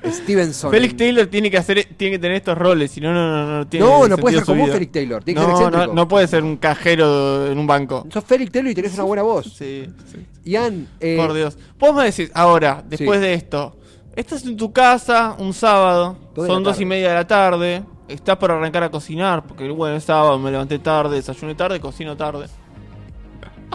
eh, 0.03 0.11
Stevenson. 0.13 0.71
Félix 0.71 0.97
Taylor 0.97 1.27
tiene 1.27 1.51
que 1.51 1.59
hacer, 1.59 1.87
tiene 1.97 2.17
que 2.17 2.19
tener 2.19 2.37
estos 2.37 2.57
roles, 2.57 2.91
si 2.91 3.01
no, 3.01 3.13
no, 3.13 3.47
no, 3.47 3.59
no 3.59 3.67
tiene 3.67 3.87
No, 3.87 4.07
no 4.09 4.17
puede 4.19 4.37
ser 4.37 4.45
como. 4.45 4.67
Félix 4.67 4.93
Taylor. 4.93 5.25
Tiene 5.25 5.41
que 5.41 5.47
ser 5.47 5.53
No, 5.55 5.61
no, 5.61 5.67
excéntrico. 5.69 5.95
no 5.95 6.09
puede 6.09 6.27
ser 6.29 6.43
un 6.45 6.57
cajero 6.59 7.47
en 7.51 7.59
un 7.59 7.67
banco. 7.67 8.07
Sos 8.13 8.25
Félix 8.25 8.53
Taylor 8.53 8.71
y 8.71 8.75
tenés 8.75 8.95
una 8.95 9.05
buena 9.05 9.23
voz. 9.23 9.47
Sí, 9.57 9.87
sí. 10.11 10.27
Ian, 10.45 10.87
eh, 11.01 11.17
Por 11.17 11.33
Dios. 11.33 11.57
Vos 11.79 11.95
me 11.95 12.05
decís, 12.05 12.31
ahora, 12.35 12.85
después 12.87 13.19
Sí. 13.21 13.27
de 13.27 13.35
esto, 13.35 13.77
estás 14.15 14.45
en 14.45 14.57
tu 14.57 14.73
casa 14.73 15.35
un 15.39 15.53
sábado, 15.55 16.17
son 16.37 16.63
dos 16.63 16.79
y 16.81 16.85
media 16.85 17.09
de 17.09 17.15
la 17.15 17.27
tarde, 17.27 17.83
estás 18.09 18.37
por 18.37 18.51
arrancar 18.51 18.83
a 18.85 18.90
cocinar, 18.90 19.45
porque 19.47 19.69
bueno, 19.71 19.97
es 19.97 20.05
sábado, 20.05 20.38
me 20.38 20.51
levanté 20.51 20.79
tarde, 20.79 21.17
desayuné 21.17 21.55
tarde, 21.55 21.81
cocino 21.81 22.17
tarde. 22.17 22.47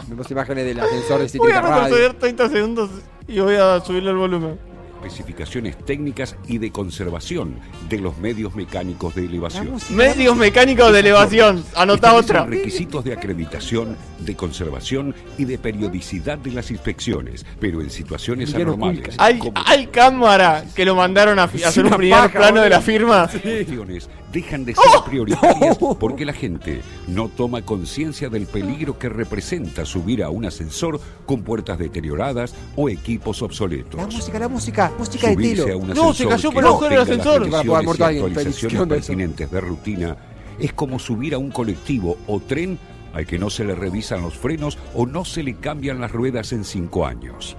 me 0.08 0.16
puse 0.16 0.32
imágenes 0.34 0.64
del 0.64 0.80
ascensor 0.80 1.20
de 1.20 1.28
City 1.28 1.38
Voy 1.38 1.52
a 1.52 1.60
retroceder 1.60 2.14
30 2.14 2.48
segundos 2.48 2.90
y 3.26 3.40
voy 3.40 3.56
a 3.56 3.80
subirle 3.80 4.10
el 4.10 4.16
volumen. 4.16 4.70
Especificaciones 5.02 5.78
técnicas 5.78 6.36
y 6.46 6.58
de 6.58 6.70
conservación 6.70 7.58
de 7.88 8.00
los 8.00 8.18
medios 8.18 8.54
mecánicos 8.54 9.14
de 9.14 9.24
elevación. 9.24 9.78
Medios 9.88 10.36
mecánicos 10.36 10.92
de 10.92 11.00
elevación, 11.00 11.64
anota 11.74 12.12
otra. 12.12 12.44
requisitos 12.44 13.02
de 13.04 13.14
acreditación, 13.14 13.96
de 14.18 14.36
conservación 14.36 15.14
y 15.38 15.46
de 15.46 15.56
periodicidad 15.56 16.36
de 16.36 16.50
las 16.50 16.70
inspecciones, 16.70 17.46
pero 17.58 17.80
en 17.80 17.88
situaciones 17.88 18.54
anormales. 18.54 19.14
Hay, 19.16 19.40
hay 19.54 19.86
cámara 19.86 20.64
que 20.76 20.84
lo 20.84 20.94
mandaron 20.94 21.38
a 21.38 21.44
a 21.44 21.46
hacer 21.46 21.86
un 21.86 21.92
primer 21.92 22.18
paja, 22.18 22.38
plano 22.38 22.60
de 22.60 22.68
la 22.68 22.82
firma. 22.82 23.26
cuestiones 23.26 24.10
dejan 24.32 24.64
de 24.64 24.74
ser 24.74 24.84
prioritarias 25.04 25.78
porque 25.98 26.24
la 26.24 26.32
gente 26.32 26.82
no 27.08 27.28
toma 27.28 27.62
conciencia 27.62 28.28
del 28.28 28.46
peligro 28.46 28.98
que 28.98 29.08
representa 29.08 29.84
subir 29.84 30.22
a 30.22 30.30
un 30.30 30.44
ascensor 30.44 31.00
con 31.26 31.42
puertas 31.42 31.78
deterioradas 31.78 32.54
o 32.76 32.88
equipos 32.88 33.42
obsoletos. 33.42 33.94
La 34.00 34.06
música, 34.06 34.38
la 34.38 34.48
música, 34.48 34.92
música 34.98 35.28
de 35.28 35.34
Subirse 35.34 35.72
a 35.72 35.76
un 35.76 35.88
No, 35.88 36.10
ascensor 36.10 36.14
se 36.14 36.28
cayó 36.28 36.50
que 36.50 36.54
por 36.54 36.64
el 36.64 36.70
no 36.70 36.76
agujero 36.76 37.04
del 37.04 37.06
tenga 37.06 37.24
las 37.24 37.36
ascensor. 37.36 37.44
Que 37.44 37.50
va 37.50 37.58
a 37.58 37.62
poder 37.62 37.84
revisiones 37.84 37.84
muerto 37.84 38.02
y 38.02 38.06
alguien. 38.06 38.24
Félix, 38.24 38.36
actualizaciones 38.36 38.72
¿qué 38.76 38.82
onda 38.82 38.96
eso? 38.96 39.06
pertinentes 39.06 39.50
de 39.50 39.60
rutina 39.60 40.16
es 40.58 40.72
como 40.72 40.98
subir 40.98 41.34
a 41.34 41.38
un 41.38 41.50
colectivo 41.50 42.18
o 42.26 42.40
tren 42.40 42.78
al 43.14 43.26
que 43.26 43.38
no 43.38 43.50
se 43.50 43.64
le 43.64 43.74
revisan 43.74 44.22
los 44.22 44.34
frenos 44.34 44.78
o 44.94 45.06
no 45.06 45.24
se 45.24 45.42
le 45.42 45.54
cambian 45.54 46.00
las 46.00 46.12
ruedas 46.12 46.52
en 46.52 46.64
cinco 46.64 47.06
años. 47.06 47.56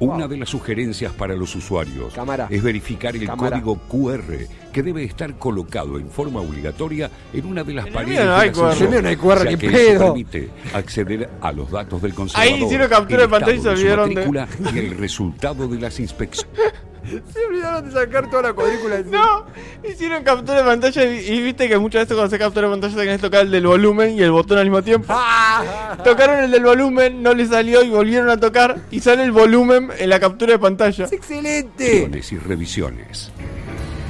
Una 0.00 0.26
de 0.28 0.38
las 0.38 0.48
sugerencias 0.48 1.12
para 1.12 1.34
los 1.34 1.54
usuarios 1.54 2.14
Cámara. 2.14 2.46
es 2.48 2.62
verificar 2.62 3.14
el 3.14 3.26
Cámara. 3.26 3.60
código 3.60 3.78
QR 3.86 4.46
que 4.70 4.82
debe 4.82 5.04
estar 5.04 5.34
colocado 5.38 5.98
en 5.98 6.10
forma 6.10 6.40
obligatoria 6.40 7.10
en 7.32 7.46
una 7.46 7.62
de 7.64 7.74
las 7.74 7.86
En 7.86 7.92
paredes 7.92 8.24
no 8.24 8.34
hay 8.36 8.48
ascensor, 8.50 8.72
En 8.88 8.94
el 8.94 9.02
no 9.02 9.08
hay 9.08 9.16
ya 9.44 9.44
ni 9.50 9.56
que 9.56 9.70
pedo. 9.70 10.04
permite 10.06 10.50
acceder 10.74 11.30
a 11.40 11.52
los 11.52 11.70
datos 11.70 12.00
del 12.02 12.14
conservador. 12.14 12.58
hicieron 12.58 12.88
captura 12.88 13.22
de 13.22 13.28
pantalla 13.28 13.54
y 13.56 13.60
se 13.62 13.68
olvidaron 13.68 14.14
de- 14.14 14.46
y 14.74 14.78
el 14.78 14.96
resultado 14.98 15.66
de 15.68 15.80
las 15.80 15.98
inspecciones. 16.00 16.50
Se 17.32 17.44
olvidaron 17.46 17.86
de 17.86 17.92
sacar 17.92 18.28
toda 18.28 18.42
la 18.42 18.52
cuadrícula. 18.52 19.00
No, 19.06 19.46
hicieron 19.88 20.22
captura 20.22 20.58
de 20.58 20.64
pantalla 20.64 21.04
y, 21.06 21.18
y 21.30 21.42
viste 21.42 21.66
que 21.66 21.78
muchas 21.78 22.02
veces 22.02 22.08
cuando 22.14 22.26
haces 22.26 22.38
captura 22.38 22.66
de 22.68 22.72
pantalla 22.74 22.94
tenés 22.94 23.16
que 23.16 23.22
tocar 23.22 23.40
el 23.46 23.50
del 23.50 23.66
volumen 23.66 24.14
y 24.16 24.20
el 24.22 24.30
botón 24.30 24.58
al 24.58 24.64
mismo 24.66 24.82
tiempo. 24.82 25.06
Ah. 25.08 25.96
Tocaron 26.04 26.40
el 26.44 26.50
del 26.50 26.62
volumen, 26.62 27.22
no 27.22 27.32
le 27.32 27.46
salió 27.46 27.82
y 27.82 27.88
volvieron 27.88 28.28
a 28.28 28.36
tocar 28.38 28.76
y 28.90 29.00
sale 29.00 29.24
el 29.24 29.32
volumen 29.32 29.88
en 29.98 30.10
la 30.10 30.20
captura 30.20 30.52
de 30.52 30.58
pantalla. 30.58 31.06
¡Es 31.06 31.12
excelente! 31.12 32.06
y 32.30 32.36
revisiones. 32.36 33.32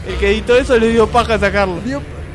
El 0.06 0.16
que 0.16 0.30
editó 0.30 0.56
eso 0.56 0.78
le 0.78 0.88
dio 0.88 1.06
paja 1.06 1.34
a 1.34 1.38
sacarlo. 1.38 1.76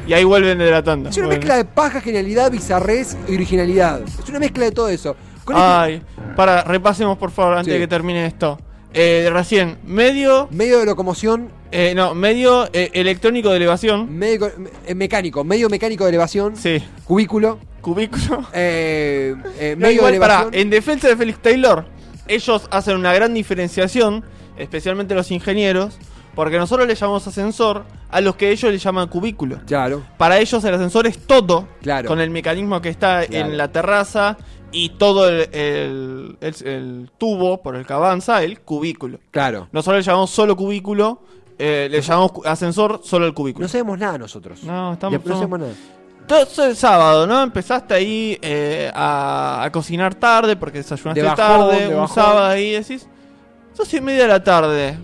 Y 0.08 0.14
ahí 0.14 0.24
vuelven 0.24 0.58
de 0.60 0.70
la 0.70 0.84
tanda. 0.84 1.10
Es 1.10 1.18
una 1.18 1.28
Bueno. 1.28 1.40
mezcla 1.40 1.58
de 1.58 1.66
paja, 1.66 2.00
genialidad, 2.00 2.52
bizarrez 2.52 3.18
y 3.28 3.34
originalidad. 3.36 4.02
Es 4.04 4.30
una 4.30 4.40
mezcla 4.40 4.66
de 4.66 4.72
todo 4.72 4.90
eso. 4.90 5.16
Con 5.44 5.56
este 5.56 5.68
Ay, 5.68 6.02
para, 6.36 6.64
repasemos 6.64 7.18
por 7.18 7.32
favor 7.32 7.54
antes 7.58 7.66
Sí. 7.66 7.72
de 7.74 7.80
que 7.80 7.88
termine 7.88 8.26
esto. 8.26 8.60
Eh, 8.94 9.30
recién, 9.32 9.78
medio, 9.86 10.48
medio 10.52 10.80
de 10.80 10.86
locomoción, 10.86 11.50
eh, 11.72 11.94
no, 11.96 12.16
medio 12.16 12.70
eh, 12.72 12.92
electrónico 12.94 13.50
de 13.50 13.58
elevación. 13.58 14.16
medio 14.18 14.48
eh, 14.88 14.96
mecánico, 14.96 15.44
medio 15.44 15.70
mecánico 15.70 16.06
de 16.06 16.10
elevación, 16.12 16.56
Sí, 16.56 16.82
cubículo, 17.04 17.60
cubículo. 17.82 18.46
eh, 18.54 19.36
No, 19.36 19.82
medio 19.82 19.96
igual, 19.98 20.12
de 20.14 20.18
elevación. 20.18 20.50
en 20.54 20.70
defensa 20.70 21.08
de 21.10 21.18
Félix 21.18 21.40
Taylor, 21.42 21.86
ellos 22.28 22.68
hacen 22.72 22.96
una 22.96 23.14
gran 23.14 23.34
diferenciación, 23.34 24.24
especialmente 24.58 25.14
los 25.14 25.30
ingenieros, 25.32 25.98
porque 26.36 26.58
nosotros 26.58 26.88
le 26.88 26.96
llamamos 26.96 27.26
ascensor 27.28 27.84
a 28.12 28.22
los 28.22 28.36
que 28.36 28.52
ellos 28.52 28.72
le 28.72 28.78
llaman 28.78 29.08
cubículo. 29.08 29.60
Claro, 29.66 30.04
Para 30.18 30.38
ellos 30.40 30.64
el 30.64 30.74
ascensor 30.74 31.08
es 31.08 31.26
todo, 31.26 31.68
Claro. 31.82 32.08
con 32.08 32.20
el 32.20 32.30
mecanismo 32.30 32.82
que 32.82 32.90
está 32.90 33.26
Claro. 33.26 33.46
en 33.48 33.58
la 33.58 33.72
terraza 33.72 34.38
y 34.72 34.90
todo 34.90 35.30
el, 35.30 35.50
el- 35.54 36.38
el- 36.42 36.68
el 36.68 37.12
tubo 37.18 37.62
por 37.62 37.76
el 37.76 37.86
que 37.86 37.94
avanza, 37.94 38.44
el 38.44 38.60
cubículo. 38.62 39.20
claro. 39.32 39.70
Nosotros 39.72 40.00
le 40.00 40.04
llamamos 40.04 40.30
solo 40.32 40.56
cubículo, 40.56 41.22
eh, 41.58 41.88
le 41.90 42.02
llamamos 42.02 42.32
ascensor 42.46 43.00
solo 43.04 43.26
el 43.26 43.34
cubículo. 43.34 43.64
No 43.64 43.70
sabemos 43.70 43.98
nada 43.98 44.18
nosotros. 44.18 44.62
No, 44.64 44.94
estamos- 44.94 45.26
no 45.26 45.36
sabemos 45.36 45.60
nada. 45.60 45.72
Todo 46.28 46.66
el 46.66 46.76
sábado, 46.76 47.28
¿no? 47.28 47.44
Empezaste 47.44 47.94
ahí 47.94 48.38
eh, 48.42 48.92
a, 48.94 49.62
a 49.64 49.72
cocinar 49.72 50.16
tarde 50.16 50.56
porque 50.56 50.80
desayunaste 50.80 51.22
De 51.22 51.28
bajón, 51.28 51.38
tarde, 51.70 51.88
de 51.90 51.96
un 51.96 52.08
sábado 52.10 52.46
ahí 52.48 52.72
decís, 52.72 53.08
dos 53.78 53.94
y 53.94 54.02
media 54.02 54.24
de 54.24 54.28
la 54.30 54.44
tarde, 54.44 54.98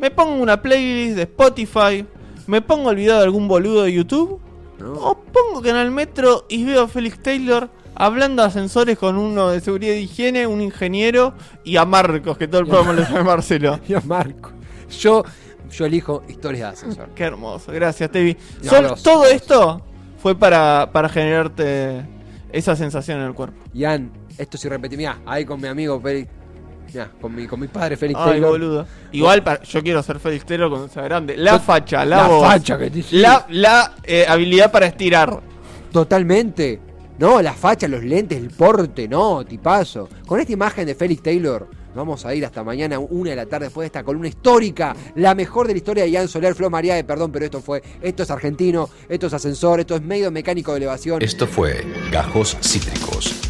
me 0.00 0.10
pongo 0.10 0.42
una 0.42 0.60
playlist 0.62 1.16
de 1.16 1.22
Spotify, 1.22 2.06
me 2.46 2.60
pongo 2.62 2.90
el 2.90 2.96
video 2.96 3.18
de 3.18 3.24
algún 3.24 3.46
boludo 3.48 3.82
de 3.84 3.92
YouTube, 3.92 4.40
No. 4.78 4.92
o 4.94 5.14
pongo 5.18 5.60
Canal 5.62 5.90
Metro 5.90 6.46
y 6.48 6.64
veo 6.64 6.82
a 6.82 6.88
Félix 6.88 7.22
Taylor 7.22 7.68
hablando 7.94 8.42
de 8.42 8.48
ascensores 8.48 8.96
con 8.98 9.16
uno 9.18 9.50
de 9.50 9.60
seguridad 9.60 9.94
y 9.94 9.98
higiene, 10.04 10.46
un 10.46 10.60
ingeniero 10.62 11.34
y 11.64 11.76
a 11.76 11.84
Marcos, 11.84 12.38
que 12.38 12.48
todo 12.48 12.62
el 12.62 12.66
programa 12.66 12.94
lo 12.94 13.02
llama 13.02 13.22
Marcelo. 13.24 13.78
Y 13.88 13.94
a 13.94 14.00
Marco. 14.00 14.52
Yo, 14.98 15.22
yo 15.70 15.84
elijo 15.86 16.22
historias 16.28 16.70
de 16.70 16.76
ascensor. 16.78 17.10
Qué 17.14 17.24
hermoso, 17.24 17.70
gracias 17.72 18.10
Tevi. 18.10 18.36
No, 18.62 18.70
Sol- 18.70 18.82
los- 18.84 19.02
todo 19.02 19.24
los- 19.24 19.32
esto 19.32 19.82
fue 20.22 20.34
para, 20.34 20.88
para 20.92 21.08
generarte 21.10 22.06
esa 22.52 22.74
sensación 22.74 23.20
en 23.20 23.26
el 23.26 23.34
cuerpo. 23.34 23.56
Ian, 23.74 24.10
esto 24.38 24.56
sí 24.56 24.68
repetí. 24.68 24.96
Mirá, 24.96 25.18
ahí 25.26 25.44
con 25.44 25.60
mi 25.60 25.68
amigo 25.68 26.00
Félix. 26.00 26.30
Mirá, 26.92 27.10
con 27.20 27.34
mi, 27.34 27.46
con 27.46 27.60
mi 27.60 27.68
padre 27.68 27.96
Félix 27.96 28.18
Ay, 28.22 28.30
Taylor. 28.32 28.50
boludo. 28.50 28.86
Igual 29.12 29.42
para- 29.42 29.62
yo 29.62 29.82
quiero 29.82 30.02
ser 30.02 30.18
Félix 30.20 30.44
Taylor 30.44 30.68
cuando 30.70 30.88
sea 30.88 31.02
grande. 31.02 31.36
La 31.36 31.52
Yo- 31.52 31.60
facha, 31.60 32.04
la, 32.04 32.16
la 32.18 32.28
voz, 32.28 32.46
facha 32.46 32.78
que 32.78 32.90
te- 32.90 33.04
La, 33.12 33.46
la 33.50 33.94
eh, 34.04 34.26
habilidad 34.28 34.70
para 34.70 34.86
estirar. 34.86 35.40
Totalmente. 35.92 36.80
No, 37.18 37.42
la 37.42 37.52
facha, 37.52 37.86
los 37.86 38.02
lentes, 38.02 38.38
el 38.38 38.48
porte, 38.50 39.06
no, 39.06 39.44
tipazo. 39.44 40.08
Con 40.26 40.40
esta 40.40 40.52
imagen 40.52 40.86
de 40.86 40.94
Félix 40.94 41.22
Taylor, 41.22 41.68
vamos 41.94 42.24
a 42.24 42.34
ir 42.34 42.46
hasta 42.46 42.64
mañana, 42.64 42.98
una 42.98 43.30
de 43.30 43.36
la 43.36 43.44
tarde, 43.44 43.66
después 43.66 43.82
de 43.82 43.86
esta 43.88 44.02
columna 44.02 44.28
histórica, 44.28 44.96
la 45.16 45.34
mejor 45.34 45.66
de 45.66 45.74
la 45.74 45.78
historia 45.78 46.04
de 46.04 46.10
Ian 46.12 46.28
Soler, 46.28 46.54
Flo 46.54 46.70
Mariae, 46.70 47.04
perdón, 47.04 47.30
pero 47.30 47.44
esto 47.44 47.60
fue, 47.60 47.82
esto 48.00 48.22
es 48.22 48.30
argentino, 48.30 48.88
esto 49.06 49.26
es 49.26 49.34
ascensor, 49.34 49.80
esto 49.80 49.96
es 49.96 50.02
medio 50.02 50.30
mecánico 50.30 50.70
de 50.72 50.78
elevación. 50.78 51.20
Esto 51.20 51.46
fue 51.46 51.84
Gajos 52.10 52.56
Cítricos. 52.62 53.49